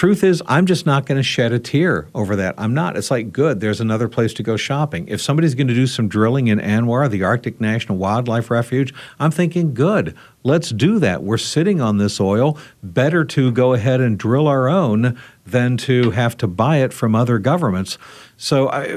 truth 0.00 0.24
is, 0.24 0.42
I'm 0.46 0.64
just 0.64 0.86
not 0.86 1.04
going 1.04 1.18
to 1.18 1.22
shed 1.22 1.52
a 1.52 1.58
tear 1.58 2.08
over 2.14 2.34
that. 2.36 2.54
I'm 2.56 2.72
not. 2.72 2.96
It's 2.96 3.10
like, 3.10 3.34
good, 3.34 3.60
there's 3.60 3.82
another 3.82 4.08
place 4.08 4.32
to 4.32 4.42
go 4.42 4.56
shopping. 4.56 5.06
If 5.08 5.20
somebody's 5.20 5.54
going 5.54 5.68
to 5.68 5.74
do 5.74 5.86
some 5.86 6.08
drilling 6.08 6.46
in 6.46 6.58
ANWR, 6.58 7.10
the 7.10 7.22
Arctic 7.22 7.60
National 7.60 7.98
Wildlife 7.98 8.50
Refuge, 8.50 8.94
I'm 9.18 9.30
thinking, 9.30 9.74
good, 9.74 10.16
let's 10.42 10.70
do 10.70 10.98
that. 11.00 11.22
We're 11.22 11.36
sitting 11.36 11.82
on 11.82 11.98
this 11.98 12.18
oil. 12.18 12.56
Better 12.82 13.26
to 13.26 13.52
go 13.52 13.74
ahead 13.74 14.00
and 14.00 14.18
drill 14.18 14.48
our 14.48 14.70
own 14.70 15.20
than 15.44 15.76
to 15.76 16.12
have 16.12 16.34
to 16.38 16.46
buy 16.46 16.78
it 16.78 16.94
from 16.94 17.14
other 17.14 17.38
governments. 17.38 17.98
So, 18.38 18.70
I, 18.70 18.96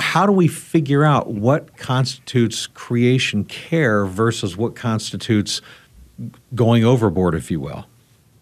how 0.00 0.24
do 0.24 0.30
we 0.30 0.46
figure 0.46 1.02
out 1.02 1.32
what 1.32 1.76
constitutes 1.78 2.68
creation 2.68 3.44
care 3.44 4.06
versus 4.06 4.56
what 4.56 4.76
constitutes 4.76 5.60
going 6.54 6.84
overboard, 6.84 7.34
if 7.34 7.50
you 7.50 7.58
will? 7.58 7.86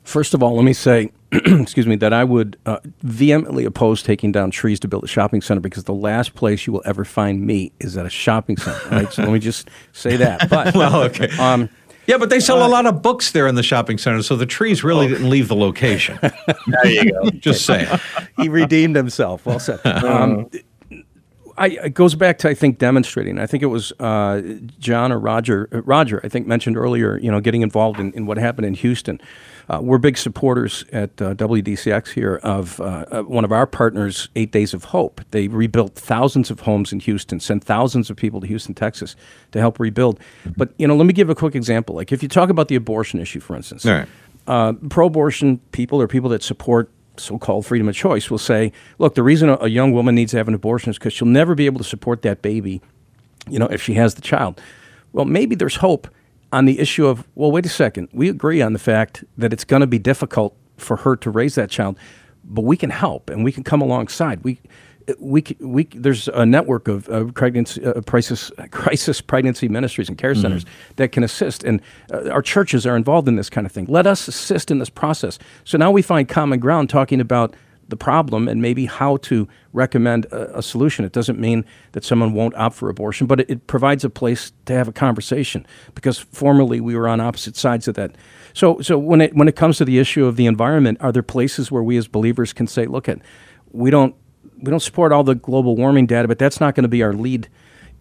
First 0.05 0.35
of 0.35 0.43
all, 0.43 0.55
let 0.57 0.65
me 0.65 0.73
say 0.73 1.13
excuse 1.33 1.87
me, 1.87 1.97
that 1.97 2.13
I 2.13 2.25
would 2.25 2.59
uh, 2.67 2.79
vehemently 3.01 3.65
oppose 3.65 4.03
taking 4.03 4.33
down 4.33 4.51
trees 4.51 4.79
to 4.81 4.89
build 4.89 5.03
a 5.03 5.07
shopping 5.07 5.41
center 5.41 5.61
because 5.61 5.85
the 5.85 5.95
last 5.95 6.35
place 6.35 6.67
you 6.67 6.75
will 6.75 6.83
ever 6.85 7.07
find 7.07 7.47
me 7.47 7.73
is 7.81 7.97
at 7.97 8.05
a 8.05 8.11
shopping 8.11 8.59
center. 8.59 8.89
Right? 8.91 9.11
so 9.11 9.23
let 9.23 9.33
me 9.33 9.39
just 9.39 9.71
say 9.93 10.17
that. 10.17 10.43
But 10.53 10.75
well, 10.75 11.03
okay. 11.05 11.31
Um, 11.39 11.71
yeah, 12.07 12.19
but 12.19 12.29
they 12.29 12.41
sell 12.41 12.63
uh, 12.63 12.67
a 12.67 12.69
lot 12.69 12.85
of 12.85 13.01
books 13.01 13.31
there 13.31 13.47
in 13.47 13.55
the 13.55 13.63
shopping 13.63 13.97
center, 13.97 14.23
so 14.23 14.37
the 14.37 14.45
trees 14.45 14.85
really 14.85 15.07
oh. 15.07 15.09
didn't 15.09 15.31
leave 15.31 15.49
the 15.49 15.57
location. 15.57 16.19
there 16.21 16.87
you 16.87 17.11
go. 17.11 17.31
Just 17.39 17.65
saying. 17.65 17.89
he 18.37 18.51
redeemed 18.51 18.97
himself. 18.97 19.47
Well 19.47 19.61
said. 19.61 19.85
Um, 19.87 20.51
I, 21.57 21.69
it 21.69 21.95
goes 21.95 22.15
back 22.15 22.39
to 22.39 22.49
I 22.49 22.55
think 22.55 22.79
demonstrating. 22.79 23.39
I 23.39 23.47
think 23.47 23.63
it 23.63 23.67
was 23.67 23.93
uh, 24.01 24.43
John 24.79 25.13
or 25.13 25.19
Roger. 25.19 25.69
Uh, 25.73 25.83
Roger, 25.83 26.21
I 26.25 26.29
think 26.29 26.47
mentioned 26.47 26.77
earlier. 26.77 27.19
You 27.19 27.31
know, 27.31 27.41
getting 27.41 27.63
involved 27.63 28.01
in, 28.01 28.13
in 28.13 28.27
what 28.27 28.37
happened 28.37 28.67
in 28.67 28.75
Houston. 28.75 29.21
Uh, 29.69 29.81
we're 29.83 29.99
big 29.99 30.19
supporters 30.19 30.85
at 30.93 31.11
uh, 31.23 31.35
WDCX 31.35 32.09
here 32.09 32.37
of 32.43 32.81
uh, 32.81 33.23
one 33.23 33.45
of 33.45 33.53
our 33.53 33.67
partners, 33.67 34.29
Eight 34.37 34.53
Days 34.53 34.75
of 34.75 34.85
Hope. 34.85 35.21
They 35.31 35.49
rebuilt 35.49 35.95
thousands 35.95 36.51
of 36.51 36.61
homes 36.61 36.93
in 36.93 37.01
Houston, 37.01 37.41
sent 37.41 37.65
thousands 37.65 38.11
of 38.11 38.17
people 38.17 38.41
to 38.41 38.47
Houston, 38.47 38.75
Texas, 38.75 39.17
to 39.53 39.61
help 39.61 39.79
rebuild. 39.79 40.19
But 40.57 40.75
you 40.79 40.87
know, 40.87 40.97
let 40.97 41.07
me 41.07 41.13
give 41.13 41.31
a 41.31 41.35
quick 41.35 41.55
example. 41.55 41.95
Like 41.95 42.13
if 42.13 42.23
you 42.23 42.29
talk 42.29 42.51
about 42.51 42.69
the 42.69 42.75
abortion 42.75 43.21
issue, 43.21 43.41
for 43.41 43.57
instance, 43.57 43.85
uh, 44.47 44.73
pro-abortion 44.91 45.59
people 45.71 46.01
or 46.01 46.09
people 46.09 46.31
that 46.31 46.43
support 46.43 46.91
so-called 47.17 47.67
freedom 47.67 47.89
of 47.89 47.95
choice 47.95 48.31
will 48.31 48.39
say, 48.39 48.73
look, 48.99 49.15
the 49.15 49.23
reason 49.23 49.51
a 49.51 49.69
young 49.69 49.93
woman 49.93 50.15
needs 50.15 50.31
to 50.33 50.39
have 50.39 50.49
an 50.49 50.55
abortion 50.55 50.91
is 50.91 50.99
because 50.99 51.13
she'll 51.13 51.29
never 51.29 51.55
be 51.55 51.67
able 51.67 51.79
to 51.79 51.85
support 51.85 52.23
that 52.23 52.43
baby, 52.43 52.81
you 53.49 53.59
know, 53.59 53.67
if 53.67 53.83
she 53.83 53.95
has 53.95 54.15
the 54.15 54.23
child. 54.23 54.61
Well, 55.13 55.27
maybe 55.27 55.55
there's 55.55 55.77
hope 55.77 56.09
on 56.53 56.67
the 56.67 56.79
issue 56.79 57.07
of, 57.07 57.27
well, 57.35 57.51
wait 57.51 57.67
a 57.67 57.71
second, 57.71 58.09
we 58.13 58.29
agree 58.29 58.61
on 58.61 58.73
the 58.75 58.79
fact 58.79 59.25
that 59.39 59.53
it's 59.53 59.65
going 59.65 59.81
to 59.81 59.87
be 59.87 59.99
difficult 59.99 60.55
for 60.77 60.99
her 60.99 61.17
to 61.17 61.31
raise 61.31 61.55
that 61.55 61.71
child, 61.71 61.99
but 62.45 62.63
we 62.63 62.77
can 62.77 62.91
help 62.91 63.31
and 63.31 63.43
we 63.43 63.51
can 63.51 63.65
come 63.65 63.81
alongside. 63.81 64.45
We, 64.45 64.61
we, 65.19 65.45
we, 65.61 65.85
there's 65.85 66.29
a 66.29 66.45
network 66.45 66.89
of 66.89 67.09
uh, 67.09 67.25
pregnancy, 67.33 67.85
uh, 67.85 68.01
crisis, 68.03 68.53
crisis 68.71 69.21
pregnancy 69.21 69.69
ministries 69.69 70.09
and 70.09 70.19
care 70.19 70.33
mm-hmm. 70.33 70.43
centers 70.43 70.65
mm-hmm. 70.65 70.95
that 70.97 71.13
can 71.13 71.25
assist. 71.25 71.65
And 71.65 71.81
uh, 72.13 72.31
our 72.31 72.43
churches 72.43 72.87
are 72.87 72.97
involved 72.97 73.29
in 73.29 73.37
this 73.37 73.51
kind 73.51 73.67
of 73.67 73.73
thing. 73.73 73.87
Let 73.87 74.07
us 74.07 74.29
assist 74.29 74.71
in 74.71 74.79
this 74.79 74.91
process. 74.91 75.39
So 75.65 75.79
now 75.79 75.91
we 75.91 76.03
find 76.03 76.29
common 76.29 76.61
ground 76.61 76.91
talking 76.91 77.21
about 77.21 77.55
the 77.93 77.97
problem 77.97 78.49
and 78.49 78.63
maybe 78.63 78.87
how 78.87 79.19
to 79.19 79.47
recommend 79.75 80.25
a, 80.27 80.59
a, 80.59 80.63
solution. 80.63 81.05
It 81.05 81.13
doesn't 81.13 81.39
mean 81.39 81.67
that 81.93 82.05
someone 82.05 82.33
won't 82.33 82.55
opt 82.55 82.75
for 82.75 82.89
abortion, 82.89 83.27
but 83.27 83.41
it, 83.41 83.51
it, 83.51 83.67
provides 83.67 84.03
a 84.03 84.09
place 84.09 84.51
to 84.65 84.73
have 84.73 84.89
a 84.89 84.93
conversation 84.93 85.67
because 85.95 86.19
formerly 86.19 86.81
we 86.81 86.97
were 86.97 87.07
on 87.07 87.21
opposite 87.21 87.55
sides 87.55 87.87
of 87.87 87.95
that. 87.97 88.17
So, 88.55 88.81
so 88.81 88.99
when 88.99 89.21
it 89.21 89.35
when 89.35 89.47
it 89.47 89.57
comes 89.57 89.77
to 89.77 89.85
the 89.85 89.99
issue 89.99 90.25
of 90.25 90.37
the 90.37 90.47
environment, 90.47 90.99
are 91.03 91.13
there 91.13 91.23
places 91.23 91.71
where 91.71 91.83
we 91.83 91.99
as 91.99 92.09
believers 92.09 92.55
can 92.55 92.67
say, 92.67 92.87
look, 92.87 93.11
at 93.11 93.21
we 93.73 93.91
don't 93.91 94.15
we 94.57 94.71
don't 94.71 94.81
support 94.81 95.13
all 95.13 95.23
the 95.23 95.35
global 95.35 95.77
warming 95.77 96.07
data, 96.07 96.27
but 96.27 96.39
that's 96.39 96.61
not 96.61 96.75
going 96.75 96.85
to 96.85 96.89
be 96.89 97.03
our 97.03 97.13
lead 97.13 97.49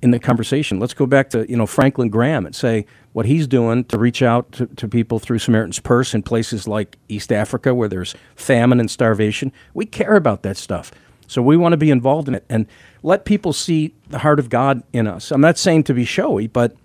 in 0.02 0.12
the 0.12 0.20
conversation. 0.20 0.80
Let's 0.80 0.94
go 0.94 1.06
back 1.06 1.30
to 1.32 1.50
you 1.50 1.56
know 1.56 1.66
Franklin 1.66 2.10
Graham 2.10 2.46
and 2.46 2.56
say 2.56 2.86
what 3.14 3.26
he's 3.26 3.48
doing 3.48 3.84
to 3.86 3.98
reach 3.98 4.22
out 4.22 4.52
to, 4.54 4.68
to 4.68 4.88
people 4.88 5.20
through 5.20 5.40
Samaritan's 5.40 5.80
Purse 5.80 6.14
in 6.14 6.24
places 6.24 6.68
like 6.68 6.98
East 7.08 7.32
Africa 7.32 7.74
where 7.74 7.88
there's 7.88 8.16
famine 8.36 8.80
and 8.80 8.90
starvation. 8.90 9.52
We 9.74 9.86
care 9.86 10.16
about 10.16 10.44
that 10.44 10.58
stuff. 10.58 10.92
So 11.28 11.42
we 11.42 11.56
want 11.56 11.74
to 11.74 11.78
be 11.78 11.92
involved 11.92 12.28
in 12.28 12.36
it 12.36 12.46
and 12.50 12.68
let 13.04 13.26
people 13.26 13.54
see 13.54 13.94
the 14.10 14.20
heart 14.20 14.40
of 14.40 14.50
God 14.50 14.84
in 14.92 15.08
us. 15.08 15.32
I'm 15.32 15.42
not 15.42 15.58
saying 15.58 15.84
to 15.86 15.94
be 15.94 16.04
showy, 16.04 16.48
but 16.48 16.76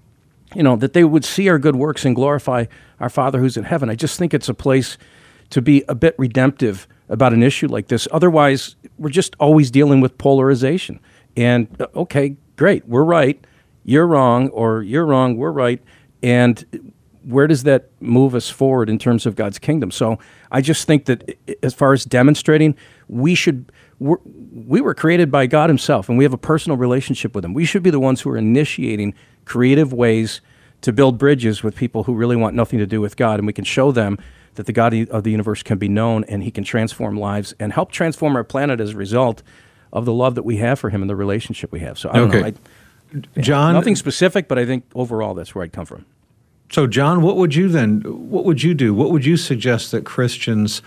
you 0.54 0.62
know 0.62 0.76
that 0.76 0.92
they 0.92 1.04
would 1.04 1.24
see 1.24 1.48
our 1.48 1.58
good 1.58 1.76
works 1.76 2.04
and 2.04 2.14
glorify 2.14 2.66
our 3.00 3.10
Father 3.10 3.40
who's 3.40 3.56
in 3.56 3.64
heaven. 3.64 3.90
I 3.90 3.94
just 3.94 4.18
think 4.18 4.32
it's 4.32 4.48
a 4.48 4.54
place 4.54 4.98
to 5.50 5.62
be 5.62 5.84
a 5.88 5.94
bit 5.94 6.14
redemptive 6.18 6.86
about 7.08 7.32
an 7.32 7.42
issue 7.42 7.68
like 7.68 7.88
this. 7.88 8.08
Otherwise, 8.10 8.76
we're 8.98 9.10
just 9.10 9.36
always 9.38 9.70
dealing 9.70 10.00
with 10.00 10.18
polarization. 10.18 11.00
And 11.36 11.68
uh, 11.80 11.86
okay, 11.94 12.36
great, 12.57 12.86
we're 12.88 13.04
right, 13.04 13.44
you're 13.84 14.07
wrong, 14.07 14.48
or 14.48 14.82
you're 14.82 15.07
wrong, 15.07 15.36
we're 15.36 15.52
right. 15.52 15.80
And 16.22 16.92
where 17.22 17.46
does 17.46 17.64
that 17.64 17.90
move 18.00 18.34
us 18.34 18.48
forward 18.48 18.88
in 18.88 18.98
terms 18.98 19.26
of 19.26 19.36
God's 19.36 19.59
kingdom? 19.59 19.90
So 19.90 20.18
I 20.50 20.61
just 20.61 20.86
think 20.86 21.07
that 21.07 21.36
as 21.62 21.74
far 21.74 21.92
as 21.92 22.04
demonstrating, 22.04 22.76
we 23.09 23.34
should 23.34 23.70
we're, 23.98 24.18
we 24.24 24.80
were 24.80 24.94
created 24.94 25.30
by 25.30 25.46
God 25.46 25.70
Himself, 25.70 26.09
and 26.09 26.18
we 26.18 26.24
have 26.24 26.32
a 26.32 26.38
personal 26.38 26.76
relationship 26.76 27.34
with 27.34 27.44
Him. 27.44 27.54
We 27.54 27.64
should 27.64 27.82
be 27.82 27.90
the 27.90 28.00
ones 28.00 28.20
who 28.20 28.30
are 28.30 28.36
initiating 28.36 29.14
creative 29.44 29.92
ways 29.92 30.40
to 30.82 30.92
build 30.92 31.18
bridges 31.18 31.62
with 31.62 31.74
people 31.74 32.04
who 32.04 32.14
really 32.14 32.36
want 32.36 32.54
nothing 32.54 32.78
to 32.78 32.86
do 32.86 33.00
with 33.00 33.16
God, 33.16 33.38
and 33.38 33.46
we 33.46 33.52
can 33.52 33.64
show 33.64 33.92
them 33.92 34.18
that 34.54 34.66
the 34.66 34.72
God 34.72 34.94
of 35.11 35.24
the 35.24 35.30
universe 35.30 35.62
can 35.62 35.78
be 35.78 35.88
known, 35.88 36.24
and 36.24 36.42
He 36.42 36.50
can 36.50 36.64
transform 36.64 37.18
lives 37.18 37.54
and 37.59 37.72
help 37.72 37.90
transform 37.90 38.36
our 38.36 38.44
planet 38.44 38.80
as 38.80 38.90
a 38.90 38.96
result 38.96 39.42
of 39.93 40.05
the 40.05 40.12
love 40.12 40.34
that 40.34 40.45
we 40.45 40.57
have 40.59 40.78
for 40.78 40.91
Him 40.91 41.03
and 41.03 41.11
the 41.11 41.16
relationship 41.16 41.72
we 41.72 41.80
have. 41.80 41.99
So 41.99 42.11
I 42.11 42.16
don't 42.16 42.28
okay. 42.28 42.41
know. 42.41 42.47
I, 42.47 43.41
John, 43.41 43.74
nothing 43.74 43.97
specific, 43.97 44.49
but 44.49 44.59
I 44.59 44.66
think 44.66 44.84
overall 44.95 45.34
that's 45.34 45.55
where 45.55 45.64
I'd 45.64 45.72
come 45.72 45.87
from. 45.87 46.05
So, 46.70 46.87
John, 46.87 47.22
what 47.22 47.37
would 47.37 47.55
you 47.55 47.68
then? 47.68 48.01
What 48.03 48.45
would 48.45 48.62
you 48.62 48.74
do? 48.74 48.93
What 48.93 49.11
would 49.11 49.24
you 49.24 49.37
suggest 49.37 49.93
that 49.93 50.05
Christians 50.05 50.82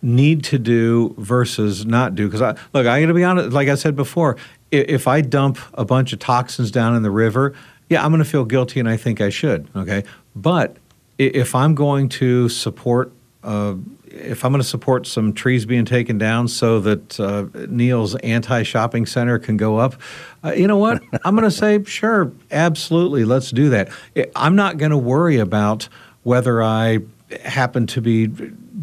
need 0.00 0.42
to 0.44 0.58
do 0.58 1.14
versus 1.18 1.84
not 1.84 2.14
do? 2.14 2.26
Because 2.26 2.40
I 2.40 2.50
look, 2.72 2.86
I 2.86 3.00
got 3.00 3.06
to 3.06 3.14
be 3.14 3.24
honest. 3.24 3.50
Like 3.50 3.68
I 3.68 3.74
said 3.74 3.94
before, 3.94 4.36
if 4.70 5.06
I 5.06 5.20
dump 5.20 5.58
a 5.74 5.84
bunch 5.84 6.12
of 6.12 6.18
toxins 6.18 6.70
down 6.70 6.96
in 6.96 7.02
the 7.02 7.10
river, 7.10 7.54
yeah, 7.88 8.04
I'm 8.04 8.10
going 8.10 8.22
to 8.22 8.28
feel 8.28 8.44
guilty, 8.44 8.80
and 8.80 8.88
I 8.88 8.96
think 8.96 9.20
I 9.20 9.28
should. 9.28 9.68
Okay, 9.76 10.04
but 10.34 10.76
if 11.18 11.54
I'm 11.54 11.74
going 11.74 12.08
to 12.10 12.48
support 12.48 13.12
uh, 13.44 13.74
if 14.18 14.44
I'm 14.44 14.52
going 14.52 14.62
to 14.62 14.68
support 14.68 15.06
some 15.06 15.32
trees 15.32 15.66
being 15.66 15.84
taken 15.84 16.18
down 16.18 16.48
so 16.48 16.80
that 16.80 17.20
uh, 17.20 17.46
Neil's 17.68 18.14
anti 18.16 18.62
shopping 18.62 19.06
center 19.06 19.38
can 19.38 19.56
go 19.56 19.76
up, 19.78 20.00
uh, 20.44 20.52
you 20.52 20.66
know 20.66 20.76
what? 20.76 21.02
I'm 21.24 21.34
going 21.34 21.48
to 21.48 21.56
say, 21.56 21.82
sure, 21.84 22.32
absolutely, 22.50 23.24
let's 23.24 23.50
do 23.50 23.70
that. 23.70 23.90
I'm 24.36 24.56
not 24.56 24.78
going 24.78 24.90
to 24.90 24.98
worry 24.98 25.38
about 25.38 25.88
whether 26.22 26.62
I 26.62 26.98
happen 27.44 27.86
to 27.88 28.00
be 28.00 28.26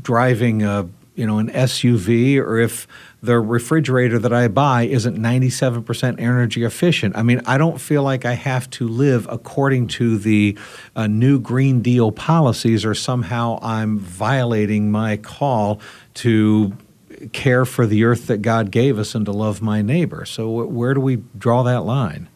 driving 0.02 0.64
a 0.64 0.88
you 1.16 1.26
know 1.26 1.40
an 1.40 1.50
SUV 1.50 2.38
or 2.38 2.58
if 2.58 2.88
the 3.22 3.40
refrigerator 3.40 4.20
that 4.20 4.32
I 4.32 4.48
buy 4.48 4.84
isn't 4.84 5.18
97% 5.18 6.20
energy 6.20 6.64
efficient. 6.64 7.18
I 7.18 7.24
mean, 7.24 7.42
I 7.46 7.58
don't 7.58 7.82
feel 7.82 8.04
like 8.04 8.24
I 8.24 8.34
have 8.34 8.70
to 8.72 8.88
live 8.88 9.28
according 9.30 9.88
to 9.88 10.18
the 10.18 10.58
uh, 10.96 11.08
new 11.08 11.40
Green 11.40 11.82
Deal 11.82 12.12
policies 12.12 12.86
or 12.86 12.94
somehow 12.94 13.58
I'm 13.62 13.98
violating 13.98 14.92
my 14.92 15.18
call 15.18 15.80
to 16.16 16.78
care 17.34 17.66
for 17.66 17.88
the 17.88 18.04
earth 18.04 18.28
that 18.28 18.42
God 18.42 18.72
gave 18.72 19.00
us 19.00 19.16
and 19.16 19.26
to 19.26 19.32
love 19.32 19.62
my 19.62 19.82
neighbor. 19.82 20.26
So, 20.26 20.66
where 20.66 20.94
do 20.94 21.02
we 21.02 21.18
draw 21.38 21.64
that 21.64 21.84
line? 21.84 22.30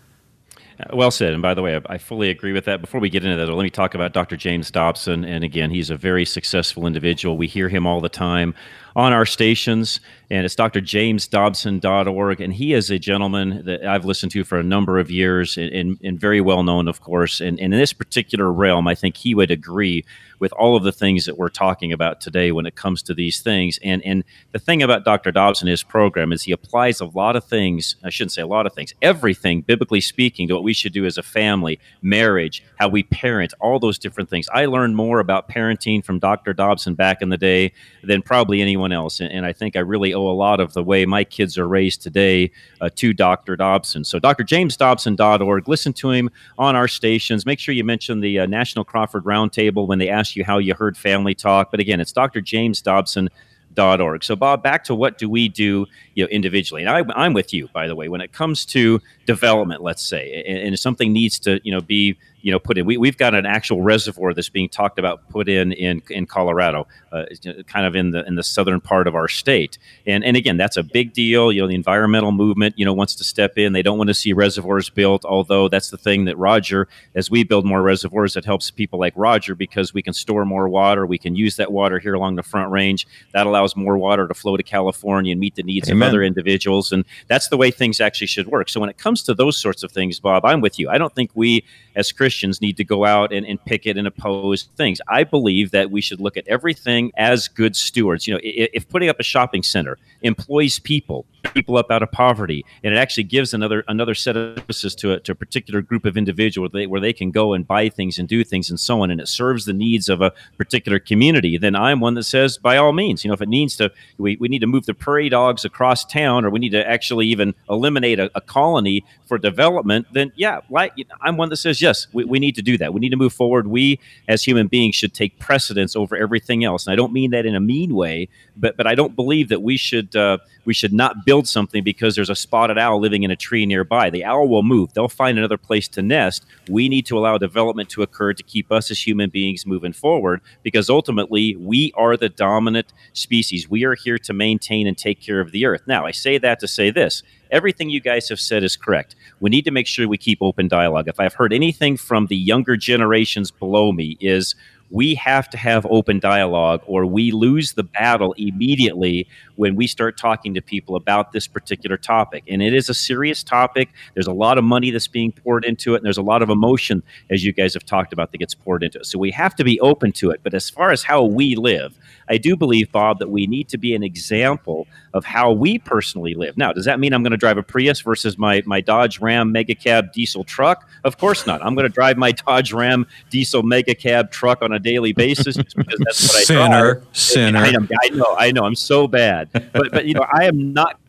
Well 0.93 1.11
said. 1.11 1.33
And 1.33 1.41
by 1.41 1.53
the 1.53 1.61
way, 1.61 1.79
I, 1.87 1.97
fully 1.97 2.29
agree 2.29 2.53
with 2.53 2.65
that. 2.65 2.79
Before 2.81 3.01
we 3.01 3.09
get 3.09 3.25
into 3.25 3.35
that, 3.35 3.51
let 3.51 3.63
me 3.63 3.69
talk 3.69 3.95
about 3.95 4.13
Dr. 4.13 4.37
James 4.37 4.71
Dobson. 4.71 5.25
And 5.25 5.43
again, 5.43 5.71
he's 5.71 5.89
a 5.89 5.97
very 5.97 6.25
successful 6.25 6.87
individual. 6.87 7.37
We 7.37 7.47
hear 7.47 7.67
him 7.67 7.85
all 7.85 7.99
the 7.99 8.09
time 8.09 8.55
on 8.99 9.13
our 9.13 9.25
stations, 9.25 10.01
and 10.29 10.45
it's 10.45 10.55
drjamesdobson.org. 10.55 12.41
And 12.41 12.53
he 12.53 12.73
is 12.73 12.91
a 12.91 12.99
gentleman 12.99 13.63
that 13.63 13.85
I've 13.85 14.03
listened 14.03 14.33
to 14.33 14.43
for 14.43 14.59
a 14.59 14.63
number 14.63 14.99
of 14.99 15.09
years 15.09 15.55
and, 15.55 15.73
and, 15.73 15.97
and 16.03 16.19
very 16.19 16.41
well 16.41 16.63
known, 16.63 16.89
of 16.89 16.99
course. 16.99 17.39
And, 17.39 17.57
and 17.61 17.73
in 17.73 17.79
this 17.79 17.93
particular 17.93 18.51
realm, 18.51 18.89
I 18.89 18.95
think 18.95 19.15
he 19.15 19.33
would 19.33 19.51
agree 19.51 20.03
with 20.39 20.51
all 20.53 20.75
of 20.75 20.83
the 20.83 20.91
things 20.91 21.25
that 21.25 21.37
we're 21.37 21.49
talking 21.49 21.91
about 21.93 22.21
today 22.21 22.51
when 22.51 22.65
it 22.65 22.75
comes 22.75 23.01
to 23.03 23.13
these 23.13 23.41
things. 23.41 23.79
And 23.83 24.03
and 24.05 24.23
the 24.51 24.59
thing 24.59 24.81
about 24.81 25.05
Dr. 25.05 25.31
Dobson, 25.31 25.67
his 25.67 25.83
program, 25.83 26.31
is 26.31 26.43
he 26.43 26.51
applies 26.51 27.01
a 27.01 27.05
lot 27.05 27.35
of 27.35 27.43
things. 27.43 27.95
I 28.03 28.09
shouldn't 28.09 28.31
say 28.31 28.41
a 28.41 28.47
lot 28.47 28.65
of 28.65 28.73
things, 28.73 28.93
everything, 29.01 29.61
biblically 29.61 30.01
speaking, 30.01 30.47
to 30.47 30.55
what 30.55 30.63
we 30.63 30.73
should 30.73 30.93
do 30.93 31.05
as 31.05 31.17
a 31.17 31.23
family, 31.23 31.79
marriage, 32.01 32.63
how 32.77 32.87
we 32.87 33.03
parent, 33.03 33.53
all 33.59 33.79
those 33.79 33.99
different 33.99 34.29
things. 34.29 34.47
I 34.53 34.65
learned 34.65 34.95
more 34.95 35.19
about 35.19 35.49
parenting 35.49 36.03
from 36.03 36.19
Dr. 36.19 36.53
Dobson 36.53 36.95
back 36.95 37.21
in 37.21 37.29
the 37.29 37.37
day 37.37 37.73
than 38.03 38.21
probably 38.21 38.61
anyone 38.61 38.88
else. 38.91 39.19
And, 39.19 39.31
and, 39.31 39.45
I 39.45 39.53
think 39.53 39.75
I 39.75 39.79
really 39.79 40.13
owe 40.13 40.27
a 40.27 40.33
lot 40.33 40.59
of 40.59 40.73
the 40.73 40.83
way 40.83 41.05
my 41.05 41.23
kids 41.23 41.57
are 41.57 41.67
raised 41.67 42.01
today 42.01 42.51
uh, 42.81 42.89
to 42.95 43.13
Dr. 43.13 43.55
Dobson. 43.55 44.03
So, 44.03 44.19
drjamesdobson.org. 44.19 45.67
Listen 45.67 45.93
to 45.93 46.11
him 46.11 46.29
on 46.57 46.75
our 46.75 46.87
stations. 46.87 47.45
Make 47.45 47.59
sure 47.59 47.73
you 47.73 47.83
mention 47.83 48.19
the 48.19 48.39
uh, 48.39 48.45
National 48.45 48.85
Crawford 48.85 49.23
Roundtable 49.23 49.87
when 49.87 49.99
they 49.99 50.09
ask 50.09 50.35
you 50.35 50.43
how 50.43 50.57
you 50.57 50.73
heard 50.73 50.97
family 50.97 51.35
talk. 51.35 51.71
But 51.71 51.79
again, 51.79 51.99
it's 51.99 52.11
Dr. 52.11 52.41
James 52.41 52.81
Dobson. 52.81 53.29
Org. 53.77 54.25
So, 54.25 54.35
Bob, 54.35 54.61
back 54.61 54.83
to 54.85 54.95
what 54.95 55.17
do 55.17 55.29
we 55.29 55.47
do, 55.47 55.85
you 56.13 56.23
know, 56.25 56.27
individually? 56.29 56.83
And 56.83 56.89
I, 56.89 57.25
am 57.25 57.33
with 57.33 57.53
you, 57.53 57.69
by 57.71 57.87
the 57.87 57.95
way, 57.95 58.09
when 58.09 58.19
it 58.19 58.33
comes 58.33 58.65
to 58.67 59.01
development, 59.25 59.81
let's 59.81 60.05
say, 60.05 60.43
and, 60.45 60.57
and 60.57 60.79
something 60.79 61.13
needs 61.13 61.39
to, 61.39 61.61
you 61.63 61.71
know, 61.71 61.79
be 61.79 62.17
you 62.41 62.51
know 62.51 62.59
put 62.59 62.77
in. 62.77 62.85
We, 62.85 62.97
we've 62.97 63.17
got 63.17 63.33
an 63.33 63.45
actual 63.45 63.81
reservoir 63.81 64.33
that's 64.33 64.49
being 64.49 64.69
talked 64.69 64.99
about 64.99 65.27
put 65.29 65.49
in 65.49 65.71
in 65.71 66.01
in 66.09 66.25
Colorado, 66.25 66.87
uh, 67.11 67.25
kind 67.67 67.85
of 67.85 67.95
in 67.95 68.11
the 68.11 68.25
in 68.25 68.35
the 68.35 68.43
southern 68.43 68.81
part 68.81 69.07
of 69.07 69.15
our 69.15 69.27
state. 69.27 69.77
And 70.05 70.23
and 70.23 70.37
again, 70.37 70.57
that's 70.57 70.77
a 70.77 70.83
big 70.83 71.13
deal. 71.13 71.51
You 71.51 71.61
know, 71.61 71.67
the 71.67 71.75
environmental 71.75 72.31
movement 72.31 72.75
you 72.77 72.85
know 72.85 72.93
wants 72.93 73.15
to 73.15 73.23
step 73.23 73.57
in. 73.57 73.73
They 73.73 73.81
don't 73.81 73.97
want 73.97 74.09
to 74.09 74.13
see 74.13 74.33
reservoirs 74.33 74.89
built. 74.89 75.25
Although 75.25 75.67
that's 75.67 75.89
the 75.89 75.97
thing 75.97 76.25
that 76.25 76.37
Roger, 76.37 76.87
as 77.15 77.29
we 77.29 77.43
build 77.43 77.65
more 77.65 77.81
reservoirs, 77.81 78.35
it 78.35 78.45
helps 78.45 78.71
people 78.71 78.99
like 78.99 79.13
Roger 79.15 79.55
because 79.55 79.93
we 79.93 80.01
can 80.01 80.13
store 80.13 80.45
more 80.45 80.69
water. 80.69 81.05
We 81.05 81.17
can 81.17 81.35
use 81.35 81.55
that 81.57 81.71
water 81.71 81.99
here 81.99 82.13
along 82.13 82.35
the 82.35 82.43
Front 82.43 82.71
Range. 82.71 83.05
That 83.33 83.47
allows 83.47 83.75
more 83.75 83.97
water 83.97 84.27
to 84.27 84.33
flow 84.33 84.57
to 84.57 84.63
California 84.63 85.31
and 85.31 85.39
meet 85.39 85.55
the 85.55 85.63
needs 85.63 85.89
Amen. 85.89 86.07
of 86.07 86.11
other 86.11 86.23
individuals. 86.23 86.91
And 86.91 87.05
that's 87.27 87.49
the 87.49 87.57
way 87.57 87.71
things 87.71 87.99
actually 87.99 88.27
should 88.27 88.47
work. 88.47 88.69
So 88.69 88.79
when 88.79 88.89
it 88.89 88.97
comes 88.97 89.23
to 89.23 89.33
those 89.33 89.57
sorts 89.57 89.83
of 89.83 89.91
things, 89.91 90.19
Bob, 90.19 90.45
I'm 90.45 90.61
with 90.61 90.79
you. 90.79 90.89
I 90.89 90.97
don't 90.97 91.13
think 91.13 91.31
we 91.33 91.63
as 91.99 92.13
Christians 92.13 92.61
need 92.61 92.77
to 92.77 92.85
go 92.85 93.03
out 93.03 93.33
and, 93.33 93.45
and 93.45 93.63
picket 93.65 93.97
and 93.97 94.07
oppose 94.07 94.69
things. 94.77 95.01
I 95.09 95.25
believe 95.25 95.71
that 95.71 95.91
we 95.91 95.99
should 95.99 96.21
look 96.21 96.37
at 96.37 96.47
everything 96.47 97.11
as 97.17 97.49
good 97.49 97.75
stewards. 97.75 98.25
You 98.25 98.35
know, 98.35 98.39
if, 98.41 98.69
if 98.73 98.89
putting 98.89 99.09
up 99.09 99.19
a 99.19 99.23
shopping 99.23 99.63
center 99.63 99.97
employs 100.21 100.79
people, 100.79 101.25
people 101.53 101.77
up 101.77 101.89
out 101.91 102.03
of 102.03 102.11
poverty, 102.11 102.65
and 102.83 102.93
it 102.93 102.97
actually 102.97 103.23
gives 103.23 103.53
another 103.53 103.83
another 103.87 104.13
set 104.13 104.35
of 104.35 104.57
services 104.57 104.95
to 104.95 105.13
a, 105.13 105.19
to 105.19 105.31
a 105.31 105.35
particular 105.35 105.81
group 105.81 106.05
of 106.05 106.17
individuals 106.17 106.71
where 106.71 106.81
they, 106.81 106.87
where 106.87 107.01
they 107.01 107.13
can 107.13 107.31
go 107.31 107.53
and 107.53 107.67
buy 107.67 107.89
things 107.89 108.19
and 108.19 108.27
do 108.27 108.43
things 108.43 108.69
and 108.69 108.79
so 108.79 109.01
on, 109.01 109.11
and 109.11 109.21
it 109.21 109.27
serves 109.27 109.65
the 109.65 109.73
needs 109.73 110.09
of 110.09 110.21
a 110.21 110.33
particular 110.57 110.99
community, 110.99 111.57
then 111.57 111.75
I'm 111.75 111.99
one 111.99 112.15
that 112.15 112.23
says, 112.23 112.57
by 112.57 112.77
all 112.77 112.91
means, 112.91 113.23
you 113.23 113.29
know, 113.29 113.33
if 113.33 113.41
it 113.41 113.49
needs 113.49 113.75
to, 113.77 113.91
we, 114.17 114.35
we 114.37 114.47
need 114.47 114.59
to 114.59 114.67
move 114.67 114.85
the 114.85 114.93
prairie 114.93 115.29
dogs 115.29 115.65
across 115.65 116.05
town, 116.05 116.45
or 116.45 116.49
we 116.49 116.59
need 116.59 116.71
to 116.71 116.87
actually 116.87 117.27
even 117.27 117.53
eliminate 117.69 118.19
a, 118.19 118.29
a 118.35 118.41
colony 118.41 119.05
for 119.25 119.37
development, 119.37 120.07
then 120.11 120.31
yeah, 120.35 120.59
like, 120.69 120.93
I'm 121.21 121.37
one 121.37 121.49
that 121.49 121.57
says, 121.57 121.81
yes, 121.81 122.07
we, 122.13 122.25
we 122.25 122.39
need 122.39 122.55
to 122.55 122.61
do 122.61 122.77
that. 122.77 122.93
We 122.93 122.99
need 122.99 123.09
to 123.09 123.17
move 123.17 123.33
forward. 123.33 123.67
We, 123.67 123.99
as 124.27 124.43
human 124.43 124.67
beings, 124.67 124.95
should 124.95 125.13
take 125.13 125.39
precedence 125.39 125.95
over 125.95 126.15
everything 126.15 126.63
else. 126.63 126.85
And 126.85 126.93
I 126.93 126.95
don't 126.95 127.13
mean 127.13 127.31
that 127.31 127.45
in 127.45 127.55
a 127.55 127.59
mean 127.59 127.93
way, 127.93 128.27
but 128.57 128.75
but 128.75 128.87
I 128.87 128.95
don't 128.95 129.15
believe 129.15 129.49
that 129.49 129.61
we 129.61 129.77
should 129.77 130.08
uh, 130.15 130.37
we 130.65 130.73
should 130.73 130.93
not 130.93 131.25
build 131.25 131.47
something 131.47 131.83
because 131.83 132.15
there's 132.15 132.29
a 132.29 132.35
spotted 132.35 132.77
owl 132.77 132.99
living 132.99 133.23
in 133.23 133.31
a 133.31 133.35
tree 133.35 133.65
nearby. 133.65 134.09
The 134.09 134.23
owl 134.23 134.47
will 134.47 134.63
move. 134.63 134.93
They'll 134.93 135.07
find 135.07 135.37
another 135.37 135.57
place 135.57 135.87
to 135.89 136.01
nest. 136.01 136.45
We 136.69 136.89
need 136.89 137.05
to 137.07 137.17
allow 137.17 137.37
development 137.37 137.89
to 137.89 138.01
occur 138.01 138.33
to 138.33 138.43
keep 138.43 138.71
us 138.71 138.91
as 138.91 139.05
human 139.05 139.29
beings 139.29 139.65
moving 139.65 139.93
forward 139.93 140.41
because 140.63 140.89
ultimately 140.89 141.55
we 141.55 141.91
are 141.95 142.17
the 142.17 142.29
dominant 142.29 142.93
species. 143.13 143.69
We 143.69 143.83
are 143.85 143.95
here 143.95 144.17
to 144.19 144.33
maintain 144.33 144.85
and 144.85 144.97
take 144.97 145.21
care 145.21 145.39
of 145.39 145.51
the 145.51 145.65
earth. 145.65 145.81
Now, 145.87 146.05
I 146.05 146.11
say 146.11 146.37
that 146.37 146.59
to 146.59 146.67
say 146.67 146.91
this 146.91 147.23
everything 147.51 147.89
you 147.89 147.99
guys 147.99 148.29
have 148.29 148.39
said 148.39 148.63
is 148.63 148.77
correct. 148.77 149.15
We 149.39 149.49
need 149.49 149.65
to 149.65 149.71
make 149.71 149.87
sure 149.87 150.07
we 150.07 150.17
keep 150.17 150.39
open 150.41 150.67
dialogue. 150.67 151.07
If 151.07 151.19
I've 151.19 151.33
heard 151.33 151.51
anything 151.51 151.97
from 151.97 152.27
the 152.27 152.37
younger 152.37 152.77
generations 152.77 153.49
below 153.49 153.91
me, 153.91 154.17
is 154.19 154.53
we 154.91 155.15
have 155.15 155.49
to 155.49 155.57
have 155.57 155.85
open 155.89 156.19
dialogue 156.19 156.81
or 156.85 157.05
we 157.05 157.31
lose 157.31 157.73
the 157.73 157.83
battle 157.83 158.33
immediately 158.37 159.27
when 159.59 159.75
we 159.75 159.87
start 159.87 160.17
talking 160.17 160.53
to 160.53 160.61
people 160.61 160.95
about 160.95 161.33
this 161.33 161.45
particular 161.45 161.97
topic. 161.97 162.45
And 162.47 162.61
it 162.61 162.73
is 162.73 162.87
a 162.87 162.93
serious 162.93 163.43
topic. 163.43 163.89
There's 164.13 164.25
a 164.25 164.31
lot 164.31 164.57
of 164.57 164.63
money 164.63 164.89
that's 164.89 165.09
being 165.09 165.33
poured 165.33 165.65
into 165.65 165.95
it, 165.95 165.97
and 165.97 166.05
there's 166.05 166.17
a 166.17 166.21
lot 166.21 166.41
of 166.41 166.49
emotion, 166.49 167.03
as 167.29 167.43
you 167.43 167.51
guys 167.51 167.73
have 167.73 167.85
talked 167.85 168.13
about, 168.13 168.31
that 168.31 168.37
gets 168.37 168.55
poured 168.55 168.83
into 168.83 168.99
it. 168.99 169.05
So 169.05 169.19
we 169.19 169.31
have 169.31 169.53
to 169.55 169.65
be 169.65 169.77
open 169.81 170.13
to 170.13 170.31
it. 170.31 170.39
But 170.43 170.53
as 170.53 170.69
far 170.69 170.91
as 170.91 171.03
how 171.03 171.25
we 171.25 171.57
live, 171.57 171.97
I 172.29 172.37
do 172.37 172.55
believe, 172.55 172.91
Bob, 172.91 173.19
that 173.19 173.29
we 173.29 173.47
need 173.47 173.67
to 173.69 173.77
be 173.77 173.93
an 173.95 174.03
example 174.03 174.87
of 175.13 175.25
how 175.25 175.51
we 175.51 175.79
personally 175.79 176.35
live. 176.35 176.55
Now, 176.55 176.71
does 176.71 176.85
that 176.85 176.99
mean 176.99 177.13
I'm 177.13 177.23
going 177.23 177.31
to 177.31 177.37
drive 177.37 177.57
a 177.57 177.63
Prius 177.63 178.01
versus 178.01 178.37
my, 178.37 178.61
my 178.65 178.79
Dodge 178.79 179.19
Ram 179.19 179.51
Mega 179.51 179.73
Cab 179.73 180.13
diesel 180.13 180.43
truck? 180.43 180.87
Of 181.03 181.17
course 181.17 181.47
not. 181.47 181.65
I'm 181.65 181.73
going 181.73 181.87
to 181.87 181.93
drive 181.93 182.17
my 182.17 182.31
Dodge 182.31 182.71
Ram 182.71 183.07
diesel 183.29 183.63
Mega 183.63 183.95
Cab 183.95 184.31
truck 184.31 184.61
on 184.61 184.71
a 184.71 184.79
daily 184.79 185.11
basis 185.11 185.55
just 185.55 185.75
because 185.75 185.99
that's 186.05 186.27
what 186.27 186.37
I 186.37 186.43
sinner, 186.43 186.93
drive. 186.93 187.07
Sinner, 187.13 187.59
I 187.59 188.09
know, 188.09 188.35
I 188.37 188.51
know. 188.51 188.63
I'm 188.63 188.75
so 188.75 189.07
bad, 189.07 189.48
but 189.51 189.91
but 189.91 190.05
you 190.05 190.13
know, 190.13 190.25
I 190.31 190.45
am 190.45 190.73
not 190.73 190.99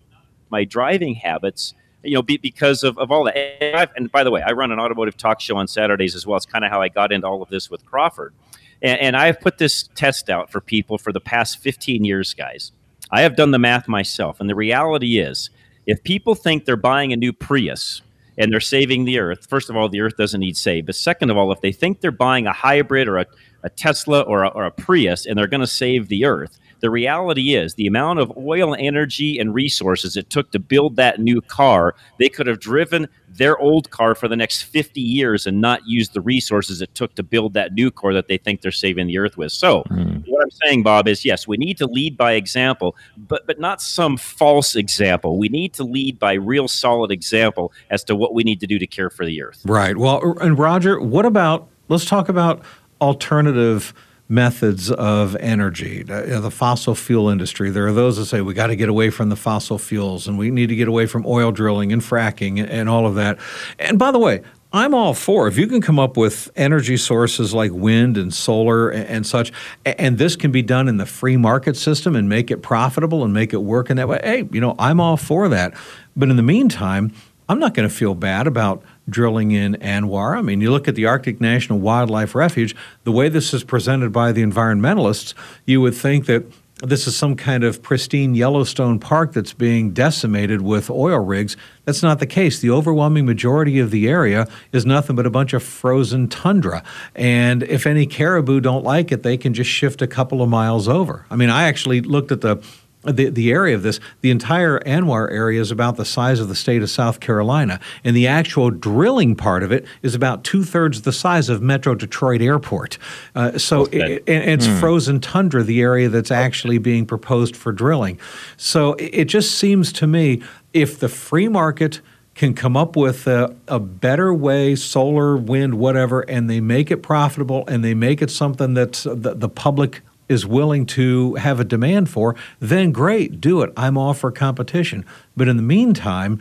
my 0.50 0.64
driving 0.64 1.14
habits. 1.14 1.74
You 2.02 2.14
know, 2.14 2.22
be, 2.22 2.38
because 2.38 2.82
of, 2.82 2.96
of 2.96 3.12
all 3.12 3.24
that. 3.24 3.36
And, 3.36 3.90
and 3.94 4.12
by 4.12 4.24
the 4.24 4.30
way, 4.30 4.40
I 4.40 4.52
run 4.52 4.72
an 4.72 4.80
automotive 4.80 5.18
talk 5.18 5.38
show 5.38 5.58
on 5.58 5.68
Saturdays 5.68 6.14
as 6.14 6.26
well. 6.26 6.38
It's 6.38 6.46
kind 6.46 6.64
of 6.64 6.70
how 6.70 6.80
I 6.80 6.88
got 6.88 7.12
into 7.12 7.26
all 7.26 7.42
of 7.42 7.50
this 7.50 7.70
with 7.70 7.84
Crawford. 7.84 8.32
And, 8.80 8.98
and 9.00 9.16
I 9.16 9.26
have 9.26 9.40
put 9.40 9.58
this 9.58 9.88
test 9.94 10.30
out 10.30 10.50
for 10.50 10.62
people 10.62 10.96
for 10.96 11.12
the 11.12 11.20
past 11.20 11.58
15 11.58 12.02
years, 12.04 12.32
guys. 12.32 12.72
I 13.10 13.22
have 13.22 13.36
done 13.36 13.50
the 13.50 13.58
math 13.58 13.88
myself. 13.88 14.40
And 14.40 14.48
the 14.48 14.54
reality 14.54 15.18
is, 15.18 15.50
if 15.86 16.02
people 16.02 16.34
think 16.34 16.64
they're 16.64 16.76
buying 16.76 17.12
a 17.12 17.16
new 17.16 17.32
Prius 17.32 18.02
and 18.38 18.52
they're 18.52 18.60
saving 18.60 19.04
the 19.04 19.18
earth, 19.18 19.46
first 19.48 19.68
of 19.68 19.76
all, 19.76 19.88
the 19.88 20.00
earth 20.00 20.16
doesn't 20.16 20.40
need 20.40 20.56
saved. 20.56 20.86
But 20.86 20.94
second 20.94 21.30
of 21.30 21.36
all, 21.36 21.52
if 21.52 21.60
they 21.60 21.72
think 21.72 22.00
they're 22.00 22.10
buying 22.12 22.46
a 22.46 22.52
hybrid 22.52 23.08
or 23.08 23.18
a, 23.18 23.26
a 23.62 23.70
Tesla 23.70 24.20
or 24.22 24.44
a, 24.44 24.48
or 24.48 24.64
a 24.64 24.70
Prius 24.70 25.26
and 25.26 25.36
they're 25.36 25.46
going 25.46 25.60
to 25.60 25.66
save 25.66 26.08
the 26.08 26.24
earth, 26.24 26.58
the 26.80 26.90
reality 26.90 27.54
is 27.54 27.74
the 27.74 27.86
amount 27.86 28.18
of 28.18 28.32
oil, 28.36 28.74
energy, 28.78 29.38
and 29.38 29.54
resources 29.54 30.16
it 30.16 30.30
took 30.30 30.50
to 30.52 30.58
build 30.58 30.96
that 30.96 31.20
new 31.20 31.40
car, 31.40 31.94
they 32.18 32.28
could 32.28 32.46
have 32.46 32.60
driven 32.60 33.08
their 33.28 33.56
old 33.58 33.90
car 33.90 34.14
for 34.14 34.26
the 34.28 34.36
next 34.36 34.62
50 34.62 35.00
years 35.00 35.46
and 35.46 35.60
not 35.60 35.80
used 35.86 36.14
the 36.14 36.20
resources 36.20 36.80
it 36.80 36.94
took 36.94 37.14
to 37.14 37.22
build 37.22 37.54
that 37.54 37.72
new 37.72 37.90
car 37.90 38.12
that 38.12 38.28
they 38.28 38.36
think 38.36 38.60
they're 38.60 38.72
saving 38.72 39.06
the 39.06 39.18
earth 39.18 39.36
with. 39.36 39.52
So, 39.52 39.84
mm. 39.84 40.24
what 40.26 40.42
I'm 40.42 40.50
saying, 40.50 40.82
Bob, 40.82 41.06
is 41.06 41.24
yes, 41.24 41.46
we 41.46 41.56
need 41.56 41.78
to 41.78 41.86
lead 41.86 42.16
by 42.16 42.32
example, 42.32 42.96
but 43.16 43.46
but 43.46 43.60
not 43.60 43.80
some 43.80 44.16
false 44.16 44.74
example. 44.76 45.38
We 45.38 45.48
need 45.48 45.72
to 45.74 45.84
lead 45.84 46.18
by 46.18 46.34
real 46.34 46.68
solid 46.68 47.10
example 47.10 47.72
as 47.90 48.04
to 48.04 48.16
what 48.16 48.34
we 48.34 48.42
need 48.42 48.60
to 48.60 48.66
do 48.66 48.78
to 48.78 48.86
care 48.86 49.10
for 49.10 49.24
the 49.24 49.42
earth. 49.42 49.62
Right. 49.64 49.96
Well, 49.96 50.38
and 50.40 50.58
Roger, 50.58 51.00
what 51.00 51.26
about 51.26 51.68
let's 51.88 52.04
talk 52.04 52.28
about 52.28 52.62
alternative 53.00 53.94
methods 54.30 54.92
of 54.92 55.34
energy, 55.36 56.04
the, 56.04 56.50
fossil 56.50 56.94
fuel 56.94 57.28
industry. 57.28 57.68
There 57.70 57.86
are 57.86 57.92
those 57.92 58.16
that 58.16 58.26
say 58.26 58.40
we 58.40 58.54
got 58.54 58.68
to 58.68 58.76
get 58.76 58.88
away 58.88 59.10
from 59.10 59.28
the 59.28 59.36
fossil 59.36 59.76
fuels 59.76 60.28
and 60.28 60.38
we 60.38 60.50
need 60.50 60.68
to 60.68 60.76
get 60.76 60.86
away 60.86 61.06
from 61.06 61.26
oil 61.26 61.50
drilling 61.50 61.92
and 61.92 62.00
fracking 62.00 62.60
and, 62.60 62.70
and 62.70 62.88
all 62.88 63.06
of 63.06 63.16
that. 63.16 63.38
And 63.78 63.98
by 63.98 64.12
the 64.12 64.20
way, 64.20 64.42
I'm 64.72 64.94
all 64.94 65.14
for 65.14 65.48
if 65.48 65.58
you 65.58 65.66
can 65.66 65.80
come 65.80 65.98
up 65.98 66.16
with 66.16 66.48
energy 66.54 66.96
sources 66.96 67.52
like 67.52 67.72
wind 67.72 68.16
and 68.16 68.32
solar 68.32 68.88
and, 68.88 69.04
and, 69.06 69.26
such, 69.26 69.52
and 69.84 70.16
this 70.16 70.36
can 70.36 70.52
be 70.52 70.62
done 70.62 70.86
in 70.86 70.96
the 70.96 71.06
free 71.06 71.36
market 71.36 71.76
system 71.76 72.14
and 72.14 72.28
make 72.28 72.52
it 72.52 72.58
profitable 72.62 73.24
and 73.24 73.34
make 73.34 73.52
it 73.52 73.62
work 73.62 73.90
in 73.90 73.96
that 73.96 74.06
way. 74.06 74.20
Hey, 74.22 74.48
you 74.52 74.60
know, 74.60 74.76
I'm 74.78 75.00
all 75.00 75.16
for 75.16 75.48
that. 75.48 75.74
But 76.14 76.30
in 76.30 76.36
the 76.36 76.42
meantime, 76.44 77.12
I'm 77.48 77.58
not 77.58 77.74
going 77.74 77.88
to 77.88 77.94
feel 77.94 78.14
bad 78.14 78.46
about 78.46 78.84
drilling 79.10 79.50
in 79.50 79.74
ANWR. 79.74 80.38
I 80.38 80.42
mean, 80.42 80.60
you 80.60 80.70
look 80.70 80.88
at 80.88 80.94
the 80.94 81.06
Arctic 81.06 81.40
National 81.40 81.78
Wildlife 81.78 82.34
Refuge, 82.34 82.74
the 83.04 83.12
way 83.12 83.28
this 83.28 83.52
is 83.52 83.64
presented 83.64 84.12
by 84.12 84.32
the 84.32 84.42
environmentalists, 84.42 85.34
you 85.66 85.80
would 85.80 85.94
think 85.94 86.26
that 86.26 86.44
this 86.82 87.06
is 87.06 87.14
some 87.14 87.36
kind 87.36 87.62
of 87.62 87.82
pristine 87.82 88.34
Yellowstone 88.34 88.98
park 88.98 89.32
that's 89.32 89.52
being 89.52 89.90
decimated 89.90 90.62
with 90.62 90.90
oil 90.90 91.18
rigs. 91.18 91.56
That's 91.84 92.02
not 92.02 92.20
the 92.20 92.26
case. 92.26 92.60
The 92.60 92.70
overwhelming 92.70 93.26
majority 93.26 93.78
of 93.80 93.90
the 93.90 94.08
area 94.08 94.48
is 94.72 94.86
nothing 94.86 95.16
but 95.16 95.26
a 95.26 95.30
bunch 95.30 95.52
of 95.52 95.62
frozen 95.62 96.28
tundra. 96.28 96.82
And 97.14 97.62
if 97.64 97.86
any 97.86 98.06
caribou 98.06 98.60
don't 98.60 98.84
like 98.84 99.12
it, 99.12 99.22
they 99.22 99.36
can 99.36 99.52
just 99.52 99.70
shift 99.70 100.00
a 100.00 100.06
couple 100.06 100.40
of 100.42 100.48
miles 100.48 100.88
over. 100.88 101.26
I 101.30 101.36
mean, 101.36 101.50
I 101.50 101.64
actually 101.64 102.00
looked 102.00 102.32
at 102.32 102.40
the 102.40 102.62
the, 103.04 103.30
the 103.30 103.50
area 103.50 103.74
of 103.74 103.82
this, 103.82 103.98
the 104.20 104.30
entire 104.30 104.78
ANWR 104.80 105.30
area 105.30 105.60
is 105.60 105.70
about 105.70 105.96
the 105.96 106.04
size 106.04 106.38
of 106.38 106.48
the 106.48 106.54
state 106.54 106.82
of 106.82 106.90
South 106.90 107.20
Carolina, 107.20 107.80
and 108.04 108.14
the 108.14 108.26
actual 108.26 108.70
drilling 108.70 109.34
part 109.34 109.62
of 109.62 109.72
it 109.72 109.86
is 110.02 110.14
about 110.14 110.44
two 110.44 110.64
thirds 110.64 111.02
the 111.02 111.12
size 111.12 111.48
of 111.48 111.62
Metro 111.62 111.94
Detroit 111.94 112.42
Airport. 112.42 112.98
Uh, 113.34 113.56
so 113.56 113.86
it, 113.86 114.22
and 114.26 114.50
it's 114.50 114.66
hmm. 114.66 114.76
frozen 114.78 115.20
tundra, 115.20 115.62
the 115.62 115.80
area 115.80 116.08
that's 116.08 116.30
actually 116.30 116.78
being 116.78 117.06
proposed 117.06 117.56
for 117.56 117.72
drilling. 117.72 118.18
So 118.56 118.94
it, 118.94 119.10
it 119.14 119.24
just 119.26 119.56
seems 119.56 119.92
to 119.94 120.06
me 120.06 120.42
if 120.72 120.98
the 120.98 121.08
free 121.08 121.48
market 121.48 122.00
can 122.34 122.54
come 122.54 122.76
up 122.76 122.96
with 122.96 123.26
a, 123.26 123.54
a, 123.68 123.78
better 123.78 124.32
way, 124.32 124.74
solar, 124.74 125.36
wind, 125.36 125.74
whatever, 125.74 126.20
and 126.22 126.48
they 126.48 126.60
make 126.60 126.90
it 126.90 126.98
profitable 126.98 127.64
and 127.66 127.84
they 127.84 127.92
make 127.92 128.22
it 128.22 128.30
something 128.30 128.74
that 128.74 128.92
the, 129.04 129.34
the 129.34 129.48
public 129.48 130.00
is 130.30 130.46
willing 130.46 130.86
to 130.86 131.34
have 131.34 131.58
a 131.58 131.64
demand 131.64 132.08
for, 132.08 132.36
then 132.60 132.92
great, 132.92 133.40
do 133.40 133.62
it. 133.62 133.72
I'm 133.76 133.98
all 133.98 134.14
for 134.14 134.30
competition. 134.30 135.04
But 135.36 135.48
in 135.48 135.56
the 135.56 135.62
meantime, 135.62 136.40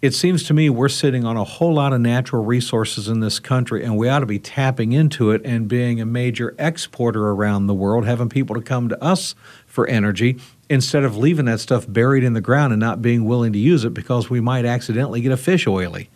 it 0.00 0.14
seems 0.14 0.42
to 0.44 0.54
me 0.54 0.70
we're 0.70 0.88
sitting 0.88 1.24
on 1.24 1.36
a 1.36 1.44
whole 1.44 1.74
lot 1.74 1.92
of 1.92 2.00
natural 2.00 2.44
resources 2.44 3.08
in 3.08 3.20
this 3.20 3.38
country, 3.38 3.84
and 3.84 3.98
we 3.98 4.08
ought 4.08 4.20
to 4.20 4.26
be 4.26 4.38
tapping 4.38 4.92
into 4.92 5.30
it 5.32 5.42
and 5.44 5.68
being 5.68 6.00
a 6.00 6.06
major 6.06 6.54
exporter 6.58 7.28
around 7.28 7.66
the 7.66 7.74
world, 7.74 8.06
having 8.06 8.30
people 8.30 8.56
to 8.56 8.62
come 8.62 8.88
to 8.88 9.04
us 9.04 9.34
for 9.66 9.86
energy 9.86 10.38
instead 10.70 11.04
of 11.04 11.16
leaving 11.16 11.44
that 11.44 11.60
stuff 11.60 11.84
buried 11.86 12.24
in 12.24 12.32
the 12.32 12.40
ground 12.40 12.72
and 12.72 12.80
not 12.80 13.02
being 13.02 13.26
willing 13.26 13.52
to 13.52 13.58
use 13.58 13.84
it 13.84 13.92
because 13.92 14.30
we 14.30 14.40
might 14.40 14.64
accidentally 14.64 15.20
get 15.20 15.30
a 15.30 15.36
fish 15.36 15.66
oily. 15.66 16.08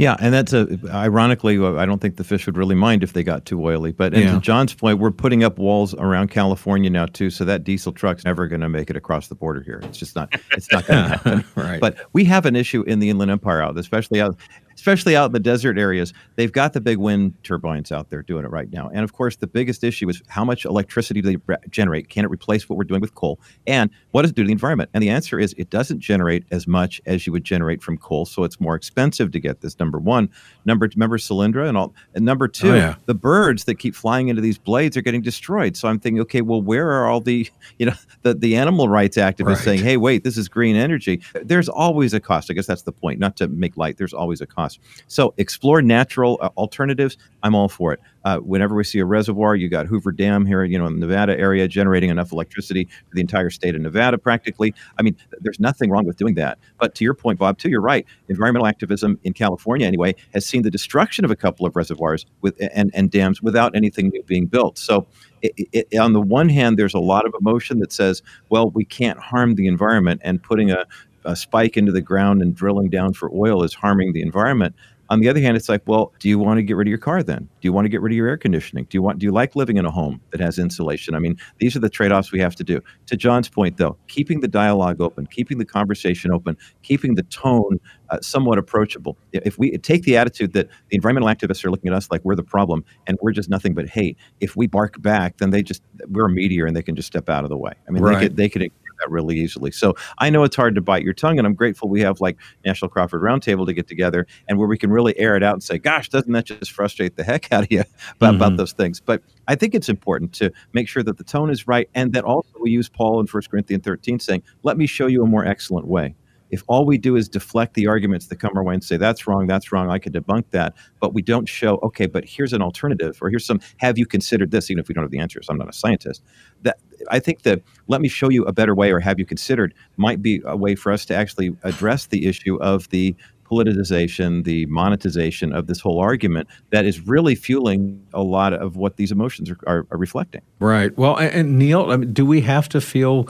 Yeah, 0.00 0.16
and 0.18 0.32
that's 0.32 0.54
a 0.54 0.66
ironically, 0.88 1.62
I 1.62 1.84
don't 1.84 2.00
think 2.00 2.16
the 2.16 2.24
fish 2.24 2.46
would 2.46 2.56
really 2.56 2.74
mind 2.74 3.02
if 3.02 3.12
they 3.12 3.22
got 3.22 3.44
too 3.44 3.62
oily. 3.62 3.92
But 3.92 4.14
yeah. 4.14 4.32
to 4.32 4.40
John's 4.40 4.72
point, 4.72 4.98
we're 4.98 5.10
putting 5.10 5.44
up 5.44 5.58
walls 5.58 5.92
around 5.92 6.30
California 6.30 6.88
now 6.88 7.04
too, 7.04 7.28
so 7.28 7.44
that 7.44 7.64
diesel 7.64 7.92
truck's 7.92 8.24
never 8.24 8.48
going 8.48 8.62
to 8.62 8.68
make 8.70 8.88
it 8.88 8.96
across 8.96 9.28
the 9.28 9.34
border 9.34 9.60
here. 9.60 9.82
It's 9.84 9.98
just 9.98 10.16
not. 10.16 10.34
It's 10.52 10.72
not 10.72 10.86
going 10.86 11.02
to 11.04 11.08
happen. 11.10 11.44
right. 11.54 11.82
But 11.82 11.98
we 12.14 12.24
have 12.24 12.46
an 12.46 12.56
issue 12.56 12.80
in 12.84 13.00
the 13.00 13.10
Inland 13.10 13.30
Empire 13.30 13.60
out, 13.60 13.76
especially 13.76 14.22
out 14.22 14.38
especially 14.80 15.14
out 15.14 15.26
in 15.26 15.32
the 15.32 15.40
desert 15.40 15.78
areas. 15.78 16.14
They've 16.36 16.50
got 16.50 16.72
the 16.72 16.80
big 16.80 16.96
wind 16.96 17.34
turbines 17.44 17.92
out 17.92 18.08
there 18.08 18.22
doing 18.22 18.46
it 18.46 18.50
right 18.50 18.72
now. 18.72 18.88
And 18.88 19.04
of 19.04 19.12
course, 19.12 19.36
the 19.36 19.46
biggest 19.46 19.84
issue 19.84 20.08
is 20.08 20.22
how 20.28 20.42
much 20.42 20.64
electricity 20.64 21.20
do 21.20 21.36
they 21.36 21.56
generate? 21.68 22.08
Can 22.08 22.24
it 22.24 22.30
replace 22.30 22.66
what 22.66 22.78
we're 22.78 22.84
doing 22.84 23.02
with 23.02 23.14
coal? 23.14 23.38
And 23.66 23.90
what 24.12 24.22
does 24.22 24.30
it 24.30 24.36
do 24.36 24.42
to 24.42 24.46
the 24.46 24.52
environment? 24.52 24.88
And 24.94 25.02
the 25.02 25.10
answer 25.10 25.38
is 25.38 25.54
it 25.58 25.68
doesn't 25.68 26.00
generate 26.00 26.44
as 26.50 26.66
much 26.66 26.98
as 27.04 27.26
you 27.26 27.32
would 27.32 27.44
generate 27.44 27.82
from 27.82 27.98
coal. 27.98 28.24
So 28.24 28.42
it's 28.42 28.58
more 28.58 28.74
expensive 28.74 29.32
to 29.32 29.40
get 29.40 29.60
this, 29.60 29.78
number 29.78 29.98
one. 29.98 30.30
Number, 30.64 30.88
remember 30.94 31.18
Solyndra 31.18 31.68
and 31.68 31.76
all. 31.76 31.94
And 32.14 32.24
number 32.24 32.46
oh, 32.46 32.48
two, 32.48 32.72
oh, 32.72 32.76
yeah. 32.76 32.94
the 33.04 33.14
birds 33.14 33.64
that 33.64 33.74
keep 33.74 33.94
flying 33.94 34.28
into 34.28 34.40
these 34.40 34.56
blades 34.56 34.96
are 34.96 35.02
getting 35.02 35.20
destroyed. 35.20 35.76
So 35.76 35.88
I'm 35.88 36.00
thinking, 36.00 36.22
okay, 36.22 36.40
well, 36.40 36.62
where 36.62 36.88
are 36.90 37.06
all 37.06 37.20
the, 37.20 37.50
you 37.78 37.84
know, 37.84 37.94
the, 38.22 38.32
the 38.32 38.56
animal 38.56 38.88
rights 38.88 39.18
activists 39.18 39.46
right. 39.46 39.58
saying, 39.58 39.82
hey, 39.82 39.98
wait, 39.98 40.24
this 40.24 40.38
is 40.38 40.48
green 40.48 40.74
energy? 40.74 41.20
There's 41.34 41.68
always 41.68 42.14
a 42.14 42.20
cost. 42.20 42.50
I 42.50 42.54
guess 42.54 42.66
that's 42.66 42.82
the 42.82 42.92
point, 42.92 43.20
not 43.20 43.36
to 43.36 43.48
make 43.48 43.76
light. 43.76 43.98
There's 43.98 44.14
always 44.14 44.40
a 44.40 44.46
cost. 44.46 44.69
So 45.08 45.34
explore 45.36 45.82
natural 45.82 46.38
uh, 46.40 46.50
alternatives. 46.56 47.16
I'm 47.42 47.54
all 47.54 47.68
for 47.68 47.92
it. 47.92 48.00
Uh, 48.22 48.38
whenever 48.38 48.74
we 48.74 48.84
see 48.84 48.98
a 48.98 49.04
reservoir, 49.04 49.56
you 49.56 49.68
got 49.68 49.86
Hoover 49.86 50.12
Dam 50.12 50.44
here, 50.44 50.62
you 50.62 50.78
know, 50.78 50.86
in 50.86 51.00
the 51.00 51.06
Nevada 51.06 51.38
area, 51.38 51.66
generating 51.66 52.10
enough 52.10 52.32
electricity 52.32 52.84
for 53.08 53.14
the 53.14 53.20
entire 53.22 53.48
state 53.48 53.74
of 53.74 53.80
Nevada, 53.80 54.18
practically. 54.18 54.74
I 54.98 55.02
mean, 55.02 55.16
there's 55.40 55.58
nothing 55.58 55.90
wrong 55.90 56.04
with 56.04 56.16
doing 56.16 56.34
that. 56.34 56.58
But 56.78 56.94
to 56.96 57.04
your 57.04 57.14
point, 57.14 57.38
Bob, 57.38 57.56
too, 57.56 57.70
you're 57.70 57.80
right. 57.80 58.04
Environmental 58.28 58.66
activism 58.66 59.18
in 59.24 59.32
California, 59.32 59.86
anyway, 59.86 60.14
has 60.34 60.44
seen 60.44 60.62
the 60.62 60.70
destruction 60.70 61.24
of 61.24 61.30
a 61.30 61.36
couple 61.36 61.64
of 61.64 61.74
reservoirs 61.76 62.26
with 62.42 62.60
and, 62.74 62.90
and 62.92 63.10
dams 63.10 63.40
without 63.40 63.74
anything 63.74 64.08
new 64.08 64.22
being 64.24 64.46
built. 64.46 64.76
So, 64.76 65.06
it, 65.42 65.68
it, 65.72 65.98
on 65.98 66.12
the 66.12 66.20
one 66.20 66.50
hand, 66.50 66.78
there's 66.78 66.92
a 66.92 67.00
lot 67.00 67.24
of 67.24 67.34
emotion 67.40 67.78
that 67.78 67.92
says, 67.92 68.22
well, 68.50 68.70
we 68.70 68.84
can't 68.84 69.18
harm 69.18 69.54
the 69.54 69.66
environment, 69.66 70.20
and 70.22 70.42
putting 70.42 70.70
a, 70.70 70.84
a 71.24 71.36
spike 71.36 71.76
into 71.76 71.92
the 71.92 72.02
ground 72.02 72.42
and 72.42 72.54
drilling 72.54 72.90
down 72.90 73.12
for 73.12 73.30
oil 73.34 73.62
is 73.62 73.74
harming 73.74 74.12
the 74.12 74.22
environment. 74.22 74.74
On 75.10 75.18
the 75.18 75.28
other 75.28 75.40
hand, 75.40 75.56
it's 75.56 75.68
like, 75.68 75.82
well, 75.86 76.12
do 76.20 76.28
you 76.28 76.38
want 76.38 76.58
to 76.58 76.62
get 76.62 76.76
rid 76.76 76.86
of 76.86 76.90
your 76.90 76.98
car 76.98 77.20
then? 77.24 77.40
Do 77.60 77.66
you 77.66 77.72
want 77.72 77.84
to 77.84 77.88
get 77.88 78.00
rid 78.00 78.12
of 78.12 78.16
your 78.16 78.28
air 78.28 78.36
conditioning? 78.36 78.86
Do 78.88 78.96
you 78.96 79.02
want 79.02 79.18
do 79.18 79.26
you 79.26 79.32
like 79.32 79.56
living 79.56 79.76
in 79.76 79.84
a 79.84 79.90
home 79.90 80.20
that 80.30 80.40
has 80.40 80.56
insulation? 80.56 81.16
I 81.16 81.18
mean, 81.18 81.36
these 81.58 81.74
are 81.74 81.80
the 81.80 81.90
trade-offs 81.90 82.30
we 82.30 82.38
have 82.38 82.54
to 82.54 82.62
do. 82.62 82.80
To 83.06 83.16
John's 83.16 83.48
point 83.48 83.76
though, 83.76 83.96
keeping 84.06 84.38
the 84.38 84.46
dialogue 84.46 85.00
open, 85.00 85.26
keeping 85.26 85.58
the 85.58 85.64
conversation 85.64 86.30
open, 86.30 86.56
keeping 86.84 87.16
the 87.16 87.24
tone 87.24 87.80
uh, 88.10 88.20
somewhat 88.20 88.58
approachable. 88.58 89.16
If 89.32 89.58
we 89.58 89.76
take 89.78 90.04
the 90.04 90.16
attitude 90.16 90.52
that 90.52 90.68
the 90.90 90.96
environmental 90.96 91.28
activists 91.28 91.64
are 91.64 91.72
looking 91.72 91.90
at 91.90 91.96
us 91.96 92.08
like 92.12 92.24
we're 92.24 92.36
the 92.36 92.44
problem 92.44 92.84
and 93.08 93.18
we're 93.20 93.32
just 93.32 93.50
nothing 93.50 93.74
but 93.74 93.88
hate, 93.88 94.16
if 94.38 94.54
we 94.54 94.68
bark 94.68 95.02
back, 95.02 95.38
then 95.38 95.50
they 95.50 95.64
just 95.64 95.82
we're 96.06 96.26
a 96.26 96.30
meteor 96.30 96.66
and 96.66 96.76
they 96.76 96.82
can 96.82 96.94
just 96.94 97.08
step 97.08 97.28
out 97.28 97.42
of 97.42 97.50
the 97.50 97.58
way. 97.58 97.72
I 97.88 97.90
mean, 97.90 98.04
right. 98.04 98.14
they 98.14 98.20
could 98.28 98.36
they 98.36 98.48
could 98.48 98.72
that 99.00 99.10
really 99.10 99.38
easily. 99.38 99.70
So 99.70 99.94
I 100.18 100.30
know 100.30 100.44
it's 100.44 100.56
hard 100.56 100.74
to 100.74 100.80
bite 100.80 101.02
your 101.02 101.14
tongue, 101.14 101.38
and 101.38 101.46
I'm 101.46 101.54
grateful 101.54 101.88
we 101.88 102.00
have 102.02 102.20
like 102.20 102.36
National 102.64 102.88
Crawford 102.88 103.22
Roundtable 103.22 103.66
to 103.66 103.72
get 103.72 103.88
together 103.88 104.26
and 104.48 104.58
where 104.58 104.68
we 104.68 104.78
can 104.78 104.90
really 104.90 105.18
air 105.18 105.36
it 105.36 105.42
out 105.42 105.54
and 105.54 105.62
say, 105.62 105.78
"Gosh, 105.78 106.08
doesn't 106.08 106.32
that 106.32 106.46
just 106.46 106.70
frustrate 106.70 107.16
the 107.16 107.24
heck 107.24 107.52
out 107.52 107.64
of 107.64 107.72
you 107.72 107.80
about, 108.16 108.34
mm-hmm. 108.34 108.36
about 108.36 108.56
those 108.56 108.72
things?" 108.72 109.00
But 109.00 109.22
I 109.48 109.54
think 109.54 109.74
it's 109.74 109.88
important 109.88 110.32
to 110.34 110.52
make 110.72 110.88
sure 110.88 111.02
that 111.02 111.18
the 111.18 111.24
tone 111.24 111.50
is 111.50 111.66
right, 111.66 111.88
and 111.94 112.12
that 112.12 112.24
also 112.24 112.50
we 112.60 112.70
use 112.70 112.88
Paul 112.88 113.20
in 113.20 113.26
1 113.26 113.42
Corinthians 113.50 113.84
13 113.84 114.20
saying, 114.20 114.42
"Let 114.62 114.76
me 114.76 114.86
show 114.86 115.06
you 115.06 115.22
a 115.22 115.26
more 115.26 115.44
excellent 115.44 115.86
way." 115.86 116.14
If 116.50 116.62
all 116.66 116.84
we 116.84 116.98
do 116.98 117.16
is 117.16 117.28
deflect 117.28 117.74
the 117.74 117.86
arguments 117.86 118.26
that 118.26 118.36
come 118.36 118.56
our 118.56 118.62
way 118.62 118.74
and 118.74 118.84
say 118.84 118.96
that's 118.96 119.26
wrong 119.26 119.46
that's 119.46 119.72
wrong 119.72 119.90
i 119.90 119.98
can 119.98 120.12
debunk 120.12 120.44
that 120.50 120.74
but 121.00 121.14
we 121.14 121.22
don't 121.22 121.48
show 121.48 121.78
okay 121.82 122.06
but 122.06 122.24
here's 122.24 122.52
an 122.52 122.62
alternative 122.62 123.18
or 123.20 123.30
here's 123.30 123.46
some 123.46 123.60
have 123.78 123.98
you 123.98 124.06
considered 124.06 124.50
this 124.50 124.70
even 124.70 124.80
if 124.80 124.88
we 124.88 124.94
don't 124.94 125.04
have 125.04 125.10
the 125.10 125.18
answers 125.18 125.46
i'm 125.48 125.58
not 125.58 125.68
a 125.68 125.72
scientist 125.72 126.22
that 126.62 126.78
I 127.10 127.18
think 127.18 127.42
that 127.42 127.62
let 127.88 128.00
me 128.00 128.08
show 128.08 128.28
you 128.28 128.44
a 128.44 128.52
better 128.52 128.74
way 128.74 128.92
or 128.92 129.00
have 129.00 129.18
you 129.18 129.24
considered 129.24 129.74
might 129.96 130.20
be 130.20 130.42
a 130.44 130.56
way 130.56 130.74
for 130.74 130.92
us 130.92 131.04
to 131.06 131.14
actually 131.14 131.56
address 131.62 132.06
the 132.06 132.26
issue 132.26 132.60
of 132.60 132.88
the 132.90 133.14
politicization, 133.50 134.44
the 134.44 134.64
monetization 134.66 135.52
of 135.52 135.66
this 135.66 135.80
whole 135.80 135.98
argument 135.98 136.48
that 136.70 136.84
is 136.84 137.06
really 137.06 137.34
fueling 137.34 138.00
a 138.14 138.22
lot 138.22 138.52
of 138.52 138.76
what 138.76 138.96
these 138.96 139.10
emotions 139.10 139.50
are, 139.50 139.58
are, 139.66 139.86
are 139.90 139.98
reflecting. 139.98 140.40
Right. 140.60 140.96
Well, 140.96 141.16
and, 141.16 141.34
and 141.34 141.58
Neil, 141.58 141.90
I 141.90 141.96
mean, 141.96 142.12
do 142.12 142.24
we 142.24 142.42
have 142.42 142.68
to 142.70 142.80
feel 142.80 143.28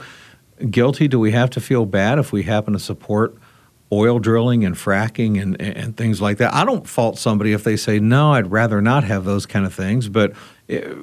guilty? 0.69 1.07
Do 1.07 1.19
we 1.19 1.31
have 1.31 1.49
to 1.51 1.61
feel 1.61 1.85
bad 1.85 2.19
if 2.19 2.31
we 2.31 2.43
happen 2.43 2.73
to 2.73 2.79
support 2.79 3.37
oil 3.93 4.19
drilling 4.19 4.63
and 4.63 4.75
fracking 4.75 5.41
and, 5.41 5.59
and 5.61 5.97
things 5.97 6.21
like 6.21 6.37
that? 6.37 6.53
I 6.53 6.65
don't 6.65 6.87
fault 6.87 7.17
somebody 7.17 7.53
if 7.53 7.63
they 7.63 7.75
say, 7.75 7.99
no, 7.99 8.33
I'd 8.33 8.51
rather 8.51 8.81
not 8.81 9.03
have 9.03 9.25
those 9.25 9.45
kind 9.45 9.65
of 9.65 9.73
things. 9.73 10.09
But 10.09 10.33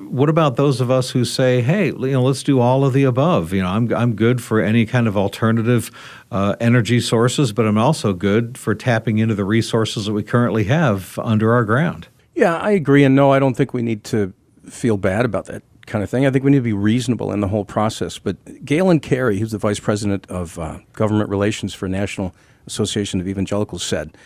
what 0.09 0.29
about 0.29 0.57
those 0.57 0.81
of 0.81 0.91
us 0.91 1.11
who 1.11 1.25
say, 1.25 1.61
"Hey, 1.61 1.87
you 1.87 2.13
know, 2.13 2.23
let's 2.23 2.43
do 2.43 2.59
all 2.61 2.85
of 2.85 2.95
the 2.95 3.05
above"? 3.05 3.53
You 3.53 3.63
know, 3.63 3.69
I'm 3.69 3.93
I'm 3.93 4.15
good 4.15 4.43
for 4.43 4.61
any 4.61 4.87
kind 4.87 5.07
of 5.07 5.17
alternative 5.17 5.91
uh, 6.31 6.57
energy 6.59 7.01
sources, 7.01 7.53
but 7.53 7.67
I'm 7.67 7.77
also 7.77 8.15
good 8.15 8.57
for 8.57 8.75
tapping 8.75 9.19
into 9.19 9.35
the 9.35 9.45
resources 9.45 10.07
that 10.07 10.13
we 10.13 10.23
currently 10.23 10.65
have 10.65 11.19
under 11.19 11.53
our 11.53 11.65
ground. 11.65 12.09
Yeah, 12.35 12.57
I 12.57 12.71
agree, 12.71 13.05
and 13.05 13.15
no, 13.15 13.33
I 13.33 13.39
don't 13.39 13.55
think 13.55 13.75
we 13.75 13.83
need 13.83 14.05
to 14.05 14.33
feel 14.67 14.97
bad 14.97 15.25
about 15.25 15.47
that 15.47 15.63
kind 15.89 16.05
of 16.05 16.11
thing. 16.11 16.27
I 16.27 16.31
think 16.31 16.45
we 16.45 16.51
need 16.51 16.59
to 16.59 16.63
be 16.63 16.73
reasonable 16.73 17.33
in 17.33 17.41
the 17.41 17.49
whole 17.49 17.65
process. 17.65 18.19
But 18.19 18.65
Galen 18.65 19.01
Carey, 19.01 19.39
who's 19.39 19.51
the 19.51 19.59
vice 19.59 19.81
president 19.81 20.27
of 20.31 20.59
uh, 20.59 20.79
government 20.93 21.31
relations 21.31 21.75
for 21.75 21.89
National 21.89 22.35
Association 22.67 23.21
of 23.21 23.27
Evangelicals, 23.27 23.83
said 23.83 24.17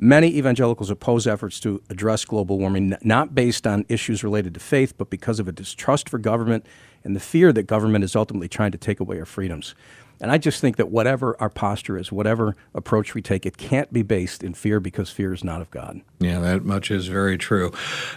Many 0.00 0.28
evangelicals 0.28 0.90
oppose 0.90 1.26
efforts 1.26 1.58
to 1.58 1.82
address 1.90 2.24
global 2.24 2.56
warming, 2.56 2.96
not 3.02 3.34
based 3.34 3.66
on 3.66 3.84
issues 3.88 4.22
related 4.22 4.54
to 4.54 4.60
faith, 4.60 4.96
but 4.96 5.10
because 5.10 5.40
of 5.40 5.48
a 5.48 5.52
distrust 5.52 6.08
for 6.08 6.18
government 6.18 6.64
and 7.02 7.16
the 7.16 7.20
fear 7.20 7.52
that 7.52 7.64
government 7.64 8.04
is 8.04 8.14
ultimately 8.14 8.46
trying 8.46 8.70
to 8.70 8.78
take 8.78 9.00
away 9.00 9.18
our 9.18 9.24
freedoms. 9.24 9.74
And 10.20 10.32
I 10.32 10.38
just 10.38 10.60
think 10.60 10.76
that 10.76 10.90
whatever 10.90 11.36
our 11.40 11.48
posture 11.48 11.96
is, 11.96 12.10
whatever 12.10 12.56
approach 12.74 13.14
we 13.14 13.22
take, 13.22 13.46
it 13.46 13.56
can't 13.56 13.92
be 13.92 14.02
based 14.02 14.42
in 14.42 14.54
fear 14.54 14.80
because 14.80 15.10
fear 15.10 15.32
is 15.32 15.44
not 15.44 15.60
of 15.60 15.70
God. 15.70 16.00
Yeah, 16.18 16.40
that 16.40 16.64
much 16.64 16.90
is 16.90 17.06
very 17.06 17.38
true. 17.38 17.68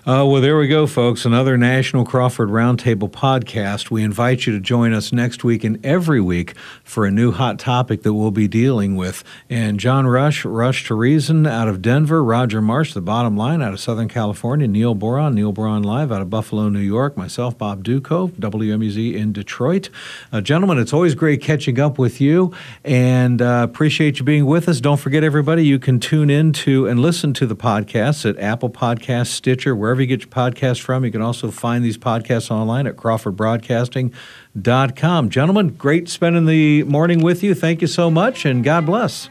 Uh, 0.07 0.25
well, 0.25 0.41
there 0.41 0.57
we 0.57 0.67
go, 0.67 0.87
folks. 0.87 1.25
Another 1.25 1.57
National 1.57 2.03
Crawford 2.03 2.49
Roundtable 2.49 3.09
podcast. 3.09 3.91
We 3.91 4.03
invite 4.03 4.47
you 4.47 4.53
to 4.53 4.59
join 4.59 4.93
us 4.93 5.13
next 5.13 5.43
week 5.43 5.63
and 5.63 5.83
every 5.85 6.19
week 6.19 6.55
for 6.83 7.05
a 7.05 7.11
new 7.11 7.31
hot 7.31 7.59
topic 7.59 8.01
that 8.01 8.13
we'll 8.13 8.31
be 8.31 8.47
dealing 8.47 8.95
with. 8.95 9.23
And 9.49 9.79
John 9.79 10.07
Rush, 10.07 10.43
Rush 10.43 10.85
to 10.85 10.95
Reason 10.95 11.45
out 11.45 11.67
of 11.67 11.83
Denver, 11.83 12.23
Roger 12.23 12.61
Marsh, 12.61 12.93
The 12.93 13.01
Bottom 13.01 13.37
Line 13.37 13.61
out 13.61 13.73
of 13.73 13.79
Southern 13.79 14.07
California, 14.07 14.67
Neil 14.67 14.95
Boron, 14.95 15.35
Neil 15.35 15.51
Boron 15.51 15.83
Live 15.83 16.11
out 16.11 16.21
of 16.21 16.29
Buffalo, 16.31 16.69
New 16.69 16.79
York, 16.79 17.15
myself, 17.15 17.55
Bob 17.57 17.83
Dutko, 17.83 18.31
WMUZ 18.31 19.13
in 19.13 19.31
Detroit. 19.31 19.89
Uh, 20.31 20.41
gentlemen, 20.41 20.79
it's 20.79 20.93
always 20.93 21.13
great 21.13 21.41
catching 21.41 21.79
up 21.79 21.90
with 21.97 22.21
you 22.21 22.53
and 22.83 23.41
uh, 23.41 23.65
appreciate 23.69 24.19
you 24.19 24.25
being 24.25 24.45
with 24.45 24.69
us. 24.69 24.79
Don't 24.79 24.99
forget, 24.99 25.23
everybody, 25.23 25.65
you 25.65 25.79
can 25.79 25.99
tune 25.99 26.29
in 26.29 26.53
to 26.53 26.87
and 26.87 26.99
listen 26.99 27.33
to 27.33 27.45
the 27.45 27.55
podcast 27.55 27.81
podcasts 27.81 28.29
at 28.29 28.37
Apple 28.39 28.69
Podcasts, 28.69 29.27
Stitcher, 29.27 29.73
wherever 29.75 29.99
you 30.01 30.07
get 30.07 30.21
your 30.21 30.29
podcasts 30.29 30.81
from. 30.81 31.05
You 31.05 31.11
can 31.11 31.21
also 31.21 31.51
find 31.51 31.83
these 31.83 31.97
podcasts 31.97 32.49
online 32.51 32.87
at 32.87 32.95
crawfordbroadcasting.com. 32.95 35.29
Gentlemen, 35.29 35.69
great 35.69 36.09
spending 36.09 36.45
the 36.45 36.83
morning 36.83 37.21
with 37.21 37.43
you. 37.43 37.55
Thank 37.55 37.81
you 37.81 37.87
so 37.87 38.11
much, 38.11 38.45
and 38.45 38.63
God 38.63 38.85
bless. 38.85 39.29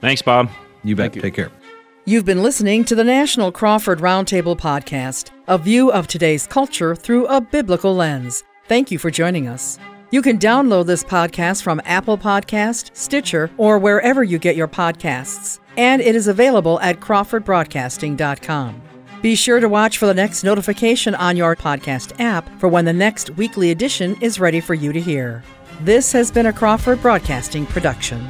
Thanks, 0.00 0.22
Bob. 0.22 0.50
You 0.84 0.94
bet. 0.96 1.16
You. 1.16 1.22
Take 1.22 1.34
care. 1.34 1.50
You've 2.04 2.24
been 2.24 2.42
listening 2.42 2.84
to 2.84 2.94
the 2.94 3.02
National 3.02 3.50
Crawford 3.50 3.98
Roundtable 3.98 4.56
Podcast, 4.56 5.32
a 5.48 5.58
view 5.58 5.90
of 5.90 6.06
today's 6.06 6.46
culture 6.46 6.94
through 6.94 7.26
a 7.26 7.40
biblical 7.40 7.96
lens. 7.96 8.44
Thank 8.68 8.92
you 8.92 8.98
for 8.98 9.10
joining 9.10 9.48
us. 9.48 9.80
You 10.16 10.22
can 10.22 10.38
download 10.38 10.86
this 10.86 11.04
podcast 11.04 11.62
from 11.62 11.82
Apple 11.84 12.16
Podcast, 12.16 12.96
Stitcher, 12.96 13.50
or 13.58 13.78
wherever 13.78 14.24
you 14.24 14.38
get 14.38 14.56
your 14.56 14.66
podcasts 14.66 15.60
and 15.76 16.00
it 16.00 16.16
is 16.16 16.26
available 16.26 16.80
at 16.80 17.00
crawfordbroadcasting.com. 17.00 18.82
Be 19.20 19.34
sure 19.34 19.60
to 19.60 19.68
watch 19.68 19.98
for 19.98 20.06
the 20.06 20.14
next 20.14 20.42
notification 20.42 21.14
on 21.14 21.36
your 21.36 21.54
podcast 21.54 22.18
app 22.18 22.48
for 22.58 22.66
when 22.66 22.86
the 22.86 22.94
next 22.94 23.28
weekly 23.36 23.70
edition 23.70 24.16
is 24.22 24.40
ready 24.40 24.58
for 24.58 24.72
you 24.72 24.90
to 24.90 25.00
hear. 25.02 25.44
This 25.82 26.12
has 26.12 26.30
been 26.30 26.46
a 26.46 26.52
Crawford 26.54 27.02
Broadcasting 27.02 27.66
production. 27.66 28.26